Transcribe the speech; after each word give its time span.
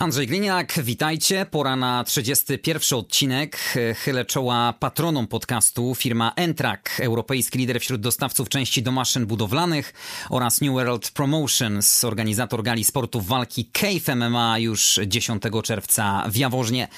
Andrzej 0.00 0.26
Gliniak, 0.26 0.72
witajcie. 0.82 1.46
Pora 1.50 1.76
na 1.76 2.04
31 2.04 2.98
odcinek. 2.98 3.74
Chylę 3.96 4.24
czoła 4.24 4.74
patronom 4.80 5.26
podcastu 5.26 5.94
firma 5.94 6.32
Entrak, 6.36 7.00
europejski 7.02 7.58
lider 7.58 7.80
wśród 7.80 8.00
dostawców 8.00 8.48
części 8.48 8.82
do 8.82 8.92
maszyn 8.92 9.26
budowlanych 9.26 9.94
oraz 10.30 10.60
New 10.60 10.72
World 10.72 11.10
Promotions, 11.10 12.04
organizator 12.04 12.62
gali 12.62 12.84
sportów 12.84 13.26
walki 13.26 13.70
Cave 13.72 14.16
MMA 14.16 14.58
już 14.58 15.00
10 15.06 15.42
czerwca 15.64 16.24
w 16.28 16.36
Jaworznie. 16.36 16.88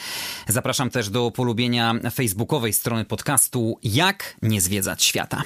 Zapraszam 0.49 0.91
też 0.91 1.11
do 1.11 1.31
polubienia 1.31 1.95
facebookowej 2.15 2.73
strony 2.73 3.05
podcastu 3.05 3.79
Jak 3.83 4.37
nie 4.43 4.61
zwiedzać 4.61 5.05
świata. 5.05 5.43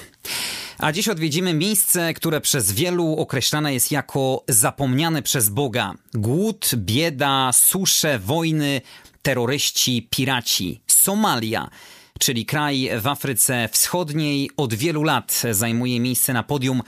A 0.78 0.92
dziś 0.92 1.08
odwiedzimy 1.08 1.54
miejsce, 1.54 2.14
które 2.14 2.40
przez 2.40 2.72
wielu 2.72 3.16
określane 3.16 3.74
jest 3.74 3.90
jako 3.90 4.44
zapomniane 4.48 5.22
przez 5.22 5.48
Boga. 5.48 5.94
Głód, 6.14 6.70
bieda, 6.74 7.50
susze, 7.52 8.18
wojny, 8.18 8.80
terroryści, 9.22 10.08
piraci. 10.10 10.80
Somalia 10.86 11.70
czyli 12.18 12.46
kraj 12.46 12.90
w 13.00 13.06
Afryce 13.06 13.68
Wschodniej, 13.72 14.50
od 14.56 14.74
wielu 14.74 15.02
lat 15.02 15.42
zajmuje 15.50 16.00
miejsce 16.00 16.32
na 16.32 16.42
podium 16.42 16.82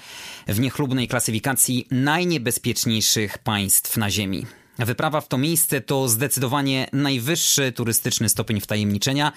w 0.47 0.61
niechlubnej 0.61 1.09
klasyfikacji 1.09 1.87
najniebezpieczniejszych 1.91 3.39
państw 3.39 3.97
na 3.97 4.11
Ziemi. 4.11 4.47
Wyprawa 4.79 5.21
w 5.21 5.29
to 5.29 5.39
miejsce 5.39 5.81
to 5.81 6.09
zdecydowanie 6.09 6.87
najwyższy 6.93 7.73
turystyczny 7.73 8.29
stopień 8.29 8.61
wtajemniczenia, 8.61 9.33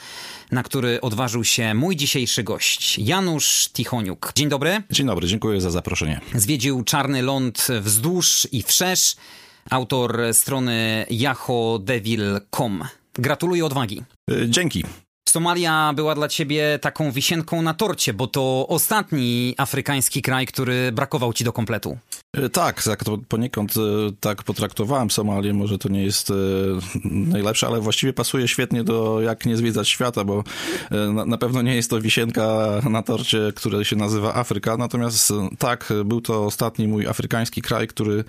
na 0.52 0.64
który 0.64 1.02
odważył 1.02 1.44
się 1.44 1.74
mój 1.74 1.96
dzisiejszy 1.96 2.44
gość, 2.44 3.00
Janusz 3.00 3.70
Tichoniuk. 3.74 4.32
Dzień 4.36 4.50
dobry. 4.50 4.84
Dzień 4.92 5.08
dobry, 5.08 5.28
dziękuję 5.28 5.62
za 5.62 5.72
zaproszenie. 5.72 6.22
Zwiedził 6.36 6.84
Czarny 6.84 7.22
Ląd 7.22 7.68
wzdłuż 7.82 8.48
i 8.52 8.64
wszerz, 8.64 9.16
autor 9.70 10.22
strony 10.34 11.06
yahodevil.com. 11.10 12.84
Gratuluję 13.14 13.66
odwagi. 13.66 14.04
Dzięki. 14.48 14.84
Somalia 15.32 15.94
była 15.96 16.16
dla 16.16 16.28
ciebie 16.28 16.80
taką 16.82 17.12
wisienką 17.12 17.62
na 17.62 17.74
torcie, 17.74 18.14
bo 18.14 18.28
to 18.28 18.66
ostatni 18.68 19.56
afrykański 19.58 20.22
kraj, 20.22 20.46
który 20.46 20.92
brakował 20.92 21.34
ci 21.34 21.44
do 21.44 21.54
kompletu. 21.54 21.98
Tak, 22.52 22.84
tak 22.84 23.04
to 23.04 23.18
poniekąd 23.18 23.74
tak 24.20 24.44
potraktowałem 24.44 25.12
Somalię. 25.12 25.54
Może 25.54 25.78
to 25.78 25.90
nie 25.90 26.04
jest 26.04 26.34
najlepsze, 27.04 27.68
ale 27.68 27.82
właściwie 27.82 28.14
pasuje 28.14 28.48
świetnie 28.48 28.84
do 28.84 29.22
jak 29.22 29.46
nie 29.46 29.58
zwiedzać 29.58 29.90
świata, 29.90 30.24
bo 30.24 30.44
na, 31.14 31.26
na 31.26 31.38
pewno 31.38 31.62
nie 31.62 31.76
jest 31.76 31.90
to 31.90 32.02
wisienka 32.02 32.68
na 32.90 33.04
torcie, 33.04 33.54
które 33.56 33.86
się 33.86 33.96
nazywa 33.96 34.36
Afryka. 34.36 34.78
Natomiast 34.78 35.34
tak, 35.60 35.94
był 36.06 36.22
to 36.22 36.46
ostatni 36.46 36.88
mój 36.88 37.08
afrykański 37.08 37.62
kraj, 37.62 37.88
który, 37.88 38.24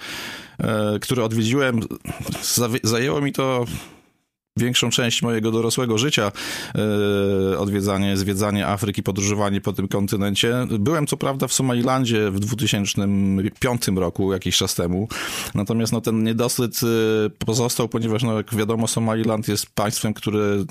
który 1.00 1.24
odwiedziłem. 1.24 1.80
Zajęło 2.82 3.20
mi 3.20 3.32
to 3.32 3.64
większą 4.56 4.90
część 4.90 5.22
mojego 5.22 5.50
dorosłego 5.50 5.98
życia 5.98 6.32
yy, 7.50 7.58
odwiedzanie, 7.58 8.16
zwiedzanie 8.16 8.66
Afryki, 8.66 9.02
podróżowanie 9.02 9.60
po 9.60 9.72
tym 9.72 9.88
kontynencie. 9.88 10.66
Byłem 10.78 11.06
co 11.06 11.16
prawda 11.16 11.48
w 11.48 11.52
Somalilandzie 11.52 12.30
w 12.30 12.40
2005 12.40 13.88
roku, 13.96 14.32
jakiś 14.32 14.56
czas 14.56 14.74
temu, 14.74 15.08
natomiast 15.54 15.92
no, 15.92 16.00
ten 16.00 16.22
niedosyt 16.22 16.82
yy, 16.82 17.30
pozostał, 17.38 17.88
ponieważ 17.88 18.22
no, 18.22 18.36
jak 18.36 18.54
wiadomo 18.54 18.88
Somaliland 18.88 19.48
jest 19.48 19.66
państwem, 19.74 20.14
które 20.14 20.64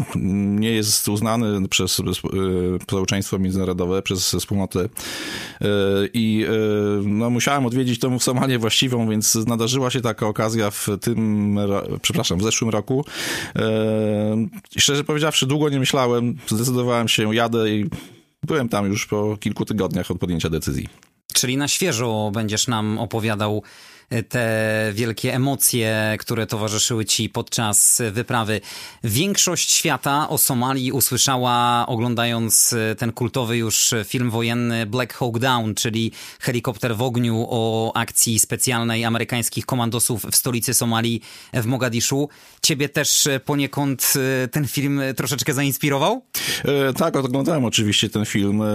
nie 0.56 0.72
jest 0.72 1.08
uznane 1.08 1.68
przez 1.68 2.00
yy, 2.00 2.80
społeczeństwo 2.84 3.40
międzynarodowe, 3.40 4.02
przez 4.02 4.36
wspólnotę. 4.40 4.90
I 6.14 6.46
no, 7.04 7.30
musiałem 7.30 7.66
odwiedzić 7.66 8.00
tą 8.00 8.20
Somalię 8.20 8.60
właściwą, 8.60 9.10
więc 9.10 9.36
nadarzyła 9.36 9.90
się 9.90 10.02
taka 10.02 10.28
okazja 10.28 10.72
w 10.72 10.88
tym, 11.02 11.60
przepraszam, 12.02 12.40
w 12.40 12.44
zeszłym 12.44 12.70
roku 12.70 13.06
Szczerze 14.78 15.04
powiedziawszy, 15.04 15.48
długo 15.48 15.70
nie 15.70 15.80
myślałem, 15.80 16.38
zdecydowałem 16.48 17.08
się, 17.08 17.36
jadę 17.36 17.70
i 17.70 17.90
byłem 18.44 18.70
tam 18.70 18.86
już 18.86 19.08
po 19.08 19.38
kilku 19.38 19.66
tygodniach 19.66 20.12
od 20.12 20.20
podjęcia 20.20 20.50
decyzji. 20.50 20.88
Czyli 21.34 21.58
na 21.58 21.68
świeżo 21.68 22.32
będziesz 22.34 22.68
nam 22.68 23.00
opowiadał 23.00 23.64
te 24.30 24.92
wielkie 24.94 25.34
emocje, 25.34 26.16
które 26.20 26.48
towarzyszyły 26.48 27.06
ci 27.06 27.30
podczas 27.30 28.02
wyprawy. 28.12 28.62
Większość 29.04 29.72
świata 29.72 30.30
o 30.30 30.38
Somalii 30.38 30.92
usłyszała 30.92 31.86
oglądając 31.88 32.76
ten 32.98 33.12
kultowy 33.12 33.58
już 33.58 33.94
film 34.06 34.30
wojenny 34.30 34.86
Black 34.86 35.14
Hawk 35.14 35.40
Down, 35.40 35.76
czyli 35.76 36.12
helikopter 36.40 36.96
w 36.96 37.02
ogniu 37.02 37.48
o 37.50 37.92
akcji 37.96 38.40
specjalnej 38.40 39.06
amerykańskich 39.06 39.66
komandosów 39.66 40.26
w 40.32 40.36
stolicy 40.36 40.74
Somalii 40.74 41.22
w 41.54 41.66
Mogadiszu. 41.66 42.30
Ciebie 42.62 42.90
też 42.90 43.28
poniekąd 43.46 44.14
ten 44.52 44.68
film 44.68 45.02
troszeczkę 45.16 45.54
zainspirował? 45.54 46.22
E, 46.66 46.94
tak, 46.94 47.16
oglądałem 47.16 47.66
oczywiście 47.66 48.10
ten 48.10 48.26
film, 48.26 48.62
e, 48.62 48.66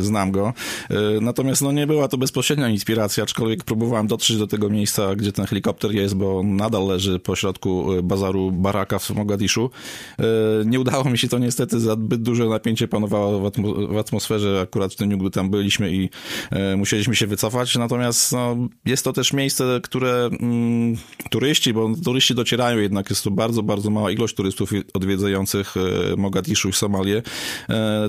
znam 0.00 0.30
go. 0.32 0.52
E, 0.90 0.94
natomiast 1.20 1.62
no, 1.62 1.72
nie 1.72 1.86
była 1.86 2.08
to 2.08 2.18
bezpośrednia 2.18 2.68
inspiracja, 2.68 3.24
aczkolwiek 3.24 3.64
próbowałem 3.64 4.06
dotrzeć 4.06 4.36
do 4.36 4.46
tego 4.46 4.65
tego 4.66 4.74
miejsca, 4.74 5.16
gdzie 5.16 5.32
ten 5.32 5.46
helikopter 5.46 5.92
jest, 5.92 6.14
bo 6.14 6.42
nadal 6.42 6.86
leży 6.86 7.18
po 7.18 7.36
środku 7.36 7.92
e, 7.92 8.02
bazaru 8.02 8.52
Baraka 8.52 8.98
w 8.98 9.10
Mogadiszu. 9.10 9.70
E, 10.18 10.24
nie 10.64 10.80
udało 10.80 11.04
mi 11.04 11.18
się 11.18 11.28
to 11.28 11.38
niestety, 11.38 11.80
zbyt 11.80 12.22
duże 12.22 12.46
napięcie 12.46 12.88
panowało 12.88 13.50
w 13.88 13.96
atmosferze 13.98 14.60
akurat 14.62 14.92
w 14.92 14.96
tym 14.96 15.08
dniu, 15.08 15.18
gdy 15.18 15.30
tam 15.30 15.50
byliśmy 15.50 15.92
i 15.92 16.10
e, 16.50 16.76
musieliśmy 16.76 17.16
się 17.16 17.26
wycofać. 17.26 17.76
Natomiast 17.76 18.32
no, 18.32 18.56
jest 18.86 19.04
to 19.04 19.12
też 19.12 19.32
miejsce, 19.32 19.80
które 19.82 20.28
mm, 20.40 20.96
turyści, 21.30 21.72
bo 21.72 21.90
turyści 22.04 22.34
docierają 22.34 22.78
jednak, 22.78 23.10
jest 23.10 23.24
to 23.24 23.30
bardzo, 23.30 23.62
bardzo 23.62 23.90
mała 23.90 24.10
ilość 24.10 24.34
turystów 24.34 24.70
odwiedzających 24.94 25.74
Mogadiszu 26.16 26.68
i 26.68 26.72
Somalię. 26.72 27.22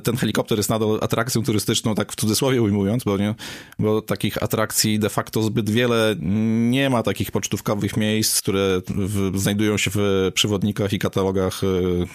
Ten 0.03 0.17
helikopter 0.17 0.57
jest 0.57 0.69
nadal 0.69 0.99
atrakcją 1.01 1.43
turystyczną, 1.43 1.95
tak 1.95 2.11
w 2.11 2.15
cudzysłowie 2.15 2.61
ujmując, 2.61 3.03
bo, 3.03 3.17
nie, 3.17 3.35
bo 3.79 4.01
takich 4.01 4.43
atrakcji 4.43 4.99
de 4.99 5.09
facto 5.09 5.43
zbyt 5.43 5.69
wiele 5.69 6.15
nie 6.47 6.89
ma 6.89 7.03
takich 7.03 7.31
pocztówkowych 7.31 7.97
miejsc, 7.97 8.41
które 8.41 8.81
w, 8.87 9.39
znajdują 9.39 9.77
się 9.77 9.91
w 9.93 10.31
przewodnikach 10.33 10.93
i 10.93 10.99
katalogach, 10.99 11.61
e, 11.63 11.67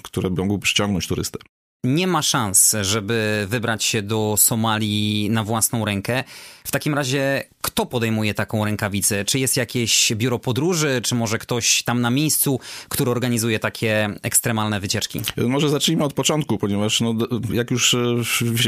które 0.02 0.30
mogłyby 0.30 0.62
przyciągnąć 0.62 1.06
turystę 1.06 1.38
nie 1.84 2.06
ma 2.06 2.22
szans, 2.22 2.76
żeby 2.82 3.46
wybrać 3.50 3.84
się 3.84 4.02
do 4.02 4.34
Somalii 4.38 5.30
na 5.30 5.44
własną 5.44 5.84
rękę. 5.84 6.24
W 6.64 6.70
takim 6.70 6.94
razie, 6.94 7.44
kto 7.62 7.86
podejmuje 7.86 8.34
taką 8.34 8.64
rękawicę? 8.64 9.24
Czy 9.24 9.38
jest 9.38 9.56
jakieś 9.56 10.12
biuro 10.14 10.38
podróży, 10.38 11.00
czy 11.02 11.14
może 11.14 11.38
ktoś 11.38 11.82
tam 11.82 12.00
na 12.00 12.10
miejscu, 12.10 12.60
który 12.88 13.10
organizuje 13.10 13.58
takie 13.58 14.10
ekstremalne 14.22 14.80
wycieczki? 14.80 15.20
Może 15.36 15.68
zacznijmy 15.68 16.04
od 16.04 16.12
początku, 16.12 16.58
ponieważ 16.58 17.00
no, 17.00 17.14
jak 17.52 17.70
już 17.70 17.94
e, 17.94 17.98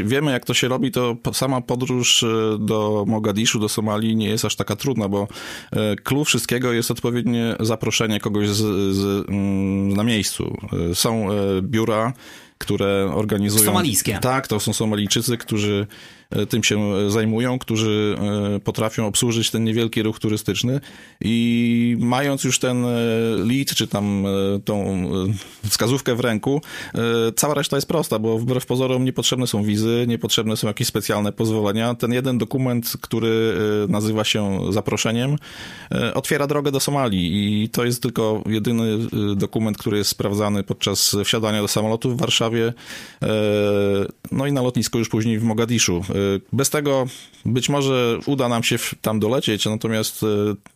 wiemy, 0.03 0.31
jak 0.31 0.45
to 0.45 0.53
się 0.53 0.67
robi, 0.67 0.91
to 0.91 1.17
sama 1.33 1.61
podróż 1.61 2.23
e, 2.23 2.27
do 2.59 3.05
Mogadiszu, 3.07 3.59
do 3.59 3.69
Somalii 3.69 4.15
nie 4.15 4.29
jest 4.29 4.45
aż 4.45 4.55
taka 4.55 4.75
trudna, 4.75 5.09
bo 5.09 5.27
klucz 6.03 6.27
wszystkiego 6.27 6.73
jest 6.73 6.91
odpowiednie 6.91 7.55
zaproszenie 7.59 8.19
kogoś 8.19 8.49
z, 8.49 8.95
z, 8.95 9.29
mm, 9.29 9.93
na 9.93 10.03
miejscu. 10.03 10.57
Są 10.93 11.27
biura, 11.61 12.13
które 12.65 13.11
organizują... 13.13 13.65
Somalijskie. 13.65 14.19
Tak, 14.21 14.47
to 14.47 14.59
są 14.59 14.73
Somalijczycy, 14.73 15.37
którzy 15.37 15.87
tym 16.49 16.63
się 16.63 16.79
e, 16.79 17.11
zajmują, 17.11 17.59
którzy 17.59 18.15
e, 18.55 18.59
potrafią 18.59 19.07
obsłużyć 19.07 19.51
ten 19.51 19.63
niewielki 19.63 20.03
ruch 20.03 20.19
turystyczny 20.19 20.79
i 21.21 21.97
mając 21.99 22.43
już 22.43 22.59
ten 22.59 22.85
lead, 23.37 23.67
czy 23.75 23.87
tam 23.87 24.25
tą 24.65 25.09
wskazówkę 25.69 26.15
w 26.15 26.19
ręku, 26.19 26.61
cała 27.35 27.53
reszta 27.53 27.77
jest 27.77 27.87
prosta, 27.87 28.19
bo 28.19 28.37
wbrew 28.37 28.65
pozorom 28.65 29.05
niepotrzebne 29.05 29.47
są 29.47 29.63
wizy, 29.63 30.05
niepotrzebne 30.07 30.57
są 30.57 30.67
jakieś 30.67 30.87
specjalne 30.87 31.31
pozwolenia. 31.31 31.95
Ten 31.95 32.13
jeden 32.13 32.37
dokument, 32.37 32.93
który 33.01 33.53
nazywa 33.89 34.23
się 34.23 34.59
zaproszeniem, 34.69 35.35
otwiera 36.13 36.47
drogę 36.47 36.71
do 36.71 36.79
Somalii 36.79 37.63
i 37.63 37.69
to 37.69 37.85
jest 37.85 38.01
tylko 38.01 38.43
jedyny 38.45 38.97
dokument, 39.35 39.77
który 39.77 39.97
jest 39.97 40.09
sprawdzany 40.09 40.63
podczas 40.63 41.15
wsiadania 41.25 41.61
do 41.61 41.67
samolotu 41.67 42.11
w 42.11 42.17
Warszawie, 42.17 42.73
no 44.31 44.47
i 44.47 44.51
na 44.51 44.61
lotnisku 44.61 44.97
już 44.99 45.09
później 45.09 45.39
w 45.39 45.43
Mogadiszu. 45.43 46.03
Y, 46.15 46.41
bez 46.53 46.69
tego 46.69 47.07
być 47.45 47.69
może 47.69 48.19
uda 48.25 48.49
nam 48.49 48.63
się 48.63 48.77
tam 49.01 49.19
dolecieć, 49.19 49.65
natomiast 49.65 50.23
y, 50.23 50.25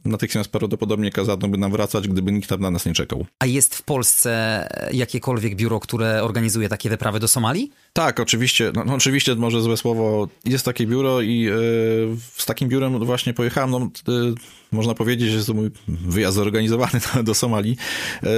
natychmiast 0.05 0.51
prawdopodobnie 0.51 1.11
kazano 1.11 1.47
by 1.47 1.57
nam 1.57 1.71
wracać, 1.71 2.07
gdyby 2.07 2.31
nikt 2.31 2.49
tam 2.49 2.61
na 2.61 2.71
nas 2.71 2.85
nie 2.85 2.93
czekał. 2.93 3.25
A 3.39 3.45
jest 3.45 3.75
w 3.75 3.83
Polsce 3.83 4.67
jakiekolwiek 4.91 5.55
biuro, 5.55 5.79
które 5.79 6.23
organizuje 6.23 6.69
takie 6.69 6.89
wyprawy 6.89 7.19
do 7.19 7.27
Somalii? 7.27 7.71
Tak, 7.93 8.19
oczywiście, 8.19 8.71
no, 8.75 8.83
no, 8.85 8.95
oczywiście 8.95 9.35
może 9.35 9.61
złe 9.61 9.77
słowo, 9.77 10.27
jest 10.45 10.65
takie 10.65 10.87
biuro 10.87 11.21
i 11.21 11.39
yy, 11.39 11.53
z 12.37 12.45
takim 12.45 12.69
biurem 12.69 13.05
właśnie 13.05 13.33
pojechałem, 13.33 13.71
no, 13.71 13.89
yy, 14.07 14.33
można 14.71 14.93
powiedzieć, 14.93 15.29
że 15.29 15.45
to 15.45 15.53
mój 15.53 15.69
wyjazd 15.87 16.35
zorganizowany 16.35 16.99
do 17.23 17.33
Somalii. 17.33 17.77
Yy, 18.23 18.29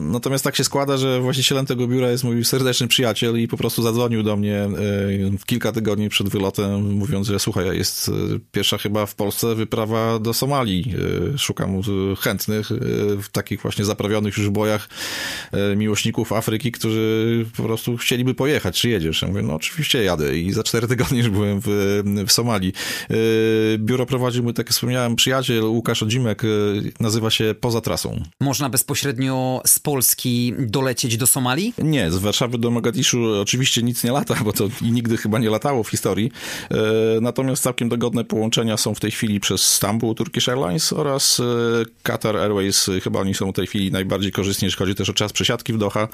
natomiast 0.00 0.44
tak 0.44 0.56
się 0.56 0.64
składa, 0.64 0.96
że 0.96 1.20
właścicielem 1.20 1.66
tego 1.66 1.88
biura 1.88 2.10
jest 2.10 2.24
mój 2.24 2.44
serdeczny 2.44 2.88
przyjaciel 2.88 3.40
i 3.40 3.48
po 3.48 3.56
prostu 3.56 3.82
zadzwonił 3.82 4.22
do 4.22 4.36
mnie 4.36 4.68
kilka 5.46 5.72
tygodni 5.72 6.08
przed 6.08 6.28
wylotem, 6.28 6.92
mówiąc, 6.92 7.26
że 7.26 7.38
słuchaj, 7.38 7.76
jest 7.76 8.10
pierwsza 8.52 8.78
chyba 8.78 9.06
w 9.06 9.14
Polsce 9.14 9.54
wyprawa 9.54 10.18
do 10.18 10.34
Somalii. 10.34 10.94
Szukam 11.38 11.80
chętnych 12.20 12.68
w 13.22 13.28
takich 13.32 13.62
właśnie 13.62 13.84
zaprawionych 13.84 14.36
już 14.38 14.50
bojach 14.50 14.88
miłośników 15.76 16.32
Afryki, 16.32 16.72
którzy 16.72 17.46
po 17.56 17.62
prostu 17.62 17.96
chcieliby 17.96 18.34
pojechać. 18.34 18.85
Czy 18.86 18.90
jedziesz? 18.90 19.22
Ja 19.22 19.28
mówię, 19.28 19.42
no 19.42 19.54
oczywiście 19.54 20.04
jadę 20.04 20.38
i 20.38 20.52
za 20.52 20.62
cztery 20.62 20.88
tygodnie 20.88 21.18
już 21.18 21.28
byłem 21.28 21.60
w, 21.64 22.02
w 22.26 22.32
Somalii. 22.32 22.72
Yy, 23.10 23.16
biuro 23.78 24.06
prowadził 24.06 24.42
mój, 24.42 24.54
tak 24.54 24.66
jak 24.66 24.72
wspomniałem, 24.72 25.16
przyjaciel 25.16 25.64
Łukasz 25.64 26.02
Odzimek, 26.02 26.42
yy, 26.42 26.92
nazywa 27.00 27.30
się 27.30 27.54
Poza 27.60 27.80
Trasą. 27.80 28.22
Można 28.40 28.68
bezpośrednio 28.68 29.62
z 29.66 29.78
Polski 29.78 30.54
dolecieć 30.58 31.16
do 31.16 31.26
Somalii? 31.26 31.74
Nie, 31.78 32.10
z 32.10 32.16
Warszawy 32.16 32.58
do 32.58 32.70
Mogadiszu 32.70 33.40
oczywiście 33.40 33.82
nic 33.82 34.04
nie 34.04 34.12
lata, 34.12 34.34
bo 34.44 34.52
to 34.52 34.68
i 34.82 34.92
nigdy 34.92 35.16
chyba 35.16 35.38
nie 35.38 35.50
latało 35.50 35.82
w 35.82 35.88
historii. 35.88 36.30
Yy, 36.70 36.78
natomiast 37.20 37.62
całkiem 37.62 37.88
dogodne 37.88 38.24
połączenia 38.24 38.76
są 38.76 38.94
w 38.94 39.00
tej 39.00 39.10
chwili 39.10 39.40
przez 39.40 39.62
Stambuł 39.62 40.14
Turkish 40.14 40.48
Airlines 40.48 40.92
oraz 40.92 41.42
Qatar 42.02 42.36
Airways. 42.36 42.90
Chyba 43.02 43.20
oni 43.20 43.34
są 43.34 43.52
w 43.52 43.54
tej 43.54 43.66
chwili 43.66 43.92
najbardziej 43.92 44.32
korzystni, 44.32 44.66
jeśli 44.66 44.78
chodzi 44.78 44.94
też 44.94 45.10
o 45.10 45.14
czas 45.14 45.32
przesiadki 45.32 45.72
w 45.72 45.78
Doha. 45.78 46.08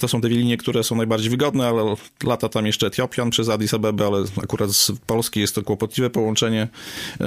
To 0.00 0.08
są 0.08 0.20
te 0.20 0.28
linie, 0.28 0.56
które 0.56 0.84
są 0.84 0.96
najbardziej 0.96 1.30
wygodne, 1.30 1.66
ale 1.66 1.96
lata 2.24 2.48
tam 2.48 2.66
jeszcze 2.66 2.86
Etiopian 2.86 3.30
przez 3.30 3.48
Addis 3.48 3.74
Abebę, 3.74 4.06
ale 4.06 4.24
akurat 4.42 4.70
z 4.70 4.92
Polski 5.06 5.40
jest 5.40 5.54
to 5.54 5.62
kłopotliwe 5.62 6.10
połączenie. 6.10 6.68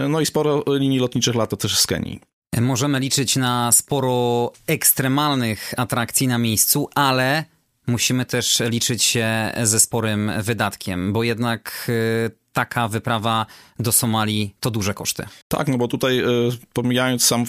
No 0.10 0.22
i 0.22 0.26
sporo 0.26 0.64
linii 0.68 1.00
lotniczych 1.00 1.36
lata 1.36 1.58
też 1.58 1.80
z 1.80 1.88
Kenii. 1.88 2.20
Możemy 2.62 3.00
liczyć 3.00 3.36
na 3.36 3.72
sporo 3.72 4.52
ekstremalnych 4.68 5.74
atrakcji 5.78 6.28
na 6.28 6.38
miejscu, 6.38 6.90
ale 6.96 7.46
musimy 7.88 8.26
też 8.26 8.62
liczyć 8.70 9.04
się 9.04 9.52
ze 9.64 9.80
sporym 9.80 10.32
wydatkiem, 10.42 11.14
bo 11.14 11.24
jednak 11.24 11.86
y, 11.90 12.41
taka 12.54 12.88
wyprawa 12.88 13.46
do 13.80 13.92
Somalii 13.92 14.56
to 14.60 14.72
duże 14.72 14.94
koszty. 14.94 15.26
Tak, 15.48 15.68
no 15.68 15.78
bo 15.78 15.88
tutaj 15.88 16.20
e, 16.20 16.26
pomijając 16.74 17.24
sam 17.24 17.46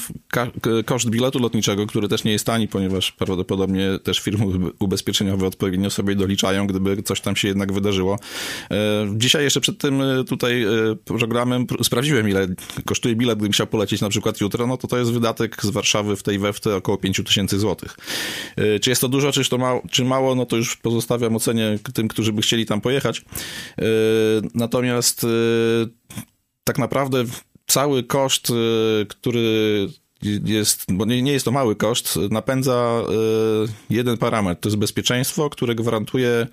koszt 0.84 1.10
biletu 1.10 1.38
lotniczego, 1.38 1.86
który 1.86 2.08
też 2.08 2.24
nie 2.24 2.32
jest 2.32 2.46
tani, 2.46 2.68
ponieważ 2.68 3.12
prawdopodobnie 3.12 3.98
też 4.02 4.20
firmy 4.20 4.46
ubezpieczeniowe 4.78 5.46
odpowiednio 5.46 5.90
sobie 5.90 6.14
doliczają, 6.14 6.66
gdyby 6.66 7.02
coś 7.02 7.20
tam 7.20 7.36
się 7.36 7.48
jednak 7.48 7.72
wydarzyło. 7.72 8.18
E, 8.70 8.76
dzisiaj 9.16 9.44
jeszcze 9.44 9.60
przed 9.60 9.78
tym 9.78 10.02
e, 10.02 10.24
tutaj 10.24 10.66
programem 11.04 11.66
sprawdziłem, 11.82 12.28
ile 12.28 12.46
kosztuje 12.86 13.16
bilet, 13.16 13.38
gdybym 13.38 13.52
chciał 13.52 13.66
polecieć 13.66 14.00
na 14.00 14.08
przykład 14.08 14.40
jutro, 14.40 14.66
no 14.66 14.76
to 14.76 14.88
to 14.88 14.98
jest 14.98 15.12
wydatek 15.12 15.62
z 15.62 15.70
Warszawy 15.70 16.16
w 16.16 16.22
tej 16.22 16.38
weftę 16.38 16.76
około 16.76 16.98
5 16.98 17.20
tysięcy 17.26 17.58
złotych. 17.58 17.96
Czy 18.82 18.90
jest 18.90 19.00
to 19.00 19.08
dużo, 19.08 19.32
czy 19.32 19.48
to 19.50 19.58
mało, 19.58 19.82
czy 19.90 20.04
mało, 20.04 20.34
no 20.34 20.46
to 20.46 20.56
już 20.56 20.76
pozostawiam 20.76 21.36
ocenie 21.36 21.78
tym, 21.94 22.08
którzy 22.08 22.32
by 22.32 22.42
chcieli 22.42 22.66
tam 22.66 22.80
pojechać. 22.80 23.24
Natomiast 24.54 24.91
tak 26.64 26.78
naprawdę 26.78 27.24
cały 27.66 28.02
koszt, 28.02 28.50
y, 28.50 29.06
który 29.08 29.88
jest, 30.44 30.84
bo 30.88 31.04
nie, 31.04 31.22
nie 31.22 31.32
jest 31.32 31.44
to 31.44 31.50
mały 31.50 31.76
koszt, 31.76 32.18
napędza 32.30 33.02
y, 33.02 33.94
jeden 33.94 34.18
parametr, 34.18 34.60
to 34.60 34.68
jest 34.68 34.78
bezpieczeństwo, 34.78 35.50
które 35.50 35.74
gwarantuje 35.74 36.46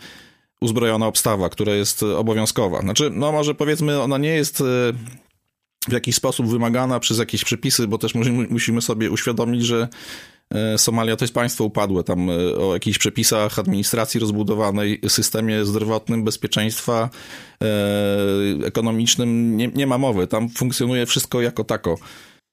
uzbrojona 0.62 1.08
obstawa, 1.08 1.50
która 1.50 1.74
jest 1.74 2.04
obowiązkowa. 2.04 2.82
Znaczy, 2.82 3.10
no 3.14 3.32
może 3.32 3.56
powiedzmy, 3.56 4.02
ona 4.02 4.18
nie 4.18 4.30
jest 4.30 4.62
y, 4.62 4.64
w 5.88 5.92
jakiś 5.92 6.16
sposób 6.16 6.48
wymagana 6.48 7.00
przez 7.00 7.18
jakieś 7.18 7.44
przepisy, 7.44 7.88
bo 7.88 7.98
też 7.98 8.14
musimy 8.50 8.82
sobie 8.82 9.12
uświadomić, 9.12 9.66
że 9.66 9.88
Somalia 10.78 11.16
to 11.16 11.24
jest 11.24 11.34
państwo 11.34 11.64
upadłe, 11.64 12.04
tam 12.04 12.30
e, 12.30 12.34
o 12.56 12.74
jakichś 12.74 12.98
przepisach 12.98 13.60
administracji 13.60 14.20
rozbudowanej, 14.20 15.02
systemie 15.08 15.66
zdrowotnym, 15.66 16.24
bezpieczeństwa 16.24 17.10
e, 17.64 17.68
ekonomicznym 18.66 19.58
nie, 19.58 19.68
nie 19.68 19.88
ma 19.88 19.98
mowy. 19.98 20.28
Tam 20.28 20.50
funkcjonuje 20.50 21.06
wszystko 21.06 21.42
jako 21.42 21.64
tako. 21.64 21.98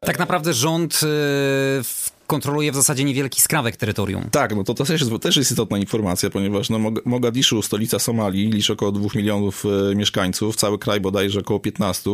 Tak 0.01 0.19
naprawdę 0.19 0.55
rząd 0.55 1.01
kontroluje 2.27 2.73
w 2.73 2.75
zasadzie 2.75 3.05
niewielki 3.05 3.41
skrawek 3.41 3.77
terytorium. 3.77 4.25
Tak, 4.31 4.57
no 4.57 4.65
to, 4.65 4.75
to 4.75 4.85
też, 4.85 5.01
jest, 5.01 5.23
też 5.23 5.37
jest 5.37 5.51
istotna 5.51 5.79
informacja, 5.79 6.31
ponieważ 6.31 6.71
no, 6.71 6.79
Mogadiszu, 7.05 7.63
stolica 7.63 7.99
Somalii, 7.99 8.51
liczy 8.51 8.73
około 8.73 8.93
2 8.93 9.09
milionów 9.15 9.65
e, 9.91 9.95
mieszkańców, 9.95 10.57
cały 10.57 10.79
kraj 10.79 11.01
bodajże 11.01 11.41
około 11.41 11.61
15. 11.61 12.11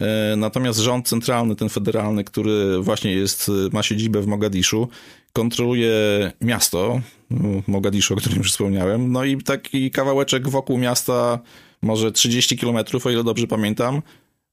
E, 0.00 0.36
natomiast 0.36 0.78
rząd 0.78 1.08
centralny, 1.08 1.56
ten 1.56 1.68
federalny, 1.68 2.24
który 2.24 2.78
właśnie 2.80 3.12
jest, 3.12 3.50
ma 3.72 3.82
siedzibę 3.82 4.20
w 4.20 4.26
Mogadiszu, 4.26 4.88
kontroluje 5.32 5.92
miasto, 6.40 7.00
no, 7.30 7.62
Mogadiszu, 7.66 8.14
o 8.14 8.16
którym 8.16 8.38
już 8.38 8.52
wspomniałem, 8.52 9.12
no 9.12 9.24
i 9.24 9.42
taki 9.42 9.90
kawałeczek 9.90 10.48
wokół 10.48 10.78
miasta, 10.78 11.38
może 11.82 12.12
30 12.12 12.58
kilometrów, 12.58 13.06
o 13.06 13.10
ile 13.10 13.24
dobrze 13.24 13.46
pamiętam, 13.46 14.02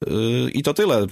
e, 0.08 0.10
i 0.54 0.64
to 0.64 0.74
tyle. 0.74 1.08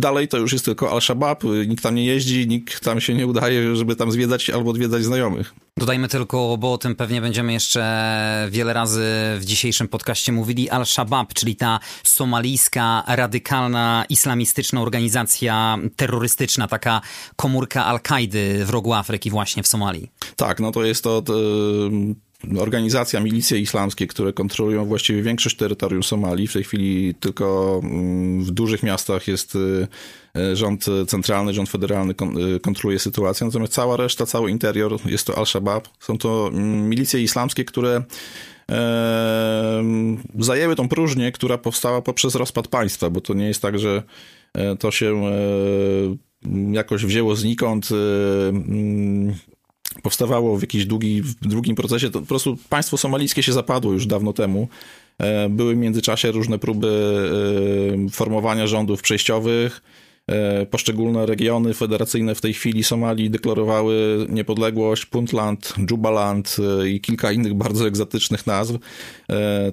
Dalej 0.00 0.28
to 0.28 0.38
już 0.38 0.52
jest 0.52 0.64
tylko 0.64 0.90
Al-Shabaab, 0.92 1.44
nikt 1.66 1.82
tam 1.82 1.94
nie 1.94 2.04
jeździ, 2.04 2.48
nikt 2.48 2.84
tam 2.84 3.00
się 3.00 3.14
nie 3.14 3.26
udaje, 3.26 3.76
żeby 3.76 3.96
tam 3.96 4.12
zwiedzać 4.12 4.50
albo 4.50 4.70
odwiedzać 4.70 5.04
znajomych. 5.04 5.54
Dodajmy 5.76 6.08
tylko, 6.08 6.56
bo 6.56 6.72
o 6.72 6.78
tym 6.78 6.96
pewnie 6.96 7.20
będziemy 7.20 7.52
jeszcze 7.52 8.48
wiele 8.50 8.72
razy 8.72 9.04
w 9.38 9.44
dzisiejszym 9.44 9.88
podcaście 9.88 10.32
mówili, 10.32 10.70
Al-Shabaab, 10.70 11.34
czyli 11.34 11.56
ta 11.56 11.80
somalijska, 12.04 13.04
radykalna, 13.06 14.04
islamistyczna 14.08 14.82
organizacja 14.82 15.76
terrorystyczna, 15.96 16.68
taka 16.68 17.00
komórka 17.36 17.84
Al-Kaidy 17.84 18.64
w 18.64 18.70
rogu 18.70 18.92
Afryki 18.92 19.30
właśnie 19.30 19.62
w 19.62 19.66
Somalii. 19.66 20.10
Tak, 20.36 20.60
no 20.60 20.72
to 20.72 20.84
jest 20.84 21.04
to... 21.04 21.22
to 21.22 21.34
organizacja, 22.58 23.20
milicje 23.20 23.58
islamskie, 23.58 24.06
które 24.06 24.32
kontrolują 24.32 24.84
właściwie 24.84 25.22
większość 25.22 25.56
terytorium 25.56 26.02
Somalii. 26.02 26.46
W 26.46 26.52
tej 26.52 26.64
chwili 26.64 27.14
tylko 27.14 27.80
mm, 27.84 28.44
w 28.44 28.50
dużych 28.50 28.82
miastach 28.82 29.28
jest 29.28 29.56
y, 29.56 30.56
rząd 30.56 30.86
centralny, 31.06 31.54
rząd 31.54 31.68
federalny 31.68 32.14
y, 32.56 32.60
kontroluje 32.60 32.98
sytuację, 32.98 33.46
natomiast 33.46 33.72
cała 33.72 33.96
reszta, 33.96 34.26
cały 34.26 34.50
interior 34.50 34.98
jest 35.06 35.26
to 35.26 35.38
Al-Shabaab. 35.38 35.88
Są 36.00 36.18
to 36.18 36.50
mm, 36.52 36.88
milicje 36.88 37.22
islamskie, 37.22 37.64
które 37.64 38.02
e, 38.70 39.84
zajęły 40.38 40.76
tą 40.76 40.88
próżnię, 40.88 41.32
która 41.32 41.58
powstała 41.58 42.02
poprzez 42.02 42.34
rozpad 42.34 42.68
państwa, 42.68 43.10
bo 43.10 43.20
to 43.20 43.34
nie 43.34 43.46
jest 43.46 43.62
tak, 43.62 43.78
że 43.78 44.02
e, 44.54 44.76
to 44.76 44.90
się 44.90 45.06
e, 45.06 46.72
jakoś 46.72 47.04
wzięło 47.04 47.36
znikąd 47.36 47.88
mm, 48.48 49.34
powstawało 50.02 50.58
w 50.58 50.60
jakimś 50.60 50.84
długi, 50.84 51.22
w 51.22 51.34
długim 51.34 51.76
procesie, 51.76 52.10
to 52.10 52.20
po 52.20 52.26
prostu 52.26 52.56
państwo 52.68 52.96
somalijskie 52.96 53.42
się 53.42 53.52
zapadło 53.52 53.92
już 53.92 54.06
dawno 54.06 54.32
temu. 54.32 54.68
E, 55.18 55.48
były 55.48 55.74
w 55.74 55.78
międzyczasie 55.78 56.30
różne 56.30 56.58
próby 56.58 56.88
e, 58.06 58.10
formowania 58.10 58.66
rządów 58.66 59.02
przejściowych. 59.02 59.82
E, 60.26 60.66
poszczególne 60.66 61.26
regiony 61.26 61.74
federacyjne 61.74 62.34
w 62.34 62.40
tej 62.40 62.54
chwili 62.54 62.84
Somalii 62.84 63.30
deklarowały 63.30 64.26
niepodległość, 64.28 65.06
Puntland, 65.06 65.74
Jubaland 65.90 66.56
i 66.86 67.00
kilka 67.00 67.32
innych 67.32 67.54
bardzo 67.54 67.86
egzotycznych 67.86 68.46
nazw. 68.46 68.74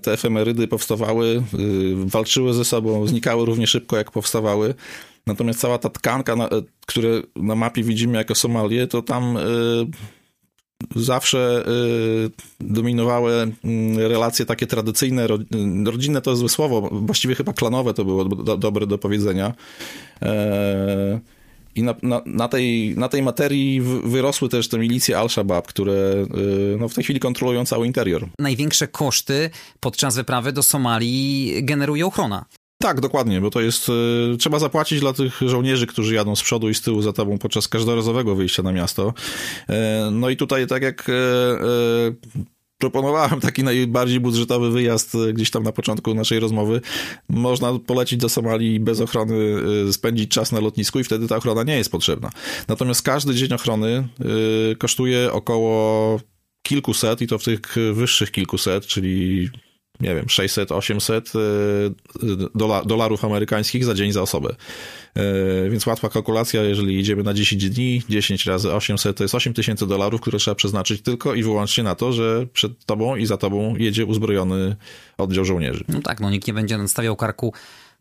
Te 0.01 0.13
efemerydy 0.13 0.67
powstawały, 0.67 1.43
walczyły 1.95 2.53
ze 2.53 2.65
sobą, 2.65 3.07
znikały 3.07 3.45
równie 3.45 3.67
szybko 3.67 3.97
jak 3.97 4.11
powstawały. 4.11 4.73
Natomiast 5.27 5.59
cała 5.59 5.77
ta 5.77 5.89
tkanka, 5.89 6.35
na, 6.35 6.49
które 6.85 7.09
na 7.35 7.55
mapie 7.55 7.83
widzimy 7.83 8.17
jako 8.17 8.35
Somalię, 8.35 8.87
to 8.87 9.01
tam 9.01 9.37
zawsze 10.95 11.65
y, 11.67 12.31
dominowały 12.59 13.51
mm, 13.63 13.97
relacje 13.97 14.45
takie 14.45 14.67
tradycyjne, 14.67 15.27
rodzinne 15.85 16.21
to 16.21 16.35
złe 16.35 16.49
słowo, 16.49 16.89
właściwie 16.91 17.35
chyba 17.35 17.53
klanowe 17.53 17.93
to 17.93 18.05
było 18.05 18.25
do, 18.25 18.57
dobre 18.57 18.87
do 18.87 18.97
powiedzenia. 18.97 19.53
E, 20.21 21.19
I 21.75 21.83
na, 21.83 21.95
na, 22.03 22.21
na, 22.25 22.47
tej, 22.47 22.95
na 22.97 23.09
tej 23.09 23.23
materii 23.23 23.81
wyrosły 23.81 24.49
też 24.49 24.67
te 24.69 24.77
milicje 24.77 25.17
Al-Shabaab, 25.17 25.67
które 25.67 26.25
no, 26.79 26.89
w 26.89 26.93
tej 26.93 27.03
chwili 27.03 27.19
kontrolują 27.19 27.65
cały 27.65 27.87
interior. 27.87 28.27
Największe 28.39 28.87
koszty 28.87 29.49
podczas 29.79 30.15
wyprawy 30.15 30.51
do 30.51 30.63
Somalii 30.63 31.53
generuje 31.63 32.05
ochrona. 32.05 32.45
Tak, 32.77 33.01
dokładnie, 33.01 33.41
bo 33.41 33.49
to 33.49 33.61
jest. 33.61 33.89
Y, 34.33 34.37
trzeba 34.37 34.59
zapłacić 34.59 34.99
dla 34.99 35.13
tych 35.13 35.41
żołnierzy, 35.41 35.87
którzy 35.87 36.15
jadą 36.15 36.35
z 36.35 36.43
przodu 36.43 36.69
i 36.69 36.73
z 36.73 36.81
tyłu 36.81 37.01
za 37.01 37.13
tobą 37.13 37.37
podczas 37.37 37.67
każdorazowego 37.67 38.35
wyjścia 38.35 38.63
na 38.63 38.71
miasto. 38.71 39.13
E, 39.69 40.09
no 40.11 40.29
i 40.29 40.37
tutaj, 40.37 40.67
tak 40.67 40.83
jak. 40.83 41.09
E, 41.09 41.13
proponowałem 42.77 43.39
taki 43.39 43.63
najbardziej 43.63 44.19
budżetowy 44.19 44.71
wyjazd 44.71 45.17
gdzieś 45.33 45.51
tam 45.51 45.63
na 45.63 45.71
początku 45.71 46.13
naszej 46.13 46.39
rozmowy. 46.39 46.81
Można 47.29 47.79
polecić 47.79 48.19
do 48.19 48.29
Somalii 48.29 48.79
bez 48.79 49.01
ochrony, 49.01 49.35
spędzić 49.91 50.31
czas 50.31 50.51
na 50.51 50.59
lotnisku 50.59 50.99
i 50.99 51.03
wtedy 51.03 51.27
ta 51.27 51.35
ochrona 51.35 51.63
nie 51.63 51.77
jest 51.77 51.91
potrzebna. 51.91 52.29
Natomiast 52.67 53.01
każdy 53.01 53.35
dzień 53.35 53.53
ochrony 53.53 54.07
kosztuje 54.77 55.31
około 55.31 56.19
kilkuset 56.61 57.21
i 57.21 57.27
to 57.27 57.37
w 57.37 57.43
tych 57.43 57.75
wyższych 57.93 58.31
kilkuset, 58.31 58.85
czyli 58.85 59.49
nie 59.99 60.15
wiem, 60.15 60.25
600-800 60.25 61.21
dola, 62.55 62.83
dolarów 62.83 63.25
amerykańskich 63.25 63.85
za 63.85 63.93
dzień 63.93 64.11
za 64.11 64.21
osobę. 64.21 64.55
Więc 65.69 65.85
łatwa 65.87 66.09
kalkulacja, 66.09 66.63
jeżeli 66.63 66.99
idziemy 66.99 67.23
na 67.23 67.33
10 67.33 67.69
dni, 67.69 68.01
10 68.09 68.45
razy 68.45 68.73
800 68.73 69.17
to 69.17 69.23
jest 69.23 69.35
8 69.35 69.53
tysięcy 69.53 69.87
dolarów, 69.87 70.21
które 70.21 70.39
trzeba 70.39 70.55
przeznaczyć 70.55 71.01
tylko 71.01 71.35
i 71.35 71.43
wyłącznie 71.43 71.83
na 71.83 71.95
to, 71.95 72.13
że 72.13 72.47
przed 72.53 72.85
tobą 72.85 73.15
i 73.15 73.25
za 73.25 73.37
tobą 73.37 73.75
jedzie 73.75 74.05
uzbrojony 74.05 74.75
oddział 75.17 75.45
żołnierzy. 75.45 75.83
No 75.87 76.01
tak, 76.01 76.19
no 76.19 76.29
nikt 76.29 76.47
nie 76.47 76.53
będzie 76.53 76.77
nastawiał 76.77 77.15
karku 77.15 77.53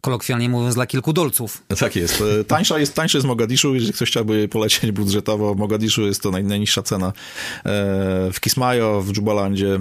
kolokwialnie 0.05 0.49
mówiąc, 0.49 0.75
dla 0.75 0.87
kilku 0.87 1.13
dolców. 1.13 1.63
Tak 1.81 1.97
jest. 1.97 2.23
E, 2.41 2.45
tańsza 2.45 2.79
jest, 2.79 2.95
tańsze 2.95 3.19
jest 3.19 3.27
Mogadiszu, 3.27 3.75
jeżeli 3.75 3.93
ktoś 3.93 4.11
chciałby 4.11 4.49
polecieć 4.49 4.93
budżetowo. 4.93 5.55
Mogadiszu 5.55 6.07
jest 6.07 6.23
to 6.23 6.31
naj, 6.31 6.45
najniższa 6.45 6.83
cena. 6.83 7.07
E, 7.07 7.13
w 8.33 8.41
Kismayo, 8.41 9.03
w 9.03 9.17
Jubalandzie 9.17 9.75
e, 9.75 9.81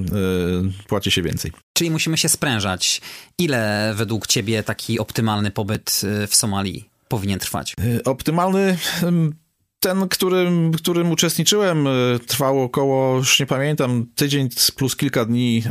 płaci 0.88 1.12
się 1.12 1.22
więcej. 1.22 1.52
Czyli 1.74 1.92
musimy 1.92 2.18
się 2.18 2.30
sprężać. 2.30 3.02
Ile 3.38 3.94
według 3.96 4.28
ciebie 4.28 4.64
taki 4.64 5.00
optymalny 5.00 5.52
pobyt 5.52 6.02
w 6.28 6.36
Somalii 6.36 6.90
powinien 7.08 7.40
trwać? 7.40 7.76
Optymalny 8.06 8.78
ten, 9.80 10.08
którym, 10.08 10.72
którym 10.72 11.12
uczestniczyłem, 11.12 11.88
trwał 12.28 12.62
około, 12.62 13.18
już 13.18 13.40
nie 13.40 13.46
pamiętam, 13.46 14.06
tydzień 14.16 14.50
plus 14.76 14.96
kilka 14.96 15.26
dni 15.26 15.64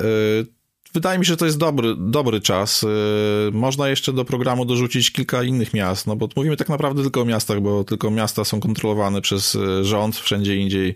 wydaje 0.94 1.18
mi 1.18 1.24
się, 1.24 1.28
że 1.32 1.36
to 1.36 1.46
jest 1.46 1.58
dobry, 1.58 1.94
dobry 1.98 2.40
czas. 2.40 2.82
Y, 2.82 2.86
można 3.52 3.88
jeszcze 3.88 4.12
do 4.12 4.24
programu 4.24 4.64
dorzucić 4.64 5.12
kilka 5.12 5.42
innych 5.42 5.74
miast, 5.74 6.06
no 6.06 6.16
bo 6.16 6.28
mówimy 6.36 6.56
tak 6.56 6.68
naprawdę 6.68 7.02
tylko 7.02 7.20
o 7.20 7.24
miastach, 7.24 7.60
bo 7.60 7.84
tylko 7.84 8.10
miasta 8.10 8.44
są 8.44 8.60
kontrolowane 8.60 9.20
przez 9.20 9.54
y, 9.54 9.84
rząd, 9.84 10.16
wszędzie 10.16 10.56
indziej 10.56 10.94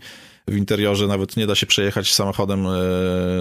w 0.49 0.57
interiorze 0.57 1.07
nawet 1.07 1.37
nie 1.37 1.47
da 1.47 1.55
się 1.55 1.67
przejechać 1.67 2.15
samochodem, 2.15 2.67
y, 2.67 2.71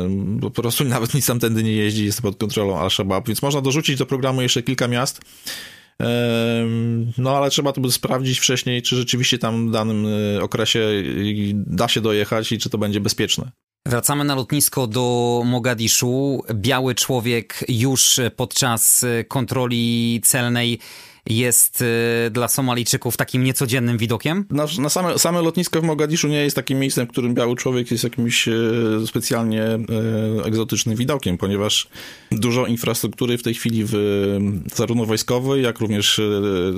bo 0.09 0.51
po 0.51 0.61
prostu 0.61 0.83
nawet 0.95 1.13
nic 1.13 1.25
tamtędy 1.25 1.63
nie 1.63 1.73
jeździ, 1.73 2.05
jest 2.05 2.21
pod 2.21 2.37
kontrolą 2.37 2.79
Al-Shabaab, 2.79 3.27
więc 3.27 3.41
można 3.41 3.61
dorzucić 3.61 3.97
do 3.97 4.05
programu 4.05 4.41
jeszcze 4.41 4.63
kilka 4.63 4.87
miast. 4.87 5.21
No 7.17 7.37
ale 7.37 7.49
trzeba 7.49 7.71
to 7.71 7.91
sprawdzić 7.91 8.39
wcześniej, 8.39 8.81
czy 8.81 8.95
rzeczywiście 8.95 9.37
tam 9.37 9.67
w 9.69 9.71
danym 9.71 10.07
okresie 10.41 10.89
da 11.53 11.87
się 11.87 12.01
dojechać 12.01 12.51
i 12.51 12.57
czy 12.57 12.69
to 12.69 12.77
będzie 12.77 12.99
bezpieczne. 12.99 13.51
Wracamy 13.87 14.23
na 14.23 14.35
lotnisko 14.35 14.87
do 14.87 15.41
Mogadiszu. 15.45 16.43
Biały 16.53 16.95
człowiek 16.95 17.65
już 17.67 18.19
podczas 18.35 19.05
kontroli 19.27 20.21
celnej 20.23 20.79
jest 21.29 21.81
e, 21.81 22.29
dla 22.29 22.47
Somalijczyków 22.47 23.17
takim 23.17 23.43
niecodziennym 23.43 23.97
widokiem? 23.97 24.45
Na, 24.49 24.65
na 24.79 24.89
same, 24.89 25.19
same 25.19 25.41
lotnisko 25.41 25.81
w 25.81 25.83
Mogadiszu 25.83 26.27
nie 26.27 26.43
jest 26.43 26.55
takim 26.55 26.79
miejscem, 26.79 27.07
w 27.07 27.09
którym 27.09 27.33
biały 27.33 27.55
człowiek 27.55 27.91
jest 27.91 28.03
jakimś 28.03 28.47
e, 28.47 28.53
specjalnie 29.07 29.63
e, 29.63 29.79
egzotycznym 30.45 30.95
widokiem, 30.95 31.37
ponieważ 31.37 31.87
dużo 32.31 32.65
infrastruktury 32.65 33.37
w 33.37 33.43
tej 33.43 33.53
chwili 33.53 33.83
w, 33.85 33.93
zarówno 34.75 35.05
wojskowej, 35.05 35.63
jak 35.63 35.79
również 35.79 36.21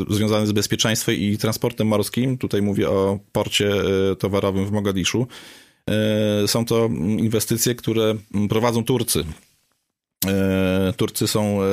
związane 0.09 0.47
z 0.47 0.51
bezpieczeństwem 0.51 1.15
i 1.15 1.37
transportem 1.37 1.87
morskim, 1.87 2.37
tutaj 2.37 2.61
mówię 2.61 2.89
o 2.89 3.19
porcie 3.31 3.71
towarowym 4.19 4.65
w 4.65 4.71
Mogadiszu, 4.71 5.27
E, 5.89 6.47
są 6.47 6.65
to 6.65 6.89
inwestycje, 7.17 7.75
które 7.75 8.15
prowadzą 8.49 8.83
Turcy. 8.83 9.25
E, 10.25 10.93
Turcy 10.97 11.27
są 11.27 11.63
e, 11.63 11.65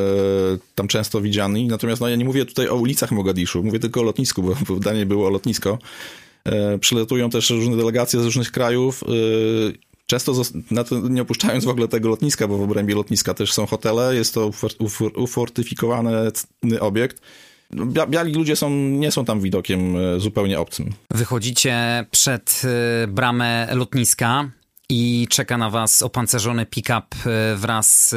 tam 0.75 0.89
często 0.89 1.21
widziani, 1.21 1.67
natomiast 1.67 2.01
no, 2.01 2.09
ja 2.09 2.17
nie 2.17 2.25
mówię 2.25 2.45
tutaj 2.45 2.69
o 2.69 2.75
ulicach 2.75 3.13
Mogadiszu, 3.13 3.63
mówię 3.63 3.79
tylko 3.79 4.01
o 4.01 4.03
lotnisku, 4.03 4.43
bo 4.43 4.57
pytanie 4.79 5.07
było 5.07 5.31
lotnisko. 5.31 5.79
Przyletują 6.81 7.31
też 7.31 7.51
różne 7.51 7.77
delegacje 7.77 8.21
z 8.21 8.25
różnych 8.25 8.53
krajów, 8.53 9.05
często 10.07 10.33
nie 11.11 11.23
opuszczając 11.23 11.65
w 11.65 11.69
ogóle 11.69 11.89
tego 11.89 12.09
lotniska, 12.09 12.49
bo 12.49 12.59
w 12.59 12.63
obrębie 12.63 12.95
lotniska 12.95 13.35
też 13.35 13.53
są 13.53 13.67
hotele, 13.67 14.15
jest 14.15 14.35
to 14.35 14.51
ufortyfikowany 15.17 16.11
obiekt. 16.81 17.21
Biali 18.09 18.33
ludzie 18.33 18.57
są, 18.57 18.71
nie 18.71 19.11
są 19.11 19.25
tam 19.25 19.41
widokiem 19.41 19.97
e, 19.97 20.21
zupełnie 20.21 20.61
obcym. 20.61 20.93
Wychodzicie 21.11 22.07
przed 22.11 22.63
e, 22.65 23.07
bramę 23.07 23.69
lotniska 23.75 24.51
i 24.97 25.27
czeka 25.31 25.59
na 25.59 25.71
was 25.71 26.03
opancerzony 26.03 26.67
pick-up 26.67 27.07
e, 27.27 27.57
wraz 27.57 28.09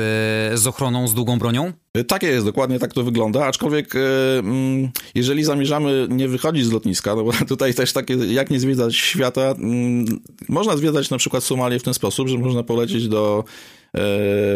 z 0.53 0.67
ochroną 0.67 1.07
z 1.07 1.13
długą 1.13 1.39
bronią? 1.39 1.73
Takie 2.07 2.27
jest, 2.27 2.45
dokładnie 2.45 2.79
tak 2.79 2.93
to 2.93 3.03
wygląda, 3.03 3.45
aczkolwiek 3.45 3.93
mm, 3.95 4.89
jeżeli 5.15 5.43
zamierzamy 5.43 6.07
nie 6.09 6.27
wychodzić 6.27 6.65
z 6.65 6.71
lotniska, 6.71 7.15
no 7.15 7.23
bo 7.23 7.31
tutaj 7.47 7.73
też 7.73 7.93
takie, 7.93 8.13
jak 8.13 8.49
nie 8.49 8.59
zwiedzać 8.59 8.95
świata, 8.95 9.41
mm, 9.41 10.05
można 10.49 10.77
zwiedzać 10.77 11.09
na 11.09 11.17
przykład 11.17 11.43
Somalię 11.43 11.79
w 11.79 11.83
ten 11.83 11.93
sposób, 11.93 12.27
że 12.27 12.37
można 12.37 12.63
polecieć 12.63 13.07
do 13.07 13.43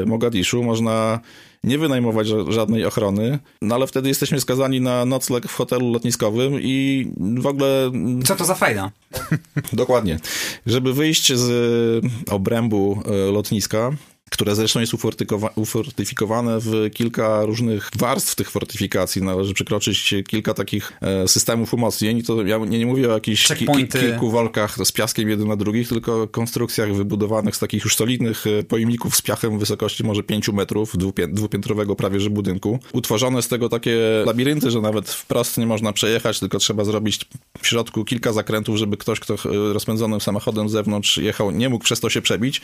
Mogadiszu, 0.05 0.63
można 0.63 1.19
nie 1.63 1.77
wynajmować 1.77 2.27
żadnej 2.47 2.85
ochrony, 2.85 3.39
no 3.61 3.75
ale 3.75 3.87
wtedy 3.87 4.09
jesteśmy 4.09 4.41
skazani 4.41 4.81
na 4.81 5.05
nocleg 5.05 5.45
w 5.45 5.55
hotelu 5.55 5.91
lotniskowym 5.93 6.53
i 6.61 7.07
w 7.17 7.45
ogóle... 7.45 7.91
Co 8.25 8.35
to 8.35 8.45
za 8.45 8.55
fajda? 8.55 8.91
Dokładnie. 9.73 10.19
Żeby 10.65 10.93
wyjść 10.93 11.33
z 11.33 12.05
obrębu 12.31 13.03
e, 13.05 13.31
lotniska, 13.31 13.91
które 14.31 14.55
zresztą 14.55 14.79
jest 14.79 14.93
ufortyfikowane 15.55 16.59
w 16.59 16.89
kilka 16.93 17.45
różnych 17.45 17.89
warstw 17.97 18.35
tych 18.35 18.51
fortyfikacji. 18.51 19.21
Należy 19.21 19.53
przekroczyć 19.53 20.13
kilka 20.27 20.53
takich 20.53 20.93
e, 21.01 21.27
systemów 21.27 21.73
umocnień. 21.73 22.23
To 22.23 22.43
ja 22.43 22.57
nie, 22.57 22.79
nie 22.79 22.85
mówię 22.85 23.09
o 23.09 23.13
jakichś 23.13 23.47
ki 23.47 23.67
kilku 23.87 24.31
wolkach 24.31 24.77
z 24.85 24.91
piaskiem 24.91 25.29
jeden 25.29 25.47
na 25.47 25.55
drugich, 25.55 25.89
tylko 25.89 26.27
konstrukcjach 26.27 26.93
wybudowanych 26.93 27.55
z 27.55 27.59
takich 27.59 27.83
już 27.83 27.95
solidnych 27.95 28.47
e, 28.47 28.63
pojemników 28.63 29.15
z 29.15 29.21
piachem 29.21 29.57
w 29.57 29.59
wysokości 29.59 30.03
może 30.03 30.23
5 30.23 30.49
metrów, 30.49 30.95
dwupiętrowego 31.29 31.95
prawie 31.95 32.19
że 32.19 32.29
budynku. 32.29 32.79
Utworzone 32.93 33.41
z 33.41 33.47
tego 33.47 33.69
takie 33.69 33.99
labirynty, 34.25 34.71
że 34.71 34.81
nawet 34.81 35.09
wprost 35.09 35.57
nie 35.57 35.65
można 35.65 35.93
przejechać, 35.93 36.39
tylko 36.39 36.59
trzeba 36.59 36.85
zrobić 36.85 37.19
w 37.61 37.67
środku 37.67 38.05
kilka 38.05 38.33
zakrętów, 38.33 38.77
żeby 38.77 38.97
ktoś, 38.97 39.19
kto 39.19 39.33
e, 39.33 39.37
rozpędzonym 39.73 40.21
samochodem 40.21 40.69
z 40.69 40.71
zewnątrz 40.71 41.17
jechał, 41.17 41.51
nie 41.51 41.69
mógł 41.69 41.83
przez 41.83 41.99
to 41.99 42.09
się 42.09 42.21
przebić. 42.21 42.61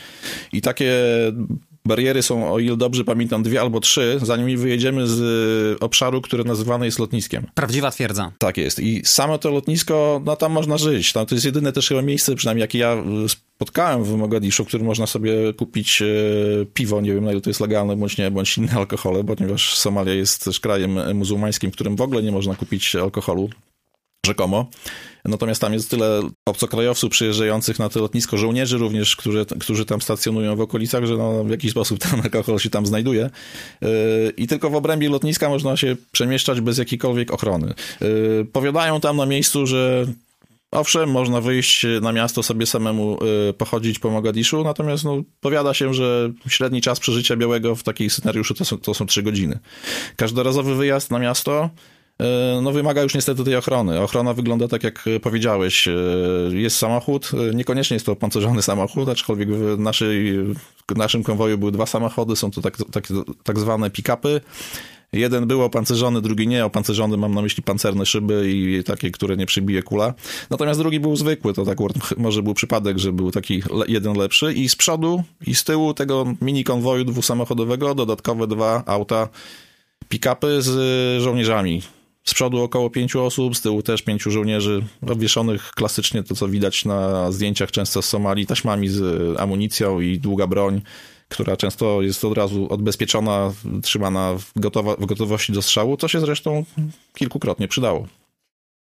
I 0.51 0.61
takie 0.61 0.93
bariery 1.87 2.23
są, 2.23 2.53
o 2.53 2.59
ile 2.59 2.77
dobrze 2.77 3.03
pamiętam, 3.03 3.43
dwie 3.43 3.61
albo 3.61 3.79
trzy, 3.79 4.19
zanim 4.21 4.57
wyjedziemy 4.57 5.07
z 5.07 5.19
y, 5.75 5.79
obszaru, 5.79 6.21
który 6.21 6.43
nazywany 6.43 6.85
jest 6.85 6.99
lotniskiem. 6.99 7.45
Prawdziwa 7.53 7.91
twierdza. 7.91 8.31
Tak 8.37 8.57
jest. 8.57 8.79
I 8.79 9.01
samo 9.05 9.37
to 9.37 9.51
lotnisko, 9.51 10.21
no 10.25 10.35
tam 10.35 10.51
można 10.51 10.77
żyć. 10.77 11.13
Tam 11.13 11.25
to 11.25 11.35
jest 11.35 11.45
jedyne 11.45 11.71
też 11.71 11.87
chyba 11.87 12.01
miejsce, 12.01 12.35
przynajmniej 12.35 12.61
jakie 12.61 12.79
ja 12.79 12.93
y, 12.93 13.29
spotkałem 13.29 14.03
w 14.03 14.15
Mogadiszu, 14.15 14.65
w 14.65 14.67
którym 14.67 14.85
można 14.85 15.07
sobie 15.07 15.53
kupić 15.53 16.01
y, 16.01 16.67
piwo, 16.73 17.01
nie 17.01 17.13
wiem 17.13 17.25
na 17.25 17.31
ile 17.31 17.41
to 17.41 17.49
jest 17.49 17.59
legalne, 17.59 17.95
bądź 17.95 18.17
nie, 18.17 18.31
bądź 18.31 18.57
inne 18.57 18.71
alkohole, 18.71 19.23
ponieważ 19.23 19.77
Somalia 19.77 20.13
jest 20.13 20.45
też 20.45 20.59
krajem 20.59 21.15
muzułmańskim, 21.17 21.71
w 21.71 21.73
którym 21.73 21.95
w 21.95 22.01
ogóle 22.01 22.23
nie 22.23 22.31
można 22.31 22.55
kupić 22.55 22.95
alkoholu 22.95 23.49
rzekomo. 24.27 24.69
Natomiast 25.25 25.61
tam 25.61 25.73
jest 25.73 25.89
tyle 25.89 26.21
obcokrajowców 26.45 27.11
przyjeżdżających 27.11 27.79
na 27.79 27.89
to 27.89 27.99
lotnisko, 27.99 28.37
żołnierzy 28.37 28.77
również, 28.77 29.15
którzy, 29.15 29.45
którzy 29.59 29.85
tam 29.85 30.01
stacjonują 30.01 30.55
w 30.55 30.61
okolicach, 30.61 31.05
że 31.05 31.17
no, 31.17 31.43
w 31.43 31.49
jakiś 31.49 31.71
sposób 31.71 31.99
ten 31.99 32.21
alkohol 32.23 32.59
się 32.59 32.69
tam 32.69 32.85
znajduje. 32.85 33.29
Yy, 33.81 33.89
I 34.37 34.47
tylko 34.47 34.69
w 34.69 34.75
obrębie 34.75 35.09
lotniska 35.09 35.49
można 35.49 35.77
się 35.77 35.95
przemieszczać 36.11 36.61
bez 36.61 36.77
jakiejkolwiek 36.77 37.31
ochrony. 37.31 37.73
Yy, 38.01 38.47
powiadają 38.53 39.01
tam 39.01 39.17
na 39.17 39.25
miejscu, 39.25 39.67
że 39.67 40.07
Owszem, 40.71 41.11
można 41.11 41.41
wyjść 41.41 41.85
na 42.01 42.11
miasto 42.11 42.43
sobie 42.43 42.65
samemu 42.65 43.17
yy, 43.47 43.53
pochodzić 43.53 43.99
po 43.99 44.09
Mogadiszu, 44.09 44.63
natomiast 44.63 45.03
no, 45.03 45.21
powiada 45.39 45.73
się, 45.73 45.93
że 45.93 46.31
średni 46.49 46.81
czas 46.81 46.99
przeżycia 46.99 47.35
białego 47.35 47.75
w 47.75 47.83
takiej 47.83 48.09
scenariuszu 48.09 48.53
to 48.53 48.65
są, 48.65 48.77
to 48.77 48.93
są 48.93 49.05
3 49.05 49.23
godziny. 49.23 49.59
Każdorazowy 50.15 50.75
wyjazd 50.75 51.11
na 51.11 51.19
miasto 51.19 51.69
no 52.61 52.71
wymaga 52.71 53.03
już 53.03 53.15
niestety 53.15 53.43
tej 53.43 53.55
ochrony. 53.55 54.01
Ochrona 54.01 54.33
wygląda 54.33 54.67
tak, 54.67 54.83
jak 54.83 55.05
powiedziałeś. 55.21 55.87
E, 55.87 55.93
jest 56.51 56.77
samochód, 56.77 57.31
e, 57.33 57.55
niekoniecznie 57.55 57.95
jest 57.95 58.05
to 58.05 58.11
opancerzony 58.11 58.61
samochód, 58.71 59.09
aczkolwiek 59.09 59.49
w, 59.51 59.79
naszej, 59.79 60.37
w 60.91 60.95
naszym 60.95 61.23
konwoju 61.23 61.57
były 61.57 61.71
dwa 61.71 61.85
samochody, 61.85 62.35
są 62.35 62.51
to 62.51 62.61
tak, 62.61 62.77
tak, 62.91 63.07
tak 63.43 63.59
zwane 63.59 63.89
pick-upy. 63.89 64.41
Jeden 65.13 65.47
był 65.47 65.63
opancerzony, 65.63 66.21
drugi 66.21 66.47
nie. 66.47 66.65
Opancerzony 66.65 67.17
mam 67.17 67.33
na 67.33 67.41
myśli 67.41 67.63
pancerne 67.63 68.05
szyby 68.05 68.51
i 68.51 68.83
takie, 68.83 69.11
które 69.11 69.37
nie 69.37 69.45
przybije 69.45 69.83
kula. 69.83 70.13
Natomiast 70.49 70.79
drugi 70.79 70.99
był 70.99 71.15
zwykły, 71.15 71.53
to 71.53 71.65
tak 71.65 71.77
może 72.17 72.43
był 72.43 72.53
przypadek, 72.53 72.97
że 72.97 73.11
był 73.11 73.31
taki 73.31 73.63
jeden 73.87 74.17
lepszy. 74.17 74.53
I 74.53 74.69
z 74.69 74.75
przodu 74.75 75.23
i 75.47 75.55
z 75.55 75.63
tyłu 75.63 75.93
tego 75.93 76.25
mini 76.41 76.63
konwoju 76.63 77.03
dwusamochodowego 77.03 77.95
dodatkowe 77.95 78.47
dwa 78.47 78.83
auta 78.85 79.29
pick-upy 80.09 80.61
z 80.61 81.21
żołnierzami 81.21 81.81
z 82.27 82.33
przodu 82.33 82.61
około 82.61 82.89
pięciu 82.89 83.23
osób, 83.23 83.57
z 83.57 83.61
tyłu 83.61 83.81
też 83.81 84.01
pięciu 84.01 84.31
żołnierzy 84.31 84.83
obwieszonych 85.07 85.71
klasycznie, 85.71 86.23
to 86.23 86.35
co 86.35 86.47
widać 86.47 86.85
na 86.85 87.31
zdjęciach 87.31 87.71
często 87.71 88.01
z 88.01 88.05
Somalii, 88.05 88.47
taśmami 88.47 88.89
z 88.89 89.39
amunicją 89.39 89.99
i 89.99 90.19
długa 90.19 90.47
broń, 90.47 90.81
która 91.29 91.57
często 91.57 92.01
jest 92.01 92.25
od 92.25 92.37
razu 92.37 92.67
odbezpieczona, 92.69 93.53
trzymana 93.83 94.33
w, 94.37 94.59
gotowa, 94.59 94.95
w 94.95 95.05
gotowości 95.05 95.53
do 95.53 95.61
strzału, 95.61 95.97
co 95.97 96.07
się 96.07 96.19
zresztą 96.19 96.65
kilkukrotnie 97.15 97.67
przydało. 97.67 98.07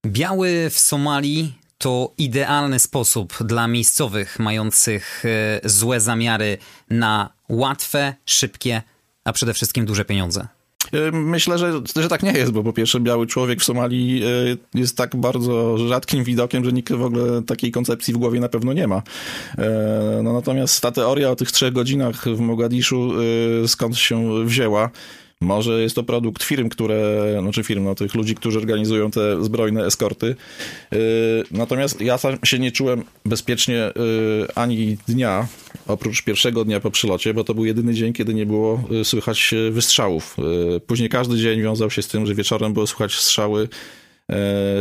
Biały 0.06 0.70
w 0.70 0.80
Somalii 0.80 1.54
to 1.78 2.12
idealny 2.18 2.80
sposób 2.80 3.34
dla 3.44 3.68
miejscowych 3.68 4.40
mających 4.40 5.24
e, 5.26 5.70
złe 5.70 6.00
zamiary 6.00 6.58
na 6.90 7.30
łatwe, 7.50 8.14
szybkie 8.26 8.82
a 9.24 9.34
przede 9.34 9.54
wszystkim 9.54 9.86
duże 9.86 10.06
pieniądze? 10.06 10.48
Myślę, 11.12 11.58
że, 11.58 11.82
że 11.96 12.10
tak 12.10 12.24
nie 12.24 12.32
jest, 12.32 12.52
bo 12.52 12.64
po 12.64 12.74
pierwsze 12.74 13.00
biały 13.00 13.28
człowiek 13.28 13.60
w 13.60 13.64
Somalii 13.64 14.24
jest 14.74 14.98
tak 14.98 15.16
bardzo 15.16 15.78
rzadkim 15.78 16.24
widokiem, 16.24 16.66
że 16.66 16.72
nikt 16.72 16.94
w 16.94 17.02
ogóle 17.02 17.42
takiej 17.42 17.72
koncepcji 17.72 18.14
w 18.14 18.18
głowie 18.18 18.40
na 18.40 18.50
pewno 18.50 18.74
nie 18.74 18.88
ma. 18.88 19.02
No, 20.24 20.34
natomiast 20.34 20.82
ta 20.82 20.92
teoria 20.92 21.30
o 21.30 21.36
tych 21.36 21.52
trzech 21.52 21.74
godzinach 21.74 22.26
w 22.26 22.40
Mogadiszu 22.40 23.12
skąd 23.68 23.98
się 23.98 24.46
wzięła, 24.46 24.90
może 25.42 25.82
jest 25.82 25.96
to 25.96 26.04
produkt 26.04 26.44
firm, 26.44 26.70
które, 26.70 27.38
znaczy 27.42 27.64
firm, 27.64 27.84
no 27.84 27.96
tych 27.96 28.16
ludzi, 28.16 28.36
którzy 28.36 28.60
organizują 28.60 29.12
te 29.12 29.44
zbrojne 29.44 29.86
eskorty. 29.86 30.36
Yy, 30.92 31.00
natomiast 31.52 32.02
ja 32.02 32.18
sam 32.18 32.38
się 32.46 32.60
nie 32.60 32.72
czułem 32.72 33.04
bezpiecznie 33.26 33.92
yy, 33.96 34.48
ani 34.56 34.98
dnia, 35.08 35.48
oprócz 35.88 36.24
pierwszego 36.24 36.66
dnia 36.66 36.80
po 36.80 36.92
przylocie, 36.92 37.34
bo 37.34 37.44
to 37.44 37.54
był 37.54 37.66
jedyny 37.66 37.94
dzień, 37.94 38.14
kiedy 38.14 38.34
nie 38.34 38.46
było 38.46 38.84
yy, 38.90 39.06
słychać 39.06 39.54
wystrzałów. 39.72 40.38
Później 40.88 41.10
każdy 41.10 41.38
dzień 41.38 41.62
wiązał 41.62 41.92
się 41.92 42.02
z 42.02 42.08
tym, 42.08 42.26
że 42.26 42.36
wieczorem 42.36 42.74
było 42.74 42.88
słychać 42.88 43.16
strzały 43.16 43.70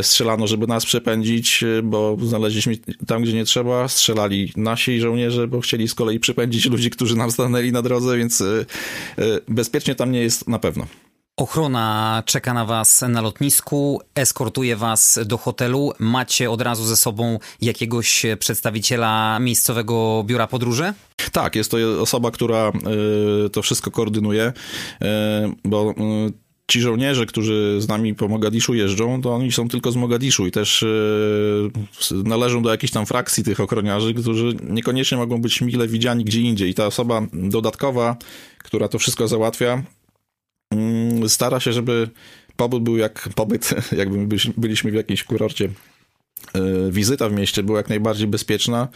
strzelano, 0.02 0.46
żeby 0.46 0.66
nas 0.66 0.86
przepędzić, 0.86 1.62
e, 1.62 1.82
bo 1.82 2.16
znaleźliśmy 2.22 2.76
tam, 3.06 3.22
gdzie 3.22 3.32
nie 3.32 3.44
trzeba. 3.44 3.88
Strzelali 3.88 4.52
nasi 4.56 5.00
żołnierze, 5.00 5.48
bo 5.48 5.60
chcieli 5.60 5.88
z 5.88 5.94
kolei 5.94 6.20
przepędzić 6.20 6.66
ludzi, 6.66 6.90
którzy 6.90 7.16
nam 7.16 7.30
stanęli 7.30 7.72
na 7.72 7.82
drodze, 7.82 8.16
więc 8.16 8.40
e, 8.40 8.64
bezpiecznie 9.48 9.94
tam 9.94 10.12
nie 10.12 10.20
jest 10.20 10.48
na 10.48 10.58
pewno. 10.58 10.86
Ochrona 11.36 12.22
czeka 12.26 12.54
na 12.54 12.64
Was 12.64 13.04
na 13.08 13.20
lotnisku, 13.20 14.00
eskortuje 14.14 14.76
Was 14.76 15.18
do 15.26 15.38
hotelu. 15.38 15.92
Macie 15.98 16.50
od 16.50 16.62
razu 16.62 16.84
ze 16.84 16.96
sobą 16.96 17.38
jakiegoś 17.60 18.26
przedstawiciela 18.38 19.38
miejscowego 19.38 20.24
biura 20.26 20.46
podróży? 20.46 20.92
Tak, 21.32 21.56
jest 21.56 21.70
to 21.70 21.76
osoba, 22.00 22.30
która 22.30 22.72
to 23.52 23.62
wszystko 23.62 23.90
koordynuje, 23.90 24.52
bo 25.64 25.94
ci 26.70 26.80
żołnierze, 26.80 27.26
którzy 27.26 27.76
z 27.80 27.88
nami 27.88 28.14
po 28.14 28.28
Mogadiszu 28.28 28.74
jeżdżą, 28.74 29.22
to 29.22 29.34
oni 29.34 29.52
są 29.52 29.68
tylko 29.68 29.92
z 29.92 29.96
Mogadiszu 29.96 30.46
i 30.46 30.50
też 30.50 30.82
yy, 32.10 32.22
należą 32.24 32.62
do 32.62 32.70
jakiejś 32.70 32.90
tam 32.90 33.06
frakcji 33.06 33.44
tych 33.44 33.60
ochroniarzy, 33.60 34.14
którzy 34.14 34.56
niekoniecznie 34.70 35.18
mogą 35.18 35.40
być 35.40 35.60
mile 35.60 35.88
widziani 35.88 36.24
gdzie 36.24 36.40
indziej. 36.40 36.70
I 36.70 36.74
ta 36.74 36.86
osoba 36.86 37.22
dodatkowa, 37.32 38.16
która 38.58 38.88
to 38.88 38.98
wszystko 38.98 39.28
załatwia, 39.28 39.82
yy, 41.20 41.28
stara 41.28 41.60
się, 41.60 41.72
żeby 41.72 42.10
pobyt 42.56 42.82
był 42.82 42.96
jak 42.96 43.28
pobyt, 43.34 43.70
jakby 44.00 44.38
byliśmy 44.56 44.90
w 44.90 44.94
jakimś 44.94 45.24
kurorcie. 45.24 45.68
Yy, 46.54 46.92
wizyta 46.92 47.28
w 47.28 47.32
mieście 47.32 47.62
była 47.62 47.78
jak 47.78 47.88
najbardziej 47.88 48.28
bezpieczna 48.28 48.88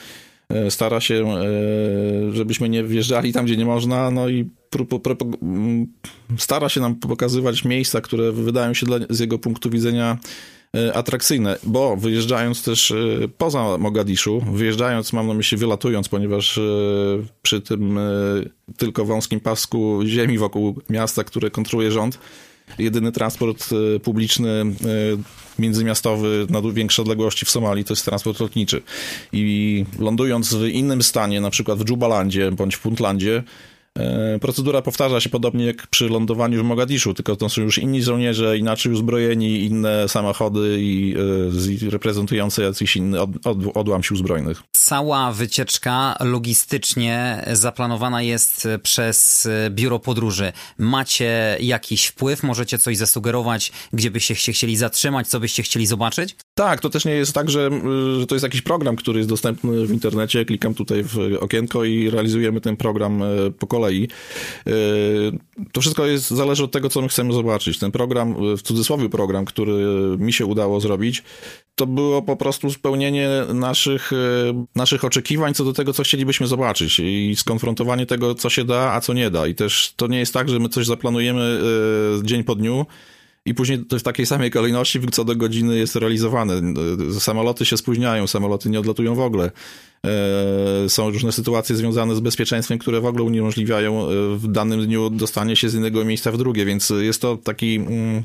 E, 0.48 0.70
stara 0.70 1.00
się, 1.00 1.14
e, 1.14 2.32
żebyśmy 2.32 2.68
nie 2.68 2.84
wjeżdżali 2.84 3.32
tam, 3.32 3.44
gdzie 3.44 3.56
nie 3.56 3.64
można, 3.64 4.10
no 4.10 4.28
i 4.28 4.34
mm, 4.40 4.50
stara 6.38 6.68
się 6.68 6.80
nam 6.80 6.94
pokazywać 6.94 7.64
miejsca, 7.64 8.00
które 8.00 8.32
wydają 8.32 8.74
się 8.74 8.86
dla, 8.86 8.98
z 9.10 9.20
jego 9.20 9.38
punktu 9.38 9.70
widzenia 9.70 10.18
e, 10.76 10.94
atrakcyjne, 10.96 11.58
bo 11.62 11.96
wyjeżdżając 11.96 12.62
też 12.62 12.92
poza 13.38 13.78
Mogadiszu, 13.78 14.44
wyjeżdżając, 14.52 15.12
mam 15.12 15.26
na 15.26 15.34
myśli 15.34 15.58
wylatując, 15.58 16.08
ponieważ 16.08 16.60
przy 17.42 17.60
tym 17.60 17.98
tylko 18.76 19.04
wąskim 19.04 19.40
pasku 19.40 20.00
ziemi 20.06 20.38
wokół 20.38 20.82
miasta, 20.90 21.24
które 21.24 21.50
kontroluje 21.50 21.90
rząd, 21.90 22.18
jedyny 22.78 23.12
transport 23.12 23.70
publiczny 24.02 24.64
międzymiastowy 25.58 26.46
na 26.50 26.60
większe 26.72 27.02
odległości 27.02 27.46
w 27.46 27.50
Somalii 27.50 27.84
to 27.84 27.92
jest 27.92 28.04
transport 28.04 28.40
lotniczy. 28.40 28.82
I 29.32 29.84
lądując 29.98 30.54
w 30.54 30.66
innym 30.66 31.02
stanie, 31.02 31.40
na 31.40 31.50
przykład 31.50 31.78
w 31.78 31.84
Dżubalandzie 31.84 32.52
bądź 32.52 32.74
w 32.74 32.80
Puntlandzie, 32.80 33.36
e, 33.36 33.73
Procedura 34.40 34.82
powtarza 34.82 35.20
się 35.20 35.30
podobnie 35.30 35.64
jak 35.66 35.86
przy 35.86 36.08
lądowaniu 36.08 36.62
w 36.62 36.66
Mogadiszu, 36.66 37.14
tylko 37.14 37.36
to 37.36 37.48
są 37.48 37.62
już 37.62 37.78
inni 37.78 38.02
żołnierze, 38.02 38.58
inaczej 38.58 38.92
uzbrojeni, 38.92 39.64
inne 39.64 40.08
samochody 40.08 40.76
i 40.80 41.14
y, 41.82 41.90
reprezentujące 41.90 42.62
jakiś 42.62 42.96
inny 42.96 43.20
od, 43.20 43.30
od, 43.44 43.58
odłam 43.74 44.02
sił 44.02 44.16
zbrojnych. 44.16 44.62
Cała 44.72 45.32
wycieczka 45.32 46.16
logistycznie 46.20 47.44
zaplanowana 47.52 48.22
jest 48.22 48.68
przez 48.82 49.48
biuro 49.70 49.98
podróży. 49.98 50.52
Macie 50.78 51.56
jakiś 51.60 52.06
wpływ? 52.06 52.42
Możecie 52.42 52.78
coś 52.78 52.96
zasugerować, 52.96 53.72
gdzie 53.92 54.10
byście 54.10 54.34
się 54.34 54.52
chcieli 54.52 54.76
zatrzymać, 54.76 55.28
co 55.28 55.40
byście 55.40 55.62
chcieli 55.62 55.86
zobaczyć? 55.86 56.36
Tak, 56.54 56.80
to 56.80 56.90
też 56.90 57.04
nie 57.04 57.12
jest 57.12 57.32
tak, 57.32 57.50
że, 57.50 57.70
że 58.20 58.26
to 58.26 58.34
jest 58.34 58.42
jakiś 58.42 58.62
program, 58.62 58.96
który 58.96 59.18
jest 59.18 59.28
dostępny 59.28 59.86
w 59.86 59.90
internecie. 59.90 60.44
Klikam 60.44 60.74
tutaj 60.74 61.04
w 61.04 61.18
okienko 61.40 61.84
i 61.84 62.10
realizujemy 62.10 62.60
ten 62.60 62.76
program 62.76 63.22
e, 63.22 63.26
po 63.58 63.66
kolei. 63.66 63.83
E, 63.90 64.70
to 65.72 65.80
wszystko 65.80 66.06
jest, 66.06 66.30
zależy 66.30 66.64
od 66.64 66.72
tego, 66.72 66.88
co 66.88 67.02
my 67.02 67.08
chcemy 67.08 67.32
zobaczyć. 67.32 67.78
Ten 67.78 67.92
program, 67.92 68.56
w 68.56 68.62
cudzysłowie 68.62 69.08
program, 69.08 69.44
który 69.44 69.74
mi 70.18 70.32
się 70.32 70.46
udało 70.46 70.80
zrobić, 70.80 71.22
to 71.74 71.86
było 71.86 72.22
po 72.22 72.36
prostu 72.36 72.70
spełnienie 72.70 73.28
naszych, 73.54 74.12
e, 74.12 74.16
naszych 74.74 75.04
oczekiwań 75.04 75.54
co 75.54 75.64
do 75.64 75.72
tego, 75.72 75.92
co 75.92 76.02
chcielibyśmy 76.02 76.46
zobaczyć 76.46 77.00
i 77.00 77.34
skonfrontowanie 77.36 78.06
tego, 78.06 78.34
co 78.34 78.50
się 78.50 78.64
da, 78.64 78.92
a 78.92 79.00
co 79.00 79.12
nie 79.12 79.30
da. 79.30 79.46
I 79.46 79.54
też 79.54 79.94
to 79.96 80.06
nie 80.06 80.18
jest 80.18 80.34
tak, 80.34 80.48
że 80.48 80.58
my 80.58 80.68
coś 80.68 80.86
zaplanujemy 80.86 81.60
dzień 82.22 82.44
po 82.44 82.54
dniu, 82.54 82.86
i 83.46 83.54
później 83.54 83.78
w 83.90 84.02
takiej 84.02 84.26
samej 84.26 84.50
kolejności 84.50 85.00
co 85.12 85.24
do 85.24 85.36
godziny 85.36 85.76
jest 85.76 85.96
realizowane. 85.96 86.60
Samoloty 87.18 87.64
się 87.64 87.76
spóźniają, 87.76 88.26
samoloty 88.26 88.70
nie 88.70 88.80
odlatują 88.80 89.14
w 89.14 89.20
ogóle. 89.20 89.50
E, 90.06 90.88
są 90.88 91.10
różne 91.10 91.32
sytuacje 91.32 91.76
związane 91.76 92.16
z 92.16 92.20
bezpieczeństwem, 92.20 92.78
które 92.78 93.00
w 93.00 93.06
ogóle 93.06 93.24
uniemożliwiają 93.24 94.02
e, 94.02 94.36
w 94.36 94.48
danym 94.48 94.86
dniu 94.86 95.10
dostanie 95.10 95.56
się 95.56 95.68
z 95.68 95.74
innego 95.74 96.04
miejsca 96.04 96.32
w 96.32 96.38
drugie, 96.38 96.64
więc 96.64 96.92
jest 97.00 97.22
to 97.22 97.36
taki 97.36 97.76
mm, 97.76 98.24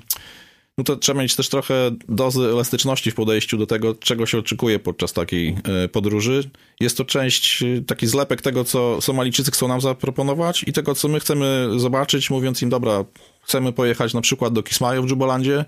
no 0.80 0.84
to 0.84 0.96
trzeba 0.96 1.22
mieć 1.22 1.36
też 1.36 1.50
trochę 1.50 1.92
dozy 2.10 2.42
elastyczności 2.42 3.12
w 3.12 3.16
podejściu 3.16 3.58
do 3.58 3.66
tego, 3.68 3.96
czego 3.96 4.26
się 4.26 4.38
oczekuje 4.38 4.80
podczas 4.80 5.14
takiej 5.14 5.56
e, 5.84 5.88
podróży. 5.88 6.50
Jest 6.80 6.98
to 6.98 7.06
część, 7.06 7.64
taki 7.88 8.08
zlepek 8.08 8.42
tego, 8.42 8.64
co 8.64 9.02
Somalijczycy 9.02 9.52
chcą 9.52 9.68
nam 9.68 9.82
zaproponować 9.82 10.64
i 10.68 10.74
tego, 10.74 10.96
co 10.96 11.08
my 11.08 11.20
chcemy 11.20 11.70
zobaczyć, 11.78 12.30
mówiąc 12.30 12.62
im, 12.62 12.70
dobra, 12.70 13.06
chcemy 13.42 13.74
pojechać 13.74 14.14
na 14.14 14.22
przykład 14.22 14.54
do 14.54 14.64
Kismayo 14.64 15.04
w 15.04 15.08
Dżubalandzie, 15.08 15.66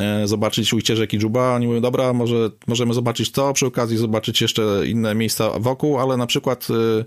e, 0.00 0.26
zobaczyć 0.26 0.72
ujście 0.72 0.96
rzeki 0.96 1.18
Dżuba. 1.18 1.54
Oni 1.54 1.66
mówią, 1.66 1.80
dobra, 1.80 2.12
może 2.12 2.50
możemy 2.66 2.94
zobaczyć 2.94 3.32
to, 3.32 3.52
przy 3.52 3.66
okazji 3.66 3.96
zobaczyć 3.96 4.40
jeszcze 4.40 4.82
inne 4.86 5.14
miejsca 5.14 5.58
wokół, 5.58 5.98
ale 5.98 6.16
na 6.16 6.26
przykład 6.26 6.68
e, 6.70 6.74
e, 6.74 7.04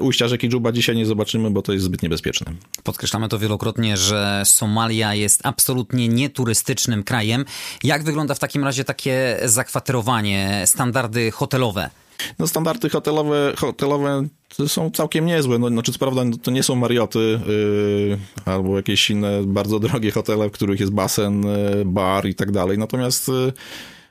ujścia 0.00 0.28
rzeki 0.28 0.48
Dżuba 0.48 0.72
dzisiaj 0.72 0.96
nie 0.96 1.06
zobaczymy, 1.06 1.50
bo 1.50 1.62
to 1.62 1.72
jest 1.72 1.84
zbyt 1.84 2.02
niebezpieczne. 2.02 2.52
Podkreślamy 2.84 3.28
to 3.28 3.38
wielokrotnie, 3.38 3.96
że 3.96 4.42
Somalia 4.44 5.14
jest 5.14 5.40
absolutnie 5.46 6.08
nieturystycznym 6.08 7.04
krajem. 7.04 7.44
Jak 7.84 8.04
wygląda 8.04 8.34
w 8.34 8.38
takim 8.38 8.64
razie 8.64 8.84
takie 8.84 9.38
zakwaterowanie, 9.44 10.62
standardy 10.66 11.30
hotelowe? 11.30 11.90
No 12.38 12.46
standardy 12.46 12.90
hotelowe, 12.90 13.52
hotelowe 13.56 14.26
są 14.66 14.90
całkiem 14.90 15.26
niezłe. 15.26 15.58
No, 15.58 15.68
znaczy, 15.68 15.92
co 15.92 15.98
prawda 15.98 16.22
to 16.42 16.50
nie 16.50 16.62
są 16.62 16.74
Marioty 16.74 17.40
yy, 17.46 18.18
albo 18.44 18.76
jakieś 18.76 19.10
inne 19.10 19.42
bardzo 19.44 19.78
drogie 19.80 20.10
hotele, 20.10 20.48
w 20.48 20.52
których 20.52 20.80
jest 20.80 20.92
basen, 20.92 21.42
yy, 21.42 21.84
bar 21.84 22.26
i 22.26 22.34
tak 22.34 22.52
dalej. 22.52 22.78
Natomiast 22.78 23.28
yy, 23.28 23.52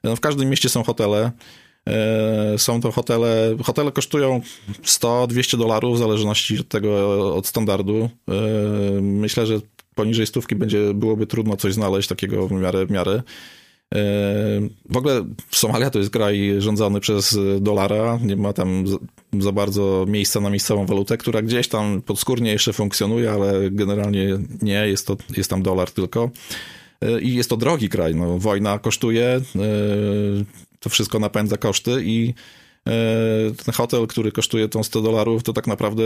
no, 0.04 0.16
w 0.16 0.20
każdym 0.20 0.50
mieście 0.50 0.70
są 0.70 0.84
hotele. 0.84 1.32
Yy, 1.88 2.60
są 2.60 2.82
to 2.82 2.92
hotele, 2.92 3.56
hotele 3.64 3.92
kosztują 3.92 4.42
100-200 4.84 5.58
dolarów 5.58 5.96
w 5.96 6.00
zależności 6.00 6.60
od 6.60 6.68
tego, 6.68 7.36
od 7.36 7.48
standardu. 7.48 8.10
Yy, 8.28 9.02
myślę, 9.02 9.46
że 9.46 9.60
poniżej 9.96 10.28
stówki 10.28 10.56
będzie, 10.56 10.94
byłoby 10.94 11.28
trudno 11.28 11.58
coś 11.58 11.74
znaleźć 11.74 12.10
takiego 12.10 12.48
w 12.48 12.52
miarę, 12.52 12.86
w 12.86 12.92
miarę. 12.92 13.24
E, 13.96 14.00
w 14.90 14.98
ogóle 14.98 15.26
Somalia 15.52 15.90
to 15.90 16.00
jest 16.00 16.12
kraj 16.12 16.56
rządzony 16.58 17.00
przez 17.00 17.38
dolara, 17.62 18.20
nie 18.24 18.36
ma 18.36 18.54
tam 18.54 18.84
za 19.40 19.52
bardzo 19.52 20.06
miejsca 20.08 20.40
na 20.40 20.50
miejscową 20.50 20.86
walutę, 20.86 21.18
która 21.18 21.42
gdzieś 21.42 21.68
tam 21.68 22.02
podskórnie 22.02 22.52
jeszcze 22.52 22.74
funkcjonuje, 22.74 23.32
ale 23.32 23.72
generalnie 23.72 24.38
nie, 24.62 24.88
jest, 24.88 25.08
to, 25.08 25.18
jest 25.38 25.50
tam 25.50 25.62
dolar 25.64 25.92
tylko. 25.92 26.30
E, 27.02 27.22
I 27.22 27.36
jest 27.36 27.50
to 27.50 27.58
drogi 27.58 27.90
kraj, 27.90 28.16
no, 28.16 28.40
wojna 28.40 28.80
kosztuje, 28.80 29.26
e, 29.26 29.42
to 30.80 30.90
wszystko 30.90 31.20
napędza 31.20 31.58
koszty 31.58 32.04
i 32.04 32.34
ten 33.66 33.74
hotel, 33.74 34.08
który 34.08 34.32
kosztuje 34.32 34.70
tą 34.70 34.84
100 34.84 35.02
dolarów, 35.02 35.44
to 35.44 35.54
tak 35.54 35.68
naprawdę, 35.68 36.04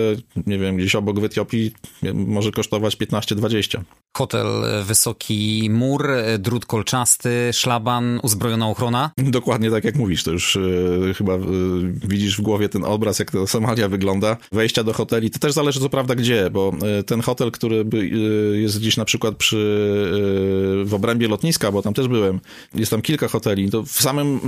nie 0.47 0.57
wiem, 0.57 0.77
gdzieś 0.77 0.95
obok 0.95 1.19
w 1.19 1.23
Etiopii 1.23 1.71
może 2.13 2.51
kosztować 2.51 2.97
15-20. 2.97 3.81
Hotel, 4.17 4.47
wysoki 4.83 5.69
mur, 5.71 6.09
drut 6.39 6.65
kolczasty, 6.65 7.49
szlaban, 7.53 8.19
uzbrojona 8.23 8.67
ochrona? 8.67 9.11
Dokładnie 9.17 9.71
tak 9.71 9.83
jak 9.83 9.95
mówisz, 9.95 10.23
to 10.23 10.31
już 10.31 10.55
e, 10.57 11.13
chyba 11.13 11.33
e, 11.33 11.39
widzisz 12.07 12.37
w 12.37 12.41
głowie 12.41 12.69
ten 12.69 12.83
obraz, 12.83 13.19
jak 13.19 13.31
ta 13.31 13.47
Somalia 13.47 13.87
wygląda. 13.87 14.37
Wejścia 14.51 14.83
do 14.83 14.93
hoteli, 14.93 15.29
to 15.29 15.39
też 15.39 15.53
zależy 15.53 15.79
co 15.79 15.89
prawda 15.89 16.15
gdzie, 16.15 16.49
bo 16.49 16.73
e, 16.99 17.03
ten 17.03 17.21
hotel, 17.21 17.51
który 17.51 17.85
jest 18.53 18.79
gdzieś 18.79 18.97
na 18.97 19.05
przykład 19.05 19.35
przy, 19.35 19.55
w 20.85 20.93
obrębie 20.93 21.27
lotniska, 21.27 21.71
bo 21.71 21.81
tam 21.81 21.93
też 21.93 22.07
byłem, 22.07 22.39
jest 22.75 22.91
tam 22.91 23.01
kilka 23.01 23.27
hoteli, 23.27 23.71
to 23.71 23.83
w 23.83 23.91
samym 23.91 24.39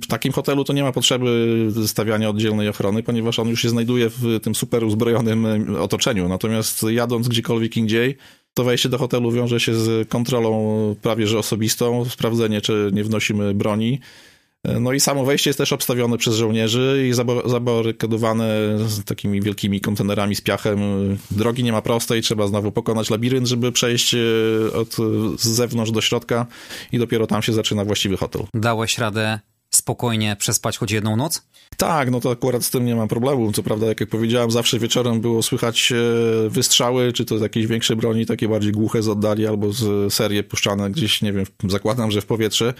w 0.00 0.06
takim 0.06 0.32
hotelu 0.32 0.64
to 0.64 0.72
nie 0.72 0.82
ma 0.82 0.92
potrzeby 0.92 1.67
stawiania 1.86 2.30
oddzielnej 2.30 2.68
ochrony, 2.68 3.02
ponieważ 3.02 3.38
on 3.38 3.48
już 3.48 3.62
się 3.62 3.68
znajduje 3.68 4.10
w 4.10 4.40
tym 4.42 4.54
super 4.54 4.84
uzbrojonym 4.84 5.76
otoczeniu. 5.80 6.28
Natomiast 6.28 6.82
jadąc 6.82 7.28
gdziekolwiek 7.28 7.76
indziej, 7.76 8.16
to 8.54 8.64
wejście 8.64 8.88
do 8.88 8.98
hotelu 8.98 9.32
wiąże 9.32 9.60
się 9.60 9.74
z 9.74 10.08
kontrolą 10.08 10.96
prawie 11.02 11.26
że 11.26 11.38
osobistą, 11.38 12.04
sprawdzenie, 12.04 12.60
czy 12.60 12.90
nie 12.92 13.04
wnosimy 13.04 13.54
broni. 13.54 14.00
No 14.64 14.92
i 14.92 15.00
samo 15.00 15.24
wejście 15.24 15.50
jest 15.50 15.58
też 15.58 15.72
obstawione 15.72 16.18
przez 16.18 16.34
żołnierzy 16.34 17.06
i 17.10 17.12
zabarykadowane 17.50 18.78
takimi 19.04 19.40
wielkimi 19.40 19.80
kontenerami 19.80 20.34
z 20.34 20.40
piachem. 20.40 20.78
Drogi 21.30 21.64
nie 21.64 21.72
ma 21.72 21.82
prostej, 21.82 22.22
trzeba 22.22 22.46
znowu 22.46 22.72
pokonać 22.72 23.10
labirynt, 23.10 23.46
żeby 23.46 23.72
przejść 23.72 24.14
e, 24.14 24.18
od 24.74 24.96
z 25.40 25.48
zewnątrz 25.48 25.90
do 25.90 26.00
środka 26.00 26.46
i 26.92 26.98
dopiero 26.98 27.26
tam 27.26 27.42
się 27.42 27.52
zaczyna 27.52 27.84
właściwy 27.84 28.16
hotel. 28.16 28.42
Dałeś 28.54 28.98
radę 28.98 29.40
spokojnie 29.88 30.36
przespać 30.36 30.78
choć 30.78 30.92
jedną 30.92 31.16
noc? 31.16 31.42
Tak, 31.76 32.10
no 32.10 32.20
to 32.20 32.30
akurat 32.30 32.64
z 32.64 32.70
tym 32.70 32.84
nie 32.84 32.94
mam 32.96 33.08
problemu. 33.08 33.52
Co 33.52 33.62
prawda, 33.62 33.86
jak, 33.86 34.00
jak 34.00 34.08
powiedziałem, 34.08 34.50
zawsze 34.50 34.78
wieczorem 34.78 35.20
było 35.20 35.42
słychać 35.42 35.92
e, 35.92 36.48
wystrzały, 36.48 37.12
czy 37.12 37.24
to 37.24 37.38
z 37.38 37.40
jakiejś 37.40 37.66
większej 37.66 37.96
broni, 37.96 38.26
takie 38.26 38.48
bardziej 38.48 38.72
głuche 38.72 39.02
z 39.02 39.08
oddali, 39.08 39.46
albo 39.46 39.72
z 39.72 40.14
serii 40.14 40.44
puszczane 40.44 40.90
gdzieś, 40.90 41.22
nie 41.22 41.32
wiem, 41.32 41.44
zakładam, 41.68 42.10
że 42.10 42.20
w 42.20 42.26
powietrze. 42.26 42.74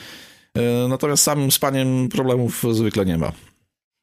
E, 0.55 0.89
natomiast 0.89 1.23
samym 1.23 1.51
spaniem 1.53 2.09
problemów 2.09 2.65
zwykle 2.73 3.07
nie 3.07 3.19
ma. 3.19 3.33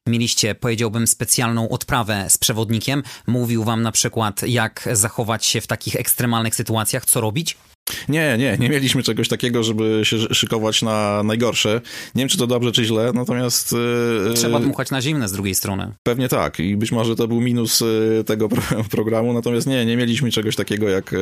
Mieliście, 0.08 0.54
powiedziałbym, 0.54 1.06
specjalną 1.06 1.68
odprawę 1.68 2.26
z 2.28 2.38
przewodnikiem. 2.38 3.02
Mówił 3.26 3.64
wam 3.64 3.82
na 3.82 3.92
przykład, 3.92 4.42
jak 4.42 4.88
zachować 4.92 5.44
się 5.44 5.60
w 5.60 5.66
takich 5.66 5.96
ekstremalnych 5.96 6.54
sytuacjach, 6.54 7.04
co 7.04 7.20
robić? 7.20 7.56
Nie, 8.08 8.36
nie, 8.38 8.56
nie 8.60 8.68
mieliśmy 8.68 9.02
czegoś 9.02 9.28
takiego, 9.28 9.62
żeby 9.62 10.00
się 10.04 10.18
szykować 10.34 10.82
na 10.82 11.22
najgorsze. 11.22 11.80
Nie 12.14 12.22
wiem, 12.22 12.28
czy 12.28 12.38
to 12.38 12.46
dobrze, 12.46 12.72
czy 12.72 12.84
źle, 12.84 13.12
natomiast... 13.14 13.72
Yy, 14.26 14.34
Trzeba 14.34 14.60
dmuchać 14.60 14.90
na 14.90 15.02
zimne 15.02 15.28
z 15.28 15.32
drugiej 15.32 15.54
strony. 15.54 15.92
Pewnie 16.02 16.28
tak 16.28 16.60
i 16.60 16.76
być 16.76 16.92
może 16.92 17.16
to 17.16 17.28
był 17.28 17.40
minus 17.40 17.80
yy, 17.80 18.24
tego 18.26 18.48
programu, 18.90 19.32
natomiast 19.32 19.66
nie, 19.66 19.86
nie 19.86 19.96
mieliśmy 19.96 20.30
czegoś 20.30 20.56
takiego 20.56 20.88
jak 20.88 21.14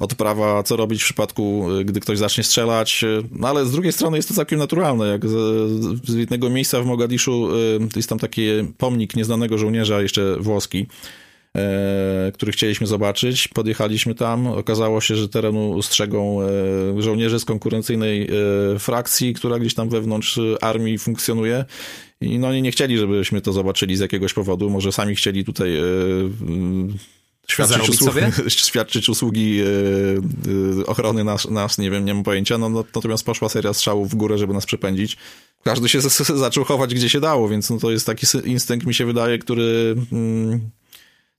odprawa, 0.00 0.62
co 0.62 0.76
robić 0.76 1.02
w 1.02 1.04
przypadku, 1.04 1.66
gdy 1.84 2.00
ktoś 2.00 2.18
zacznie 2.18 2.44
strzelać, 2.44 3.04
no 3.30 3.48
ale 3.48 3.66
z 3.66 3.72
drugiej 3.72 3.92
strony 3.92 4.16
jest 4.16 4.28
to 4.28 4.34
całkiem 4.34 4.58
naturalne, 4.58 5.06
jak 5.06 5.28
z, 5.28 6.14
jednego 6.14 6.50
miejsca 6.50 6.82
w 6.82 6.86
Mogadiszu 6.86 7.48
jest 7.96 8.08
tam 8.08 8.18
taki 8.18 8.46
pomnik 8.78 9.16
nieznanego 9.16 9.58
żołnierza, 9.58 10.02
jeszcze 10.02 10.36
włoski, 10.40 10.86
który 12.34 12.52
chcieliśmy 12.52 12.86
zobaczyć. 12.86 13.48
Podjechaliśmy 13.48 14.14
tam. 14.14 14.46
Okazało 14.46 15.00
się, 15.00 15.16
że 15.16 15.28
terenu 15.28 15.82
strzegą 15.82 16.42
e, 16.42 17.02
żołnierze 17.02 17.40
z 17.40 17.44
konkurencyjnej 17.44 18.22
e, 18.22 18.78
frakcji, 18.78 19.34
która 19.34 19.58
gdzieś 19.58 19.74
tam 19.74 19.88
wewnątrz 19.88 20.40
armii 20.60 20.98
funkcjonuje. 20.98 21.64
I 22.20 22.38
no 22.38 22.48
oni 22.48 22.62
nie 22.62 22.70
chcieli, 22.70 22.98
żebyśmy 22.98 23.40
to 23.40 23.52
zobaczyli 23.52 23.96
z 23.96 24.00
jakiegoś 24.00 24.32
powodu. 24.32 24.70
Może 24.70 24.92
sami 24.92 25.14
chcieli 25.14 25.44
tutaj 25.44 25.70
świadczyć, 27.48 27.88
usługi, 27.88 28.20
świadczyć 28.48 29.08
usługi 29.08 29.60
ochrony 30.86 31.24
nas, 31.24 31.50
nas, 31.50 31.78
nie 31.78 31.90
wiem, 31.90 32.04
nie 32.04 32.14
mam 32.14 32.24
pojęcia. 32.24 32.58
No, 32.58 32.68
no, 32.68 32.84
natomiast 32.94 33.24
poszła 33.24 33.48
seria 33.48 33.72
strzałów 33.72 34.10
w 34.10 34.14
górę, 34.14 34.38
żeby 34.38 34.54
nas 34.54 34.66
przepędzić. 34.66 35.16
Każdy 35.62 35.88
się 35.88 36.00
zaczął 36.34 36.64
chować, 36.64 36.94
gdzie 36.94 37.10
się 37.10 37.20
dało, 37.20 37.48
więc 37.48 37.70
no, 37.70 37.78
to 37.78 37.90
jest 37.90 38.06
taki 38.06 38.26
instynkt, 38.44 38.86
mi 38.86 38.94
się 38.94 39.06
wydaje, 39.06 39.38
który... 39.38 39.96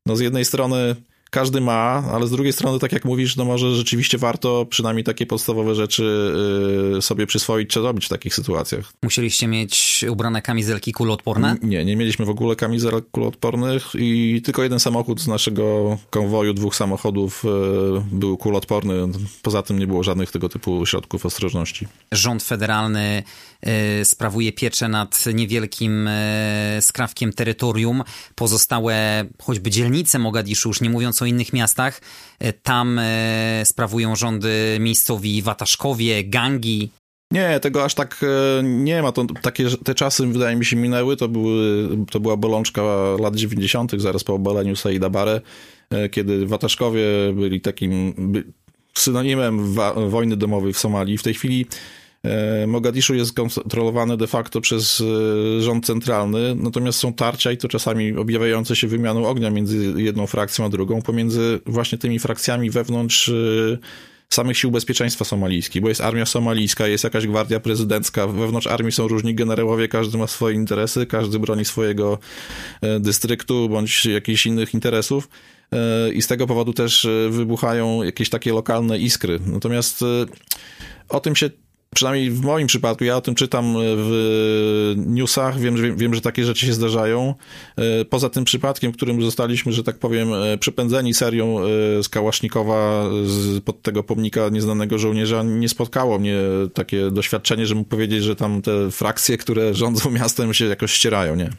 No 0.06 0.16
z 0.16 0.20
jednej 0.20 0.46
strony 0.46 0.96
każdy 1.36 1.62
ma, 1.62 2.04
ale 2.14 2.28
z 2.28 2.32
drugiej 2.32 2.54
strony, 2.54 2.80
tak 2.80 2.92
jak 2.92 3.06
mówisz, 3.06 3.36
no 3.36 3.46
może 3.46 3.76
rzeczywiście 3.76 4.18
warto 4.18 4.66
przynajmniej 4.70 5.04
takie 5.04 5.26
podstawowe 5.26 5.76
rzeczy 5.76 6.34
y, 6.98 7.02
sobie 7.02 7.28
przyswoić 7.28 7.70
czy 7.70 7.80
robić 7.80 8.06
w 8.06 8.10
takich 8.10 8.36
sytuacjach. 8.36 8.94
Musieliście 9.04 9.48
mieć 9.48 10.06
ubrane 10.10 10.42
kamizelki 10.42 10.92
kuloodporne? 10.92 11.56
Nie, 11.64 11.86
nie 11.86 11.96
mieliśmy 11.96 12.26
w 12.26 12.30
ogóle 12.30 12.56
kamizelek 12.56 13.06
kuloodpornych 13.12 13.84
i 13.94 14.42
tylko 14.46 14.64
jeden 14.64 14.80
samochód 14.80 15.22
z 15.22 15.28
naszego 15.28 15.98
konwoju, 16.10 16.54
dwóch 16.54 16.76
samochodów 16.76 17.46
y, 17.46 17.48
był 18.12 18.38
kuloodporny. 18.38 18.94
Poza 19.42 19.62
tym 19.62 19.80
nie 19.80 19.88
było 19.88 20.04
żadnych 20.04 20.32
tego 20.32 20.50
typu 20.50 20.86
środków 20.86 21.26
ostrożności. 21.26 21.88
Rząd 22.12 22.44
federalny 22.44 23.24
y, 24.02 24.06
sprawuje 24.06 24.52
pieczę 24.52 24.88
nad 24.88 25.26
niewielkim 25.34 26.10
skrawkiem 26.82 27.34
terytorium. 27.34 28.04
Pozostałe 28.36 29.26
choćby 29.42 29.70
dzielnice 29.70 30.20
Mogadiszu, 30.20 30.70
już 30.70 30.82
nie 30.82 30.90
mówiąc 30.90 31.22
o 31.22 31.25
innych 31.26 31.54
miastach. 31.54 32.02
E, 32.40 32.54
tam 32.54 33.00
e, 33.00 33.62
sprawują 33.66 34.16
rządy 34.16 34.78
miejscowi 34.80 35.42
wataszkowie, 35.42 36.24
gangi. 36.24 36.90
Nie, 37.32 37.60
tego 37.60 37.84
aż 37.84 37.94
tak 37.94 38.22
e, 38.24 38.64
nie 38.64 39.02
ma. 39.02 39.12
To, 39.12 39.26
takie, 39.42 39.70
te 39.84 39.96
czasy, 39.96 40.28
wydaje 40.28 40.56
mi 40.56 40.66
się, 40.66 40.76
minęły. 40.76 41.18
To, 41.18 41.28
były, 41.28 41.90
to 42.12 42.20
była 42.20 42.38
bolączka 42.38 42.82
lat 43.20 43.36
90., 43.36 43.92
zaraz 43.98 44.24
po 44.24 44.34
obaleniu 44.34 44.76
Saida 44.76 45.10
kiedy 46.12 46.46
wataszkowie 46.46 47.04
byli 47.34 47.62
takim 47.62 48.14
synonimem 48.94 49.74
wa, 49.74 49.94
wojny 49.94 50.38
domowej 50.38 50.74
w 50.74 50.78
Somalii. 50.78 51.18
W 51.18 51.24
tej 51.24 51.34
chwili 51.34 51.66
Mogadiszu 52.68 53.16
jest 53.16 53.34
kontrolowane 53.34 54.18
de 54.18 54.28
facto 54.28 54.62
przez 54.62 55.02
e, 55.02 55.62
rząd 55.62 55.86
centralny, 55.86 56.56
natomiast 56.56 57.00
są 57.00 57.14
tarcia 57.14 57.52
i 57.52 57.58
to 57.58 57.68
czasami 57.68 58.18
objawiające 58.18 58.76
się 58.76 58.88
wymianą 58.88 59.26
ognia 59.28 59.50
między 59.50 59.94
jedną 59.98 60.28
frakcją 60.28 60.66
a 60.66 60.70
drugą, 60.70 61.02
pomiędzy 61.02 61.60
właśnie 61.66 61.98
tymi 61.98 62.20
frakcjami 62.20 62.70
wewnątrz 62.70 63.30
e, 63.30 63.34
samych 64.30 64.58
sił 64.58 64.72
bezpieczeństwa 64.72 65.26
somalijskich, 65.26 65.82
bo 65.82 65.90
jest 65.90 66.02
armia 66.02 66.26
somalijska, 66.26 66.88
jest 66.88 67.04
jakaś 67.04 67.28
gwardia 67.28 67.60
prezydencka, 67.60 68.28
wewnątrz 68.28 68.68
armii 68.68 68.92
są 68.92 69.08
różni 69.08 69.36
generałowie, 69.36 69.88
każdy 69.88 70.18
ma 70.18 70.28
swoje 70.28 70.56
interesy, 70.56 71.06
każdy 71.06 71.40
broni 71.40 71.66
swojego 71.66 72.20
dystryktu 73.00 73.70
bądź 73.70 74.06
jakichś 74.06 74.46
innych 74.46 74.74
interesów 74.74 75.30
i 76.14 76.22
z 76.22 76.28
tego 76.28 76.48
powodu 76.48 76.74
też 76.74 77.08
wybuchają 77.30 78.04
jakieś 78.04 78.30
takie 78.30 78.54
lokalne 78.54 79.00
iskry. 79.00 79.40
Natomiast 79.46 80.04
o 81.10 81.20
tym 81.20 81.36
się 81.36 81.50
przynajmniej 81.96 82.32
w 82.32 82.42
moim 82.42 82.68
przypadku, 82.68 83.04
ja 83.04 83.18
o 83.18 83.22
tym 83.22 83.36
czytam 83.36 83.76
w 83.78 84.94
newsach, 84.98 85.60
wiem, 85.60 85.98
wiem, 85.98 86.16
że 86.16 86.22
takie 86.22 86.46
rzeczy 86.46 86.66
się 86.66 86.74
zdarzają. 86.74 87.34
E, 87.78 88.06
poza 88.06 88.30
tym 88.30 88.46
przypadkiem, 88.46 88.92
którym 88.92 89.22
zostaliśmy, 89.22 89.72
że 89.74 89.84
tak 89.84 90.00
powiem, 90.00 90.34
e, 90.34 90.58
przepędzeni 90.58 91.14
serią 91.14 91.60
e, 91.60 91.64
z 92.04 92.10
Kałasznikowa 92.10 93.04
z, 93.26 93.64
pod 93.64 93.82
tego 93.82 94.04
pomnika 94.04 94.50
nieznanego 94.50 94.98
żołnierza, 94.98 95.44
nie 95.44 95.70
spotkało 95.70 96.20
mnie 96.20 96.38
takie 96.74 97.12
doświadczenie, 97.12 97.66
że 97.66 97.76
mógł 97.76 97.90
powiedzieć, 97.90 98.24
że 98.24 98.36
tam 98.36 98.62
te 98.62 98.92
frakcje, 98.92 99.38
które 99.38 99.74
rządzą 99.74 100.12
miastem 100.12 100.54
się 100.54 100.66
jakoś 100.66 100.92
ścierają, 100.92 101.36
nie? 101.36 101.50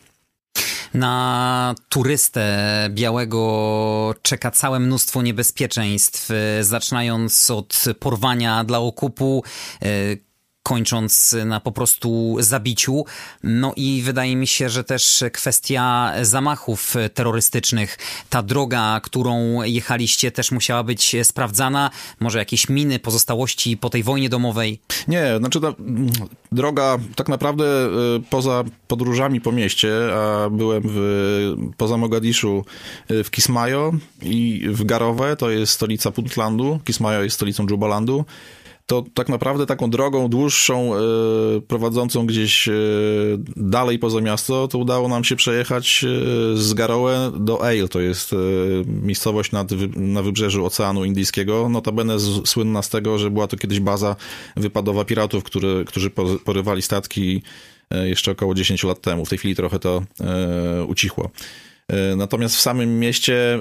Na 0.94 1.74
turystę 1.88 2.88
białego 2.90 4.14
czeka 4.22 4.50
całe 4.50 4.80
mnóstwo 4.80 5.22
niebezpieczeństw, 5.22 6.28
zaczynając 6.60 7.50
od 7.50 7.84
porwania 7.98 8.64
dla 8.64 8.78
okupu, 8.78 9.42
kończąc 10.66 11.36
na 11.44 11.60
po 11.60 11.72
prostu 11.72 12.36
zabiciu. 12.38 13.04
No 13.42 13.72
i 13.76 14.02
wydaje 14.04 14.36
mi 14.36 14.46
się, 14.46 14.68
że 14.68 14.84
też 14.84 15.24
kwestia 15.32 16.12
zamachów 16.22 16.94
terrorystycznych. 17.14 17.98
Ta 18.30 18.42
droga, 18.42 19.00
którą 19.02 19.62
jechaliście, 19.62 20.30
też 20.30 20.52
musiała 20.52 20.82
być 20.82 21.16
sprawdzana. 21.22 21.90
Może 22.20 22.38
jakieś 22.38 22.68
miny, 22.68 22.98
pozostałości 22.98 23.76
po 23.76 23.90
tej 23.90 24.02
wojnie 24.02 24.28
domowej? 24.28 24.80
Nie, 25.08 25.38
znaczy 25.38 25.60
ta 25.60 25.72
droga 26.52 26.98
tak 27.16 27.28
naprawdę 27.28 27.64
y, 27.64 28.22
poza 28.30 28.64
podróżami 28.88 29.40
po 29.40 29.52
mieście, 29.52 29.90
a 30.14 30.50
byłem 30.50 30.82
w, 30.86 31.54
poza 31.76 31.96
Mogadiszu 31.96 32.64
y, 33.10 33.24
w 33.24 33.30
Kismayo 33.30 33.92
i 34.22 34.62
w 34.68 34.84
Garowe, 34.84 35.36
to 35.36 35.50
jest 35.50 35.72
stolica 35.72 36.10
Puntlandu. 36.10 36.80
Kismayo 36.84 37.22
jest 37.22 37.36
stolicą 37.36 37.66
Jubalandu 37.70 38.24
to 38.86 39.04
tak 39.14 39.28
naprawdę 39.28 39.66
taką 39.66 39.90
drogą 39.90 40.28
dłuższą, 40.28 40.94
e, 40.94 40.98
prowadzącą 41.60 42.26
gdzieś 42.26 42.68
e, 42.68 42.72
dalej 43.56 43.98
poza 43.98 44.20
miasto, 44.20 44.68
to 44.68 44.78
udało 44.78 45.08
nam 45.08 45.24
się 45.24 45.36
przejechać 45.36 46.04
e, 46.04 46.56
z 46.56 46.74
Garowe 46.74 47.32
do 47.40 47.62
Ale, 47.62 47.88
to 47.88 48.00
jest 48.00 48.34
miejscowość 48.86 49.52
nad, 49.52 49.70
na 49.96 50.22
wybrzeżu 50.22 50.66
Oceanu 50.66 51.04
Indyjskiego, 51.04 51.68
notabene 51.68 52.20
słynna 52.44 52.82
z 52.82 52.88
tego, 52.88 53.18
że 53.18 53.30
była 53.30 53.46
to 53.46 53.56
kiedyś 53.56 53.80
baza 53.80 54.16
wypadowa 54.56 55.04
piratów, 55.04 55.44
który, 55.44 55.84
którzy 55.84 56.10
porywali 56.44 56.82
statki 56.82 57.42
jeszcze 58.04 58.30
około 58.30 58.54
10 58.54 58.84
lat 58.84 59.00
temu. 59.00 59.24
W 59.24 59.28
tej 59.28 59.38
chwili 59.38 59.56
trochę 59.56 59.78
to 59.78 60.02
ucichło. 60.86 61.30
Natomiast 62.16 62.56
w 62.56 62.60
samym 62.60 62.98
mieście 62.98 63.58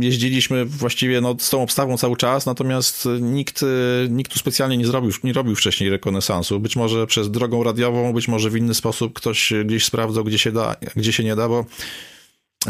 jeździliśmy 0.00 0.64
właściwie 0.64 1.20
no, 1.20 1.36
z 1.38 1.50
tą 1.50 1.62
obstawą 1.62 1.96
cały 1.96 2.16
czas, 2.16 2.46
natomiast 2.46 3.08
nikt, 3.20 3.64
nikt 4.08 4.32
tu 4.32 4.38
specjalnie 4.38 4.76
nie 4.76 4.86
zrobił, 4.86 5.10
nie 5.24 5.32
robił 5.32 5.54
wcześniej 5.54 5.90
rekonesansu. 5.90 6.60
Być 6.60 6.76
może 6.76 7.06
przez 7.06 7.30
drogą 7.30 7.62
radiową, 7.62 8.12
być 8.12 8.28
może 8.28 8.50
w 8.50 8.56
inny 8.56 8.74
sposób 8.74 9.12
ktoś 9.12 9.52
gdzieś 9.64 9.84
sprawdzał, 9.84 10.24
gdzie 10.24 10.38
się 10.38 10.52
da, 10.52 10.76
gdzie 10.96 11.12
się 11.12 11.24
nie 11.24 11.36
da, 11.36 11.48
bo 11.48 11.64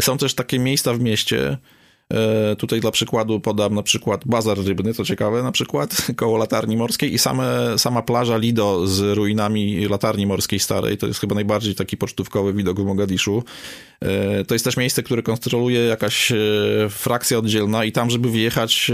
są 0.00 0.18
też 0.18 0.34
takie 0.34 0.58
miejsca 0.58 0.94
w 0.94 1.00
mieście, 1.00 1.58
E, 1.58 1.77
tutaj 2.58 2.80
dla 2.80 2.90
przykładu 2.90 3.40
podam 3.40 3.74
na 3.74 3.82
przykład 3.82 4.22
bazar 4.26 4.58
rybny, 4.58 4.94
to 4.94 5.04
ciekawe 5.04 5.42
na 5.42 5.52
przykład, 5.52 6.06
koło 6.16 6.36
latarni 6.36 6.76
morskiej 6.76 7.14
i 7.14 7.18
same, 7.18 7.78
sama 7.78 8.02
plaża 8.02 8.36
Lido 8.36 8.86
z 8.86 9.16
ruinami 9.16 9.88
latarni 9.88 10.26
morskiej 10.26 10.58
starej, 10.58 10.98
to 10.98 11.06
jest 11.06 11.20
chyba 11.20 11.34
najbardziej 11.34 11.74
taki 11.74 11.96
pocztówkowy 11.96 12.52
widok 12.52 12.80
w 12.80 12.84
Mogadiszu. 12.84 13.42
E, 14.00 14.44
to 14.44 14.54
jest 14.54 14.64
też 14.64 14.76
miejsce, 14.76 15.02
które 15.02 15.22
kontroluje 15.22 15.80
jakaś 15.80 16.32
e, 16.32 16.36
frakcja 16.90 17.38
oddzielna 17.38 17.84
i 17.84 17.92
tam, 17.92 18.10
żeby 18.10 18.30
wjechać, 18.30 18.90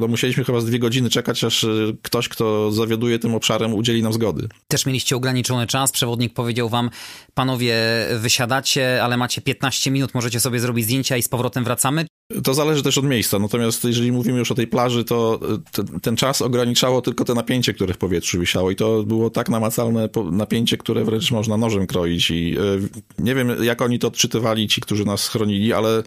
no 0.00 0.08
musieliśmy 0.08 0.44
chyba 0.44 0.60
z 0.60 0.64
dwie 0.64 0.78
godziny 0.78 1.10
czekać, 1.10 1.44
aż 1.44 1.66
ktoś, 2.02 2.28
kto 2.28 2.72
zawiaduje 2.72 3.18
tym 3.18 3.34
obszarem, 3.34 3.74
udzieli 3.74 4.02
nam 4.02 4.12
zgody. 4.12 4.48
Też 4.68 4.86
mieliście 4.86 5.16
ograniczony 5.16 5.66
czas, 5.66 5.92
przewodnik 5.92 6.34
powiedział 6.34 6.68
wam, 6.68 6.90
panowie 7.34 7.76
wysiadacie, 8.16 9.02
ale 9.02 9.16
macie 9.16 9.40
15 9.40 9.90
minut, 9.90 10.14
możecie 10.14 10.40
sobie 10.40 10.60
zrobić 10.60 10.84
zdjęcia 10.84 11.16
i 11.16 11.22
z 11.22 11.28
powrotem 11.28 11.64
wracamy? 11.64 12.06
To 12.44 12.49
zależy 12.54 12.82
też 12.82 12.98
od 12.98 13.04
miejsca, 13.04 13.38
natomiast 13.38 13.84
jeżeli 13.84 14.12
mówimy 14.12 14.38
już 14.38 14.52
o 14.52 14.54
tej 14.54 14.66
plaży, 14.66 15.04
to 15.04 15.40
ten, 15.72 16.00
ten 16.00 16.16
czas 16.16 16.42
ograniczało 16.42 17.02
tylko 17.02 17.24
te 17.24 17.34
napięcie, 17.34 17.72
które 17.72 17.94
w 17.94 17.98
powietrzu 17.98 18.40
wisiało. 18.40 18.70
I 18.70 18.76
to 18.76 19.02
było 19.02 19.30
tak 19.30 19.48
namacalne 19.48 20.08
napięcie, 20.32 20.76
które 20.76 21.04
wręcz 21.04 21.30
można 21.30 21.56
nożem 21.56 21.86
kroić. 21.86 22.30
I 22.30 22.56
e, 22.58 23.22
nie 23.22 23.34
wiem, 23.34 23.64
jak 23.64 23.82
oni 23.82 23.98
to 23.98 24.08
odczytywali, 24.08 24.68
ci, 24.68 24.80
którzy 24.80 25.04
nas 25.04 25.28
chronili, 25.28 25.72
ale 25.72 25.98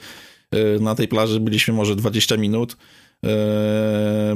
e, 0.51 0.79
na 0.79 0.95
tej 0.95 1.07
plaży 1.07 1.39
byliśmy 1.39 1.73
może 1.73 1.95
20 1.95 2.37
minut, 2.37 2.77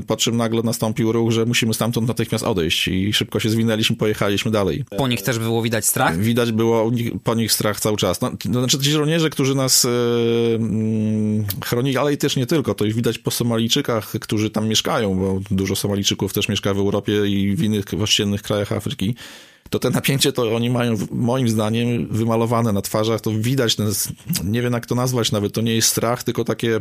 po 0.07 0.17
czym 0.17 0.37
nagle 0.37 0.61
nastąpił 0.61 1.11
ruch, 1.11 1.31
że 1.31 1.45
musimy 1.45 1.73
stamtąd 1.73 2.07
natychmiast 2.07 2.43
odejść 2.43 2.87
i 2.87 3.13
szybko 3.13 3.39
się 3.39 3.49
zwinęliśmy, 3.49 3.95
pojechaliśmy 3.95 4.51
dalej. 4.51 4.83
Po 4.97 5.07
nich 5.07 5.21
też 5.21 5.39
było 5.39 5.61
widać 5.61 5.85
strach? 5.85 6.17
Widać 6.17 6.51
było 6.51 6.91
po 7.23 7.35
nich 7.35 7.51
strach 7.51 7.79
cały 7.79 7.97
czas. 7.97 8.21
No, 8.21 8.31
to 8.53 8.59
znaczy 8.59 8.79
ci 8.79 8.91
żołnierze, 8.91 9.29
którzy 9.29 9.55
nas 9.55 9.85
e, 9.85 9.89
mm, 10.55 11.45
chronili, 11.65 11.97
ale 11.97 12.13
i 12.13 12.17
też 12.17 12.35
nie 12.35 12.45
tylko, 12.45 12.75
to 12.75 12.85
już 12.85 12.93
widać 12.93 13.17
po 13.17 13.31
Somalijczykach, 13.31 14.11
którzy 14.21 14.49
tam 14.49 14.67
mieszkają, 14.67 15.19
bo 15.19 15.39
dużo 15.51 15.75
Somalijczyków 15.75 16.33
też 16.33 16.49
mieszka 16.49 16.73
w 16.73 16.77
Europie 16.77 17.27
i 17.27 17.55
w 17.55 17.63
innych 17.63 17.85
ościennych 18.01 18.41
krajach 18.41 18.71
Afryki 18.71 19.15
to 19.69 19.79
te 19.79 19.89
napięcie 19.89 20.33
to 20.33 20.55
oni 20.55 20.69
mają 20.69 20.95
moim 21.11 21.49
zdaniem 21.49 22.07
wymalowane 22.07 22.73
na 22.73 22.81
twarzach, 22.81 23.21
to 23.21 23.31
widać 23.31 23.75
ten, 23.75 23.91
nie 24.43 24.61
wiem 24.61 24.73
jak 24.73 24.85
to 24.85 24.95
nazwać 24.95 25.31
nawet, 25.31 25.53
to 25.53 25.61
nie 25.61 25.75
jest 25.75 25.89
strach, 25.89 26.23
tylko 26.23 26.43
takie 26.43 26.79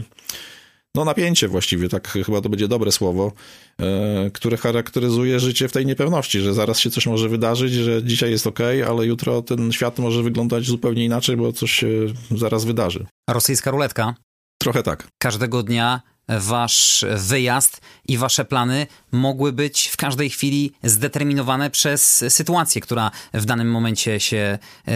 no 0.96 1.04
napięcie 1.04 1.48
właściwie, 1.48 1.88
tak 1.88 2.09
chyba 2.09 2.40
to 2.40 2.48
będzie 2.48 2.68
dobre 2.68 2.92
słowo, 2.92 3.32
e, 3.80 4.30
które 4.30 4.56
charakteryzuje 4.56 5.40
życie 5.40 5.68
w 5.68 5.72
tej 5.72 5.87
niepewności, 5.87 6.40
że 6.40 6.54
zaraz 6.54 6.78
się 6.78 6.90
coś 6.90 7.06
może 7.06 7.28
wydarzyć, 7.28 7.72
że 7.72 8.02
dzisiaj 8.02 8.30
jest 8.30 8.46
ok, 8.46 8.61
ale 8.88 9.06
jutro 9.06 9.42
ten 9.42 9.72
świat 9.72 9.98
może 9.98 10.22
wyglądać 10.22 10.64
zupełnie 10.64 11.04
inaczej, 11.04 11.37
bo 11.37 11.52
coś 11.52 11.72
się 11.72 11.88
zaraz 12.30 12.64
wydarzy. 12.64 13.06
Rosyjska 13.30 13.70
ruletka? 13.70 14.14
Trochę 14.59 14.82
tak. 14.82 15.09
Każdego 15.18 15.62
dnia 15.62 16.00
wasz 16.28 17.04
wyjazd 17.16 17.80
i 18.08 18.18
wasze 18.18 18.44
plany 18.44 18.86
mogły 19.12 19.52
być 19.52 19.88
w 19.88 19.96
każdej 19.96 20.30
chwili 20.30 20.72
zdeterminowane 20.82 21.70
przez 21.70 22.24
sytuację, 22.28 22.80
która 22.80 23.10
w 23.34 23.44
danym 23.44 23.70
momencie 23.70 24.20
się 24.20 24.58
e, 24.88 24.94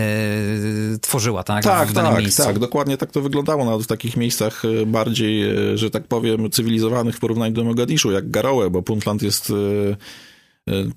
tworzyła, 1.00 1.42
tak? 1.42 1.64
Tak, 1.64 1.88
w 1.88 1.92
danym 1.92 2.12
tak, 2.12 2.22
miejscu. 2.22 2.42
tak. 2.42 2.58
Dokładnie 2.58 2.96
tak 2.96 3.10
to 3.12 3.20
wyglądało 3.22 3.64
nawet 3.64 3.82
w 3.82 3.86
takich 3.86 4.16
miejscach 4.16 4.62
e, 4.64 4.86
bardziej, 4.86 5.50
e, 5.72 5.78
że 5.78 5.90
tak 5.90 6.06
powiem, 6.06 6.50
cywilizowanych 6.50 7.16
w 7.16 7.20
porównaniu 7.20 7.52
do 7.52 7.64
Mogadiszu, 7.64 8.12
jak 8.12 8.30
Garowe, 8.30 8.70
bo 8.70 8.82
Puntland 8.82 9.22
jest 9.22 9.50
E, 9.50 9.96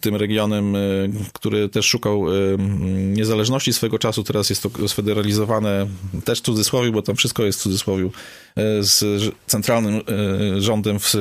tym 0.02 0.16
regionem, 0.16 0.76
e, 0.76 0.80
który 1.34 1.70
też 1.70 1.86
szukał 1.86 2.26
e, 2.30 2.34
niezależności 2.98 3.74
swego 3.74 4.00
czasu. 4.00 4.24
Teraz 4.24 4.50
jest 4.50 4.64
to 4.64 4.88
sfederalizowane 4.88 5.88
też 6.26 6.40
w 6.40 6.42
cudzysłowie, 6.42 6.92
bo 6.92 7.02
tam 7.02 7.16
wszystko 7.16 7.44
jest 7.44 7.60
w 7.60 7.64
cudzysłowie, 7.64 8.10
z 8.80 9.04
centralnym 9.48 10.02
rządem 10.58 11.00
w, 11.00 11.14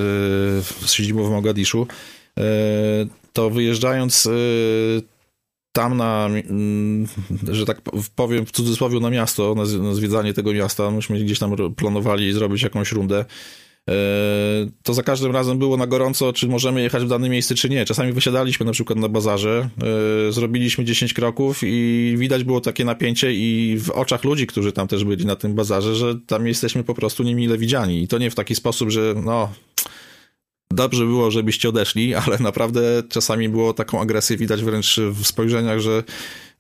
w 0.83 0.91
siedzibą 0.91 1.25
w 1.25 1.31
Mogadiszu. 1.31 1.87
To 3.33 3.51
wyjeżdżając 3.51 4.29
tam 5.73 5.97
na, 5.97 6.29
że 7.51 7.67
tak 7.67 7.81
powiem 8.17 8.47
w 8.47 8.53
cudzysłowie 8.53 9.01
na 9.01 9.11
miasto, 9.11 9.55
na 9.55 9.95
zwiedzanie 9.95 10.35
tego 10.35 10.53
miasta, 10.53 10.91
myśmy 10.91 11.21
gdzieś 11.21 11.39
tam 11.39 11.57
planowali 11.77 12.33
zrobić 12.33 12.63
jakąś 12.63 12.93
rundę 12.93 13.25
E, 13.25 13.25
to 14.83 14.95
za 14.95 15.03
każdym 15.03 15.33
razem 15.33 15.59
było 15.59 15.77
na 15.77 15.87
gorąco, 15.87 16.33
czy 16.33 16.49
możemy 16.49 16.83
jechać 16.83 17.05
w 17.05 17.09
dane 17.09 17.29
miejsce, 17.29 17.55
czy 17.55 17.69
nie. 17.69 17.85
Czasami 17.85 18.13
wysiadaliśmy 18.13 18.67
na 18.67 18.73
przykład 18.73 18.99
na 18.99 19.09
bazarze, 19.09 19.69
e, 20.29 20.33
zrobiliśmy 20.33 20.85
10 20.85 21.15
kroków 21.15 21.61
i 21.63 22.15
widać 22.19 22.45
było 22.45 22.61
takie 22.61 22.85
napięcie 22.85 23.33
i 23.33 23.79
w 23.79 23.91
oczach 23.91 24.25
ludzi, 24.25 24.47
którzy 24.47 24.73
tam 24.73 24.89
też 24.89 25.05
byli 25.05 25.27
na 25.27 25.37
tym 25.37 25.55
bazarze, 25.55 25.95
że 25.95 26.15
tam 26.27 26.47
jesteśmy 26.47 26.85
po 26.85 26.95
prostu 26.95 27.23
niemile 27.23 27.59
widziani. 27.59 28.03
I 28.03 28.09
to 28.09 28.19
nie 28.19 28.31
w 28.31 28.35
taki 28.35 28.55
sposób, 28.55 28.91
że 28.91 29.15
no 29.25 29.53
dobrze 30.71 31.05
było, 31.05 31.31
żebyście 31.31 31.69
odeszli, 31.69 32.15
ale 32.27 32.39
naprawdę 32.39 33.03
czasami 33.09 33.49
było 33.49 33.75
taką 33.75 34.01
agresję 34.01 34.37
widać 34.37 34.63
wręcz 34.63 35.01
w 35.01 35.27
spojrzeniach, 35.27 35.81
że 35.81 36.03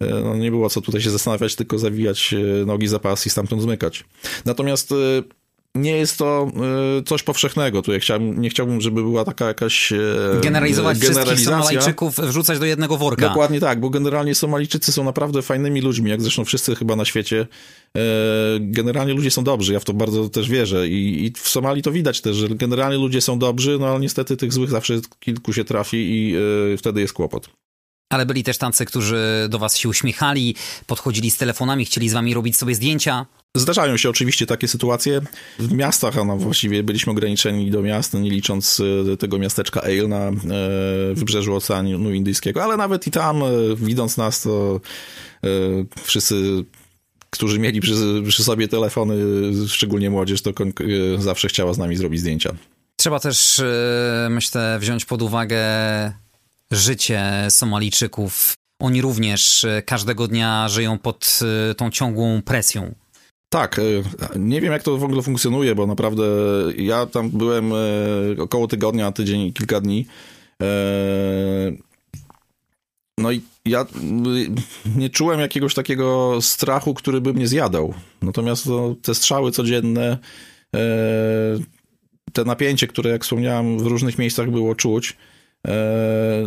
e, 0.00 0.06
no, 0.06 0.37
nie 0.37 0.50
było 0.50 0.70
co 0.70 0.80
tutaj 0.80 1.00
się 1.00 1.11
zastanawiać, 1.11 1.54
tylko 1.56 1.78
zawijać 1.78 2.35
nogi 2.66 2.88
za 2.88 2.98
pas 2.98 3.26
i 3.26 3.30
stamtąd 3.30 3.62
zmykać. 3.62 4.04
Natomiast 4.44 4.94
nie 5.74 5.96
jest 5.96 6.18
to 6.18 6.52
y, 6.98 7.02
coś 7.02 7.22
powszechnego. 7.22 7.82
Tu 7.82 7.92
ja 7.92 7.98
chciałbym, 7.98 8.40
nie 8.40 8.50
chciałbym, 8.50 8.80
żeby 8.80 9.02
była 9.02 9.24
taka 9.24 9.46
jakaś 9.46 9.92
e, 9.92 9.98
Generalizować 10.42 10.98
wszystkich 10.98 11.40
Somalijczyków, 11.40 12.16
wrzucać 12.16 12.58
do 12.58 12.64
jednego 12.64 12.96
worka. 12.96 13.28
Dokładnie 13.28 13.61
tak, 13.61 13.80
bo 13.80 13.90
generalnie 13.90 14.35
Somalijczycy 14.35 14.92
są 14.92 15.04
naprawdę 15.04 15.42
fajnymi 15.42 15.80
ludźmi, 15.80 16.11
jak 16.11 16.22
zresztą 16.22 16.44
wszyscy 16.44 16.74
chyba 16.74 16.96
na 16.96 17.04
świecie. 17.04 17.46
E, 17.96 18.00
generalnie 18.61 19.14
ludzie 19.14 19.30
są 19.30 19.44
dobrzy, 19.44 19.72
ja 19.72 19.80
w 19.80 19.85
to 19.85 19.92
bardzo 19.92 20.28
też 20.28 20.48
wierzę 20.48 20.88
i, 20.88 21.24
i 21.24 21.32
w 21.37 21.48
Somalii 21.48 21.82
to 21.82 21.92
widać 21.92 22.20
też, 22.20 22.37
że 22.37 22.48
generalnie 22.48 22.98
ludzie 22.98 23.20
są 23.20 23.38
dobrzy, 23.38 23.76
no 23.80 23.87
ale 23.87 24.00
niestety 24.00 24.37
tych 24.37 24.52
złych 24.52 24.70
zawsze 24.70 24.94
kilku 25.20 25.52
się 25.52 25.64
trafi 25.64 25.96
i 25.96 26.35
e, 26.74 26.76
wtedy 26.76 27.00
jest 27.00 27.12
kłopot. 27.12 27.48
Ale 28.12 28.27
byli 28.27 28.44
też 28.44 28.59
tacy, 28.59 28.85
którzy 28.85 29.46
do 29.48 29.59
was 29.59 29.77
się 29.77 29.88
uśmiechali, 29.88 30.55
podchodzili 30.87 31.31
z 31.31 31.37
telefonami, 31.37 31.85
chcieli 31.85 32.09
z 32.09 32.12
wami 32.12 32.35
robić 32.35 32.57
sobie 32.57 32.75
zdjęcia. 32.75 33.27
Zdarzają 33.57 33.96
się 33.96 34.11
oczywiście 34.11 34.46
takie 34.46 34.68
sytuacje. 34.68 35.20
W 35.59 35.72
miastach, 35.72 36.18
a 36.18 36.25
no 36.25 36.37
właściwie 36.37 36.83
byliśmy 36.83 37.12
ograniczeni 37.12 37.70
do 37.70 37.83
miast, 37.83 38.14
nie 38.14 38.31
licząc 38.31 38.83
e, 39.12 39.16
tego 39.16 39.38
miasteczka 39.38 39.81
Ale 39.81 40.09
na 40.09 40.29
e, 40.29 40.33
wybrzeżu 41.14 41.55
Oceanu 41.55 42.14
Indyjskiego, 42.14 42.64
ale 42.64 42.77
nawet 42.77 43.07
i 43.07 43.11
tam, 43.11 43.42
e, 43.42 43.46
widząc 43.77 44.16
nas, 44.16 44.42
to 44.42 44.81
wszyscy 46.03 46.64
którzy 47.31 47.59
mieli 47.59 47.81
przy, 47.81 47.94
przy, 48.29 48.44
sobie 48.44 48.68
telefony, 48.68 49.16
szczególnie 49.68 50.11
młodzież, 50.11 50.42
to 50.42 50.53
zawsze 51.18 51.48
chciała 51.48 51.72
z 51.72 51.79
nami 51.79 51.96
zrobić 51.96 52.20
zdjęcia. 52.20 52.55
Trzeba 52.96 53.20
też, 53.20 53.62
myślę, 54.31 54.79
wziąć 54.81 55.05
pod 55.05 55.22
uwagę 55.22 55.59
życie 56.72 57.46
Somalijczyków. 57.48 58.54
Oni 58.82 59.02
również 59.02 59.66
każdego 59.87 60.28
dnia 60.28 60.68
żyją 60.68 60.98
pod 60.98 61.40
tą 61.76 61.90
ciągłą 61.90 62.42
presją. 62.42 62.94
Tak, 63.52 63.78
e, 63.78 63.82
nie 64.38 64.61
wiem 64.61 64.72
jak 64.72 64.82
to 64.82 64.98
w 64.98 65.04
ogóle 65.04 65.22
funkcjonuje, 65.22 65.74
bo 65.74 65.87
naprawdę 65.87 66.22
ja 66.76 67.06
tam 67.06 67.30
byłem 67.30 67.72
e, 67.72 67.76
około 68.42 68.68
tygodnia, 68.68 69.12
tydzień, 69.12 69.52
kilka 69.52 69.80
dni. 69.80 70.06
E, 70.62 70.66
no 73.18 73.32
i 73.32 73.40
ja 73.64 73.87
nie 74.96 75.11
czułem 75.11 75.40
jakiegoś 75.40 75.74
takiego 75.74 76.38
strachu, 76.40 76.94
który 76.94 77.20
by 77.20 77.35
mnie 77.35 77.48
zjadał. 77.48 77.94
Natomiast 78.22 78.66
no, 78.66 78.94
te 79.02 79.14
strzały 79.14 79.50
codzienne, 79.50 80.18
te 82.32 82.44
napięcie, 82.44 82.87
które 82.87 83.11
jak 83.11 83.24
wspomniałem 83.24 83.78
w 83.78 83.87
różnych 83.87 84.18
miejscach 84.18 84.50
było 84.50 84.74
czuć, 84.74 85.16
E, 85.16 85.31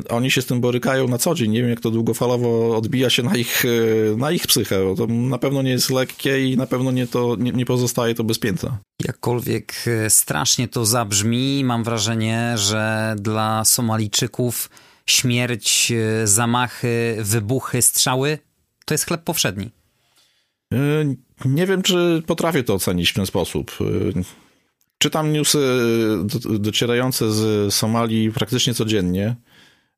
oni 0.10 0.32
się 0.32 0.42
z 0.42 0.46
tym 0.46 0.62
borykają 0.62 1.08
na 1.08 1.18
co 1.18 1.36
dzień. 1.36 1.52
Nie 1.52 1.62
wiem, 1.62 1.70
jak 1.70 1.80
to 1.80 1.92
długofalowo 1.92 2.78
odbija 2.78 3.10
się 3.10 3.24
na 3.24 3.36
ich, 3.36 3.64
e, 3.66 4.18
na 4.18 4.32
ich 4.32 4.48
psychę. 4.48 4.96
To 4.98 5.08
na 5.08 5.38
pewno 5.38 5.62
nie 5.62 5.72
jest 5.72 5.90
lekkie 5.90 6.52
i 6.52 6.58
na 6.58 6.68
pewno 6.68 6.92
nie, 6.92 7.08
to, 7.08 7.36
nie, 7.40 7.52
nie 7.52 7.66
pozostaje 7.66 8.16
to 8.16 8.24
bez 8.24 8.40
pięta. 8.40 8.78
Jakkolwiek 9.06 9.74
e, 9.88 10.10
strasznie 10.10 10.68
to 10.68 10.86
zabrzmi, 10.86 11.64
mam 11.64 11.84
wrażenie, 11.84 12.54
że 12.58 13.16
dla 13.20 13.66
Somalijczyków 13.66 14.70
śmierć, 15.06 15.94
zamachy, 16.24 17.18
wybuchy, 17.20 17.82
strzały 17.82 18.40
to 18.86 18.94
jest 18.94 19.06
chleb 19.06 19.24
powszedni. 19.24 19.72
Nie 21.46 21.66
wiem, 21.66 21.82
czy 21.82 22.24
potrafię 22.28 22.64
to 22.64 22.74
ocenić 22.74 23.12
w 23.12 23.14
ten 23.14 23.26
sposób. 23.26 23.72
Czytam 24.98 25.34
newsy 25.34 25.60
e, 26.54 26.60
docierające 26.60 27.32
z 27.32 27.74
Somalii 27.74 28.32
praktycznie 28.32 28.74
codziennie. 28.74 29.36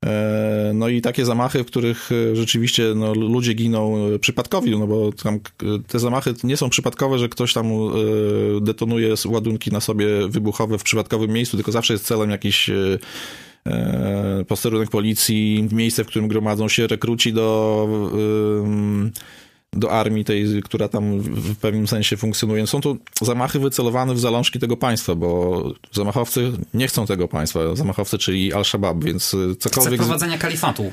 E, 0.06 0.72
no 0.74 0.88
i 0.88 1.02
takie 1.02 1.26
zamachy, 1.26 1.64
w 1.64 1.68
których 1.68 2.10
e, 2.12 2.36
rzeczywiście 2.36 2.94
no, 2.96 3.14
ludzie 3.14 3.54
giną 3.54 3.96
przypadkowi, 4.22 4.80
no 4.80 4.88
bo 4.88 5.10
te 5.88 6.00
zamachy 6.00 6.34
nie 6.44 6.58
są 6.58 6.70
przypadkowe, 6.70 7.20
że 7.20 7.30
ktoś 7.30 7.54
tam 7.54 7.66
detonuje 8.62 9.14
ładunki 9.26 9.72
na 9.72 9.82
sobie 9.82 10.08
wybuchowe 10.28 10.78
w 10.78 10.84
przypadkowym 10.84 11.32
miejscu, 11.32 11.58
tylko 11.58 11.72
zawsze 11.72 11.94
jest 11.94 12.06
celem 12.06 12.30
jakiś 12.30 12.70
posterunek 14.48 14.90
policji, 14.90 15.68
miejsce, 15.72 16.04
w 16.04 16.08
którym 16.08 16.28
gromadzą 16.28 16.68
się 16.68 16.88
rekruci 16.88 17.34
do 17.34 17.88
do 19.74 19.92
armii 19.92 20.26
tej, 20.26 20.46
która 20.64 20.88
tam 20.88 21.20
w 21.20 21.58
pewnym 21.58 21.88
sensie 21.88 22.18
funkcjonuje. 22.18 22.68
Są 22.68 22.82
to 22.82 22.96
zamachy 23.22 23.60
wycelowane 23.60 24.14
w 24.14 24.20
zalążki 24.20 24.60
tego 24.60 24.78
państwa, 24.78 25.16
bo 25.16 25.64
zamachowcy 25.92 26.52
nie 26.74 26.88
chcą 26.88 27.06
tego 27.06 27.28
państwa. 27.28 27.76
Zamachowcy, 27.76 28.18
czyli 28.18 28.54
Al-Shabaab, 28.54 29.04
więc 29.04 29.36
cokolwiek... 29.60 29.94
Chce 29.94 29.98
prowadzenia 29.98 30.38
kalifatu. 30.38 30.92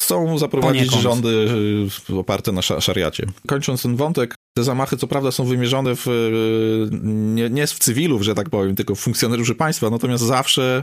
Chcą 0.00 0.38
zaprowadzić 0.38 0.90
Poniekąd. 0.90 1.02
rządy 1.02 1.48
oparte 2.16 2.52
na 2.52 2.62
szariacie. 2.62 3.26
Kończąc 3.46 3.82
ten 3.82 3.96
wątek, 3.96 4.34
te 4.56 4.64
zamachy 4.64 4.96
co 4.96 5.06
prawda 5.06 5.32
są 5.32 5.44
wymierzone 5.44 5.94
w, 5.96 6.06
nie, 7.34 7.50
nie 7.50 7.66
w 7.66 7.78
cywilów, 7.78 8.22
że 8.22 8.34
tak 8.34 8.50
powiem, 8.50 8.76
tylko 8.76 8.94
w 8.94 9.00
funkcjonariuszy 9.00 9.54
państwa, 9.54 9.90
natomiast 9.90 10.24
zawsze, 10.24 10.82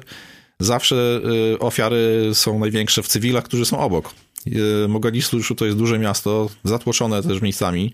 zawsze 0.59 1.21
ofiary 1.59 2.31
są 2.33 2.59
największe 2.59 3.03
w 3.03 3.07
cywilach, 3.07 3.43
którzy 3.43 3.65
są 3.65 3.79
obok. 3.79 4.13
E, 4.47 4.87
Mogadiszu 4.87 5.55
to 5.55 5.65
jest 5.65 5.77
duże 5.77 5.99
miasto, 5.99 6.49
zatłoczone 6.63 7.23
też 7.23 7.41
miejscami, 7.41 7.93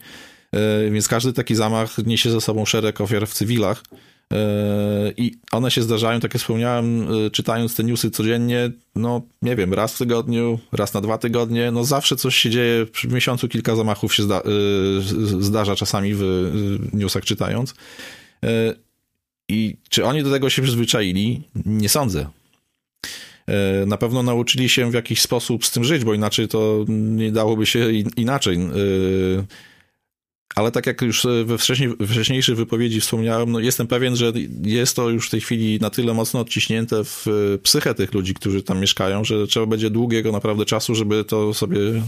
e, 0.52 0.92
więc 0.92 1.08
każdy 1.08 1.34
taki 1.34 1.56
zamach 1.56 1.98
niesie 1.98 2.32
ze 2.32 2.42
sobą 2.42 2.66
szereg 2.66 3.02
ofiar 3.02 3.28
w 3.28 3.34
cywilach. 3.34 3.84
E, 4.34 4.38
I 5.18 5.36
one 5.52 5.72
się 5.72 5.82
zdarzają, 5.82 6.20
tak 6.20 6.34
jak 6.34 6.42
wspomniałem, 6.42 7.08
czytając 7.32 7.76
te 7.76 7.84
newsy 7.84 8.12
codziennie, 8.12 8.72
no 8.96 9.22
nie 9.42 9.56
wiem, 9.56 9.74
raz 9.74 9.96
w 9.96 9.98
tygodniu, 9.98 10.60
raz 10.72 10.94
na 10.94 11.02
dwa 11.02 11.18
tygodnie, 11.18 11.72
no 11.72 11.84
zawsze 11.84 12.16
coś 12.16 12.36
się 12.36 12.50
dzieje, 12.50 12.86
w 12.86 13.14
miesiącu 13.14 13.48
kilka 13.48 13.76
zamachów 13.76 14.16
się 14.16 14.24
zda 14.24 14.42
zdarza 15.40 15.76
czasami 15.76 16.12
w 16.14 16.24
newsach 16.94 17.26
czytając. 17.26 17.74
I 19.50 19.78
czy 19.90 20.06
oni 20.06 20.24
do 20.24 20.32
tego 20.32 20.50
się 20.50 20.62
przyzwyczaili? 20.62 21.42
Nie 21.66 21.90
sądzę. 21.90 22.28
E, 23.48 23.86
na 23.86 23.98
pewno 23.98 24.24
nauczyli 24.24 24.70
się 24.70 24.92
w 24.92 24.94
jakiś 24.94 25.22
sposób 25.22 25.66
z 25.66 25.72
tym 25.72 25.84
żyć, 25.84 26.04
bo 26.04 26.14
inaczej 26.14 26.48
to 26.48 26.86
nie 26.88 27.32
dałoby 27.32 27.66
się 27.66 27.92
inaczej. 28.18 28.58
E, 28.58 28.70
ale 30.56 30.72
tak 30.72 30.88
jak 30.88 31.02
już 31.02 31.28
we 31.46 31.58
wcześniejszej 32.08 32.56
wypowiedzi 32.56 33.02
wspomniałem, 33.02 33.52
no 33.52 33.60
jestem 33.60 33.88
pewien, 33.88 34.16
że 34.16 34.34
jest 34.64 34.96
to 34.96 35.10
już 35.10 35.28
w 35.28 35.32
tej 35.32 35.42
chwili 35.42 35.80
na 35.80 35.90
tyle 35.90 36.14
mocno 36.14 36.40
odciśnięte 36.40 37.04
w 37.04 37.26
psychę 37.64 37.96
tych 37.96 38.14
ludzi, 38.14 38.34
którzy 38.34 38.64
tam 38.64 38.80
mieszkają, 38.80 39.24
że 39.24 39.48
trzeba 39.48 39.66
będzie 39.66 39.90
długiego 39.90 40.32
naprawdę 40.32 40.66
czasu, 40.66 40.96
żeby 40.96 41.24
to 41.24 41.54
sobie 41.54 41.80
e, 41.80 42.04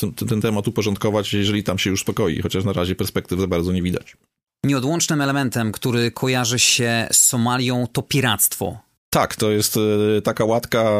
ten, 0.00 0.28
ten 0.28 0.40
temat 0.40 0.68
uporządkować, 0.68 1.32
jeżeli 1.32 1.64
tam 1.64 1.78
się 1.78 1.90
już 1.90 2.00
spokoi, 2.00 2.42
chociaż 2.42 2.64
na 2.64 2.72
razie 2.72 2.94
perspektyw 2.94 3.40
za 3.40 3.46
bardzo 3.46 3.72
nie 3.72 3.82
widać. 3.82 4.16
Nieodłącznym 4.64 5.20
elementem, 5.20 5.72
który 5.72 6.10
kojarzy 6.10 6.58
się 6.58 7.08
z 7.12 7.18
Somalią, 7.18 7.86
to 7.92 8.02
piractwo. 8.02 8.87
Tak, 9.10 9.36
to 9.36 9.50
jest 9.50 9.76
e, 9.76 10.22
taka 10.22 10.44
łatka, 10.44 10.90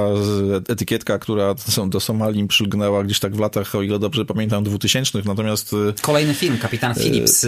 etykietka, 0.69 1.19
która 1.19 1.55
do 1.87 2.01
Somalii 2.01 2.47
przylgnęła 2.47 3.05
gdzieś 3.05 3.21
tak 3.21 3.37
w 3.37 3.41
latach, 3.41 3.75
o 3.75 3.83
ile 3.83 3.99
dobrze 3.99 4.25
pamiętam, 4.25 4.65
2000. 4.65 5.23
Natomiast. 5.25 5.73
E, 5.73 6.03
Kolejny 6.03 6.35
film, 6.35 6.59
Kapitan 6.59 6.93
e, 6.93 6.95
Phillips 6.95 7.41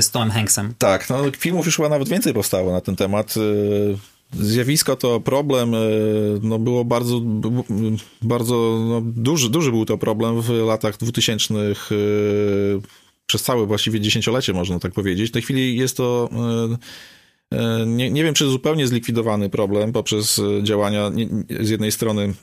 z 0.00 0.10
Tomem 0.10 0.30
Hanksem. 0.30 0.74
Tak, 0.78 1.10
no, 1.10 1.22
filmów 1.38 1.66
już 1.66 1.76
chyba 1.76 1.88
nawet 1.88 2.08
więcej 2.08 2.34
powstało 2.34 2.72
na 2.72 2.80
ten 2.80 2.96
temat. 2.96 3.34
Zjawisko 4.32 4.96
to 4.96 5.20
problem, 5.20 5.72
no 6.42 6.58
było 6.58 6.84
bardzo, 6.84 7.20
bardzo 8.22 8.54
no, 8.88 9.00
duży, 9.04 9.50
duży 9.50 9.70
był 9.70 9.84
to 9.84 9.98
problem 9.98 10.42
w 10.42 10.50
latach 10.50 10.96
2000 10.96 11.54
przez 13.26 13.42
całe 13.42 13.66
właściwie 13.66 14.00
dziesięciolecie, 14.00 14.52
można 14.52 14.78
tak 14.78 14.92
powiedzieć. 14.92 15.30
W 15.30 15.32
tej 15.32 15.42
chwili 15.42 15.76
jest 15.76 15.96
to 15.96 16.28
nie, 17.86 18.10
nie 18.10 18.24
wiem, 18.24 18.34
czy 18.34 18.46
zupełnie 18.46 18.86
zlikwidowany 18.86 19.50
problem 19.50 19.92
poprzez 19.92 20.38
e, 20.38 20.62
działania 20.62 21.10
z 21.60 21.70
jednej 21.70 21.92
strony 21.92 22.34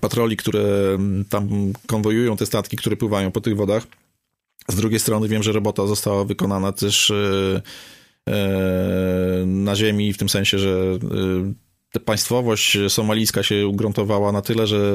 patroli, 0.00 0.36
które 0.36 0.98
tam 1.30 1.72
konwojują 1.86 2.36
te 2.36 2.46
statki, 2.46 2.76
które 2.76 2.96
pływają 2.96 3.30
po 3.30 3.40
tych 3.40 3.56
wodach. 3.56 3.86
Z 4.68 4.74
drugiej 4.74 5.00
strony 5.00 5.28
wiem, 5.28 5.42
że 5.42 5.52
robota 5.52 5.86
została 5.86 6.24
wykonana 6.24 6.72
też 6.72 7.10
e, 7.10 7.62
na 9.46 9.76
ziemi, 9.76 10.12
w 10.12 10.18
tym 10.18 10.28
sensie, 10.28 10.58
że 10.58 10.98
państwowość 12.04 12.78
somalijska 12.88 13.42
się 13.42 13.66
ugruntowała 13.66 14.32
na 14.32 14.42
tyle, 14.42 14.66
że 14.66 14.94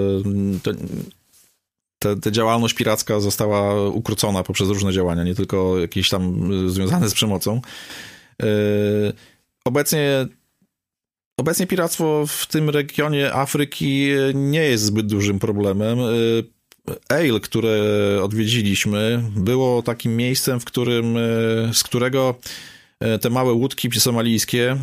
te, 1.99 2.15
te, 2.15 2.31
działalność 2.31 2.73
piracka 2.73 3.19
została 3.19 3.89
ukrócona 3.89 4.43
poprzez 4.43 4.69
różne 4.69 4.93
działania, 4.93 5.23
nie 5.23 5.35
tylko 5.35 5.79
jakieś 5.79 6.09
tam 6.09 6.49
związane 6.69 7.09
z 7.09 7.13
przemocą. 7.13 7.61
Obecnie 9.65 10.27
Obecnie 11.41 11.67
piractwo 11.67 12.25
w 12.27 12.45
tym 12.45 12.69
regionie 12.69 13.33
Afryki 13.33 14.07
nie 14.33 14.63
jest 14.63 14.83
zbyt 14.83 15.07
dużym 15.07 15.39
problemem. 15.39 15.97
Ale, 17.09 17.39
które 17.39 17.79
odwiedziliśmy, 18.23 19.23
było 19.35 19.81
takim 19.81 20.15
miejscem, 20.17 20.59
w 20.59 20.65
którym, 20.65 21.15
z 21.73 21.83
którego 21.83 22.35
te 23.21 23.29
małe 23.29 23.53
łódki 23.53 23.99
somalijskie 23.99 24.77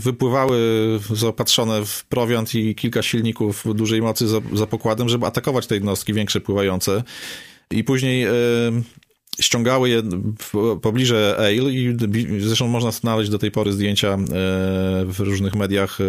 wypływały 0.00 0.58
zaopatrzone 1.14 1.86
w 1.86 2.04
prowiant 2.04 2.54
i 2.54 2.74
kilka 2.74 3.02
silników 3.02 3.64
dużej 3.74 4.02
mocy 4.02 4.28
za, 4.28 4.40
za 4.52 4.66
pokładem, 4.66 5.08
żeby 5.08 5.26
atakować 5.26 5.66
te 5.66 5.74
jednostki 5.74 6.12
większe 6.12 6.40
pływające. 6.40 7.02
I 7.70 7.84
później 7.84 8.26
ściągały 9.40 9.88
je 9.88 10.02
w 10.38 10.78
pobliże 10.82 11.36
Ale 11.38 11.52
i 11.52 11.96
zresztą 12.40 12.68
można 12.68 12.90
znaleźć 12.90 13.30
do 13.30 13.38
tej 13.38 13.50
pory 13.50 13.72
zdjęcia 13.72 14.08
e, 14.08 14.18
w 15.04 15.14
różnych 15.18 15.54
mediach 15.54 16.00
e, 16.00 16.04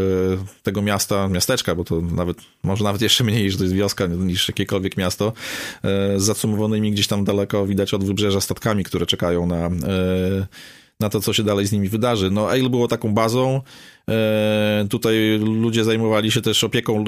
tego 0.63 0.81
miasta, 0.81 1.27
miasteczka, 1.27 1.75
bo 1.75 1.83
to 1.83 2.01
nawet, 2.01 2.37
może 2.63 2.83
nawet 2.83 3.01
jeszcze 3.01 3.23
mniej, 3.23 3.51
że 3.51 3.57
to 3.57 3.63
jest 3.63 3.75
wioska 3.75 4.05
niż 4.05 4.47
jakiekolwiek 4.47 4.97
miasto, 4.97 5.33
e, 5.83 6.19
z 6.19 6.23
zacumowanymi 6.23 6.91
gdzieś 6.91 7.07
tam 7.07 7.23
daleko 7.23 7.67
widać 7.67 7.93
od 7.93 8.03
wybrzeża 8.03 8.41
statkami, 8.41 8.83
które 8.83 9.05
czekają 9.05 9.47
na 9.47 9.69
na 10.99 11.09
to, 11.09 11.21
co 11.21 11.33
się 11.33 11.43
dalej 11.43 11.65
z 11.65 11.71
nimi 11.71 11.89
wydarzy. 11.89 12.31
No, 12.31 12.49
Ale 12.49 12.69
było 12.69 12.88
taką 12.88 13.13
bazą. 13.13 13.62
E, 14.09 14.88
tutaj 14.89 15.39
ludzie 15.39 15.83
zajmowali 15.83 16.31
się 16.31 16.41
też 16.41 16.63
opieką 16.63 17.03
e, 17.03 17.05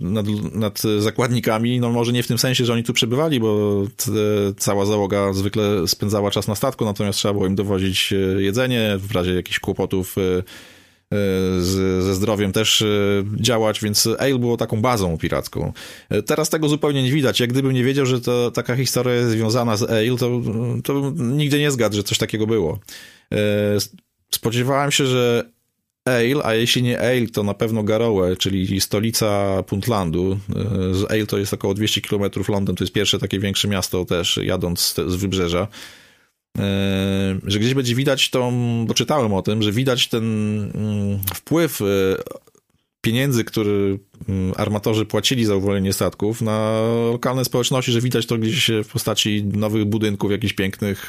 nad, 0.00 0.26
nad, 0.54 0.82
zakładnikami. 0.98 1.80
No, 1.80 1.90
może 1.90 2.12
nie 2.12 2.22
w 2.22 2.26
tym 2.26 2.38
sensie, 2.38 2.64
że 2.64 2.72
oni 2.72 2.84
tu 2.84 2.92
przebywali, 2.92 3.40
bo 3.40 3.82
cała 4.56 4.86
załoga 4.86 5.32
zwykle 5.32 5.88
spędzała 5.88 6.30
czas 6.30 6.48
na 6.48 6.54
statku, 6.54 6.84
natomiast 6.84 7.18
trzeba 7.18 7.34
było 7.34 7.46
im 7.46 7.54
dowozić 7.54 8.12
e, 8.12 8.42
jedzenie 8.42 8.96
w 8.98 9.12
razie 9.12 9.34
jakichś 9.34 9.58
kłopotów 9.58 10.16
z, 11.58 12.04
ze 12.04 12.14
zdrowiem 12.14 12.52
też 12.52 12.84
działać, 13.40 13.80
więc 13.80 14.08
Ale 14.18 14.38
było 14.38 14.56
taką 14.56 14.80
bazą 14.80 15.18
piracką. 15.18 15.72
Teraz 16.26 16.50
tego 16.50 16.68
zupełnie 16.68 17.02
nie 17.02 17.12
widać. 17.12 17.40
Jak 17.40 17.50
gdybym 17.50 17.72
nie 17.72 17.84
wiedział, 17.84 18.06
że 18.06 18.20
to, 18.20 18.50
taka 18.50 18.76
historia 18.76 19.14
jest 19.14 19.30
związana 19.30 19.76
z 19.76 19.82
Ale, 19.82 20.16
to, 20.16 20.40
to 20.84 21.12
nigdy 21.16 21.58
nie 21.58 21.70
zgadł, 21.70 21.96
że 21.96 22.02
coś 22.02 22.18
takiego 22.18 22.46
było. 22.46 22.78
E, 23.34 23.38
spodziewałem 24.30 24.90
się, 24.90 25.06
że 25.06 25.44
Ale, 26.04 26.44
a 26.44 26.54
jeśli 26.54 26.82
nie 26.82 26.98
Ale, 27.00 27.26
to 27.26 27.42
na 27.42 27.54
pewno 27.54 27.82
Garowe, 27.82 28.36
czyli 28.36 28.80
stolica 28.80 29.62
Puntlandu. 29.62 30.38
E, 30.56 30.94
z 30.94 31.10
Ale 31.10 31.26
to 31.26 31.38
jest 31.38 31.54
około 31.54 31.74
200 31.74 32.00
km 32.00 32.22
Londyn, 32.48 32.76
to 32.76 32.84
jest 32.84 32.94
pierwsze 32.94 33.18
takie 33.18 33.38
większe 33.38 33.68
miasto 33.68 34.04
też, 34.04 34.40
jadąc 34.42 34.94
z 35.06 35.14
wybrzeża. 35.14 35.68
E, 36.58 37.38
że 37.44 37.58
gdzieś 37.58 37.74
będzie 37.74 37.94
widać 37.94 38.30
to, 38.30 38.52
doczytałem 38.86 39.34
o 39.34 39.42
tym, 39.42 39.62
że 39.62 39.72
widać 39.72 40.08
ten 40.08 40.24
mm, 40.74 41.20
wpływ 41.34 41.80
pieniędzy, 43.00 43.44
który 43.44 43.98
mm, 44.28 44.52
armatorzy 44.56 45.06
płacili 45.06 45.44
za 45.44 45.56
uwolnienie 45.56 45.92
statków 45.92 46.42
na 46.42 46.80
lokalne 47.12 47.44
społeczności, 47.44 47.92
że 47.92 48.00
widać 48.00 48.26
to 48.26 48.38
gdzieś 48.38 48.70
w 48.84 48.88
postaci 48.88 49.44
nowych 49.44 49.84
budynków, 49.84 50.30
jakichś 50.30 50.52
pięknych, 50.52 51.08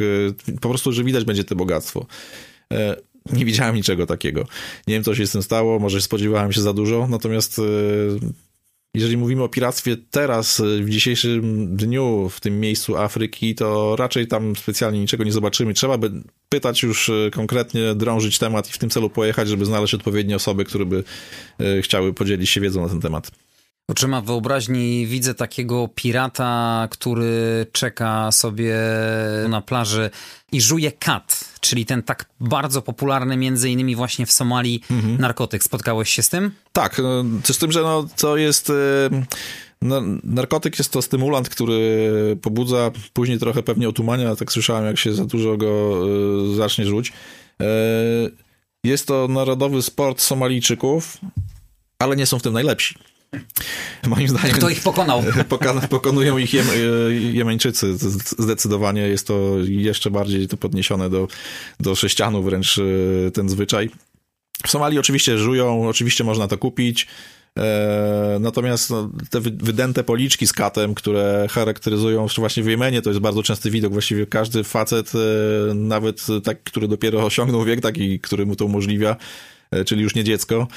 e, 0.50 0.54
po 0.62 0.70
prostu, 0.70 0.92
że 0.92 1.04
widać 1.04 1.26
będzie 1.26 1.44
to 1.44 1.56
bogactwo. 1.56 2.06
E, 2.74 2.96
nie 3.34 3.46
widziałem 3.46 3.76
niczego 3.76 4.06
takiego. 4.06 4.42
Nie 4.88 4.94
wiem, 4.94 5.04
co 5.04 5.16
się 5.16 5.28
z 5.28 5.32
tym 5.32 5.44
stało, 5.44 5.80
może 5.80 6.02
spodziewałem 6.02 6.52
się 6.52 6.62
za 6.62 6.74
dużo, 6.74 7.08
natomiast 7.10 7.60
e, 7.60 7.62
jeżeli 8.94 9.18
mówimy 9.18 9.44
o 9.44 9.50
piractwie 9.50 9.98
teraz, 10.12 10.62
w 10.82 10.90
dzisiejszym 10.90 11.68
dniu, 11.78 12.30
w 12.30 12.40
tym 12.40 12.60
miejscu 12.60 12.98
Afryki, 12.98 13.56
to 13.56 13.96
raczej 13.96 14.28
tam 14.28 14.56
specjalnie 14.56 15.00
niczego 15.00 15.24
nie 15.24 15.32
zobaczymy. 15.32 15.74
Trzeba 15.74 15.98
by 15.98 16.12
pytać 16.50 16.84
już 16.84 17.10
e, 17.10 17.32
konkretnie, 17.32 17.96
drążyć 17.96 18.40
temat 18.40 18.70
i 18.70 18.74
w 18.74 18.78
tym 18.78 18.90
celu 18.90 19.10
pojechać, 19.10 19.48
żeby 19.48 19.66
znaleźć 19.66 19.94
odpowiednie 19.94 20.36
osoby, 20.36 20.66
które 20.66 20.86
by 20.86 21.04
e, 21.60 21.82
chciały 21.82 22.14
podzielić 22.14 22.50
się 22.50 22.62
wiedzą 22.62 22.82
na 22.82 22.90
ten 22.90 23.02
temat. 23.02 23.32
Oczyma 23.90 24.22
wyobraźni 24.22 25.08
widzę 25.08 25.36
takiego 25.36 25.90
pirata, 25.96 26.88
który 26.92 27.66
czeka 27.72 28.32
sobie 28.32 28.76
na 29.50 29.62
plaży 29.62 30.10
i 30.52 30.62
żuje 30.62 30.92
kat, 30.92 31.46
czyli 31.60 31.86
ten 31.86 32.04
tak 32.04 32.26
bardzo 32.40 32.82
popularny 32.82 33.38
między 33.38 33.70
innymi 33.70 33.96
właśnie 33.96 34.26
w 34.26 34.32
Somalii 34.32 34.82
mhm. 34.92 35.18
narkotyk. 35.22 35.64
Spotkałeś 35.64 36.10
się 36.10 36.24
z 36.24 36.30
tym? 36.30 36.52
Tak, 36.74 37.02
no, 37.04 37.24
z 37.54 37.58
tym, 37.58 37.72
że 37.72 37.82
no, 37.82 38.08
to 38.18 38.38
jest... 38.38 38.72
No, 39.82 40.02
narkotyk 40.24 40.80
jest 40.80 40.92
to 40.92 41.02
stymulant, 41.02 41.50
który 41.50 42.12
pobudza, 42.42 42.92
później 43.14 43.40
trochę 43.40 43.64
pewnie 43.64 43.90
otumania, 43.90 44.36
tak 44.36 44.52
słyszałem, 44.52 44.86
jak 44.86 44.98
się 44.98 45.14
za 45.14 45.26
dużo 45.26 45.58
go 45.58 46.02
y, 46.52 46.56
zacznie 46.56 46.86
rzuć. 46.86 47.14
Y, 47.62 47.66
jest 48.84 49.08
to 49.08 49.28
narodowy 49.28 49.82
sport 49.82 50.22
Somalijczyków, 50.22 51.18
ale 52.00 52.16
nie 52.16 52.26
są 52.26 52.40
w 52.40 52.42
tym 52.42 52.54
najlepsi. 52.54 52.96
Moim 54.08 54.28
zdaniem. 54.28 54.56
Kto 54.56 54.70
ich 54.70 54.82
pokonał? 54.82 55.24
pokonują 55.90 56.38
ich 56.38 56.54
jem, 56.54 56.68
Jemeńczycy. 57.10 57.98
Zdecydowanie 58.40 59.02
jest 59.02 59.28
to 59.28 59.56
jeszcze 59.60 60.12
bardziej 60.12 60.48
to 60.48 60.58
podniesione 60.58 61.10
do, 61.10 61.28
do 61.80 61.96
sześcianu 61.96 62.44
wręcz 62.44 62.80
ten 63.34 63.50
zwyczaj. 63.50 63.90
W 64.66 64.70
Somalii 64.70 65.00
oczywiście 65.00 65.38
żują, 65.38 65.88
oczywiście 65.88 66.24
można 66.24 66.48
to 66.48 66.58
kupić. 66.58 67.08
E, 67.58 68.38
natomiast 68.40 68.90
no, 68.90 69.10
te 69.30 69.42
wydęte 69.42 70.04
policzki 70.04 70.48
z 70.48 70.54
katem, 70.54 70.96
które 70.96 71.48
charakteryzują 71.52 72.28
właśnie 72.38 72.64
w 72.64 72.68
Jemenie, 72.68 73.02
to 73.02 73.10
jest 73.10 73.20
bardzo 73.20 73.44
częsty 73.44 73.72
widok. 73.72 73.94
Właściwie 73.94 74.28
każdy 74.28 74.64
facet, 74.64 75.12
e, 75.16 75.74
nawet 75.74 76.26
taki, 76.44 76.62
który 76.64 76.88
dopiero 76.88 77.26
osiągnął 77.26 77.66
wiek 77.66 77.82
taki, 77.82 78.20
który 78.20 78.46
mu 78.46 78.56
to 78.56 78.66
umożliwia, 78.66 79.16
czyli 79.86 80.02
już 80.02 80.16
nie 80.16 80.24
dziecko, 80.24 80.68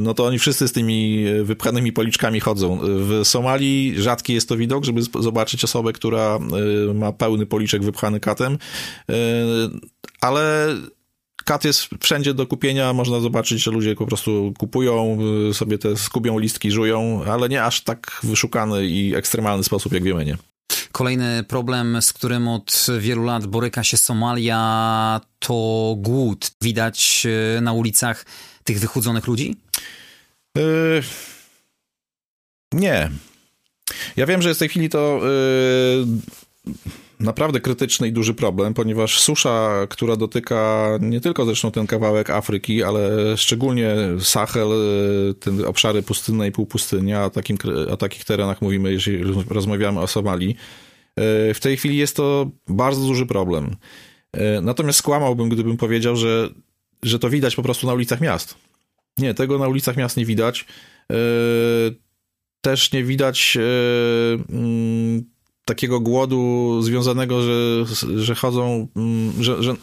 no 0.00 0.14
to 0.14 0.24
oni 0.24 0.38
wszyscy 0.38 0.68
z 0.68 0.72
tymi 0.72 1.24
wypchanymi 1.42 1.92
policzkami 1.92 2.40
chodzą. 2.40 2.80
W 2.82 3.20
Somalii 3.24 3.94
rzadki 4.02 4.32
jest 4.32 4.48
to 4.48 4.56
widok, 4.56 4.84
żeby 4.84 5.02
zobaczyć 5.02 5.64
osobę, 5.64 5.92
która 5.92 6.38
ma 6.94 7.12
pełny 7.12 7.46
policzek 7.46 7.84
wypchany 7.84 8.20
katem, 8.20 8.58
ale 10.20 10.68
Kat 11.44 11.64
jest 11.64 11.88
wszędzie 12.00 12.34
do 12.34 12.46
kupienia, 12.46 12.92
można 12.92 13.20
zobaczyć, 13.20 13.62
że 13.62 13.70
ludzie 13.70 13.94
po 13.94 14.06
prostu 14.06 14.54
kupują, 14.58 15.18
sobie 15.52 15.78
te 15.78 15.96
skubią 15.96 16.38
listki, 16.38 16.70
żują, 16.70 17.24
ale 17.24 17.48
nie 17.48 17.64
aż 17.64 17.80
tak 17.80 18.20
wyszukany 18.22 18.86
i 18.86 19.14
ekstremalny 19.14 19.64
sposób 19.64 19.92
jak 19.92 20.02
w 20.02 20.06
Jemenie. 20.06 20.36
Kolejny 20.96 21.44
problem, 21.44 22.02
z 22.02 22.12
którym 22.12 22.48
od 22.48 22.86
wielu 22.98 23.24
lat 23.24 23.46
boryka 23.46 23.84
się 23.84 23.96
Somalia, 23.96 25.20
to 25.38 25.94
głód. 25.98 26.50
Widać 26.62 27.26
y, 27.56 27.60
na 27.60 27.72
ulicach 27.72 28.24
tych 28.64 28.80
wychudzonych 28.80 29.26
ludzi? 29.26 29.56
Yy, 30.56 31.02
nie. 32.72 33.10
Ja 34.16 34.26
wiem, 34.26 34.42
że 34.42 34.54
w 34.54 34.58
tej 34.58 34.68
chwili 34.68 34.88
to 34.88 35.20
yy, 36.66 36.74
naprawdę 37.20 37.60
krytyczny 37.60 38.08
i 38.08 38.12
duży 38.12 38.34
problem, 38.34 38.74
ponieważ 38.74 39.20
susza, 39.20 39.86
która 39.88 40.16
dotyka 40.16 40.88
nie 41.00 41.20
tylko 41.20 41.44
zresztą 41.44 41.70
ten 41.70 41.86
kawałek 41.86 42.30
Afryki, 42.30 42.82
ale 42.82 43.10
szczególnie 43.36 43.96
Sahel, 44.20 44.68
te 45.40 45.68
obszary 45.68 46.02
pustynne 46.02 46.48
i 46.48 46.52
półpustyni, 46.52 47.14
a, 47.14 47.30
takim, 47.30 47.58
o 47.90 47.96
takich 47.96 48.24
terenach 48.24 48.62
mówimy, 48.62 48.92
jeżeli 48.92 49.24
rozmawiamy 49.48 50.00
o 50.00 50.06
Somalii, 50.06 50.56
w 51.54 51.58
tej 51.60 51.76
chwili 51.76 51.96
jest 51.96 52.16
to 52.16 52.50
bardzo 52.68 53.06
duży 53.06 53.26
problem. 53.26 53.76
Y, 54.36 54.40
natomiast 54.62 54.98
skłamałbym, 54.98 55.48
gdybym 55.48 55.76
powiedział, 55.76 56.16
że, 56.16 56.50
że 57.02 57.18
to 57.18 57.30
widać 57.30 57.56
po 57.56 57.62
prostu 57.62 57.86
na 57.86 57.94
ulicach 57.94 58.20
miast. 58.20 58.54
Nie, 59.18 59.34
tego 59.34 59.58
na 59.58 59.68
ulicach 59.68 59.96
miast 59.96 60.16
nie 60.16 60.24
widać. 60.24 60.66
Też 62.60 62.92
nie 62.92 63.04
widać 63.04 63.58
mm, 64.48 65.24
takiego 65.64 66.00
głodu 66.00 66.82
związanego, 66.82 67.42
że, 67.42 67.84
że 68.16 68.34
chodzą, 68.34 68.88
mm, 68.96 69.42
że, 69.42 69.62
że 69.62 69.74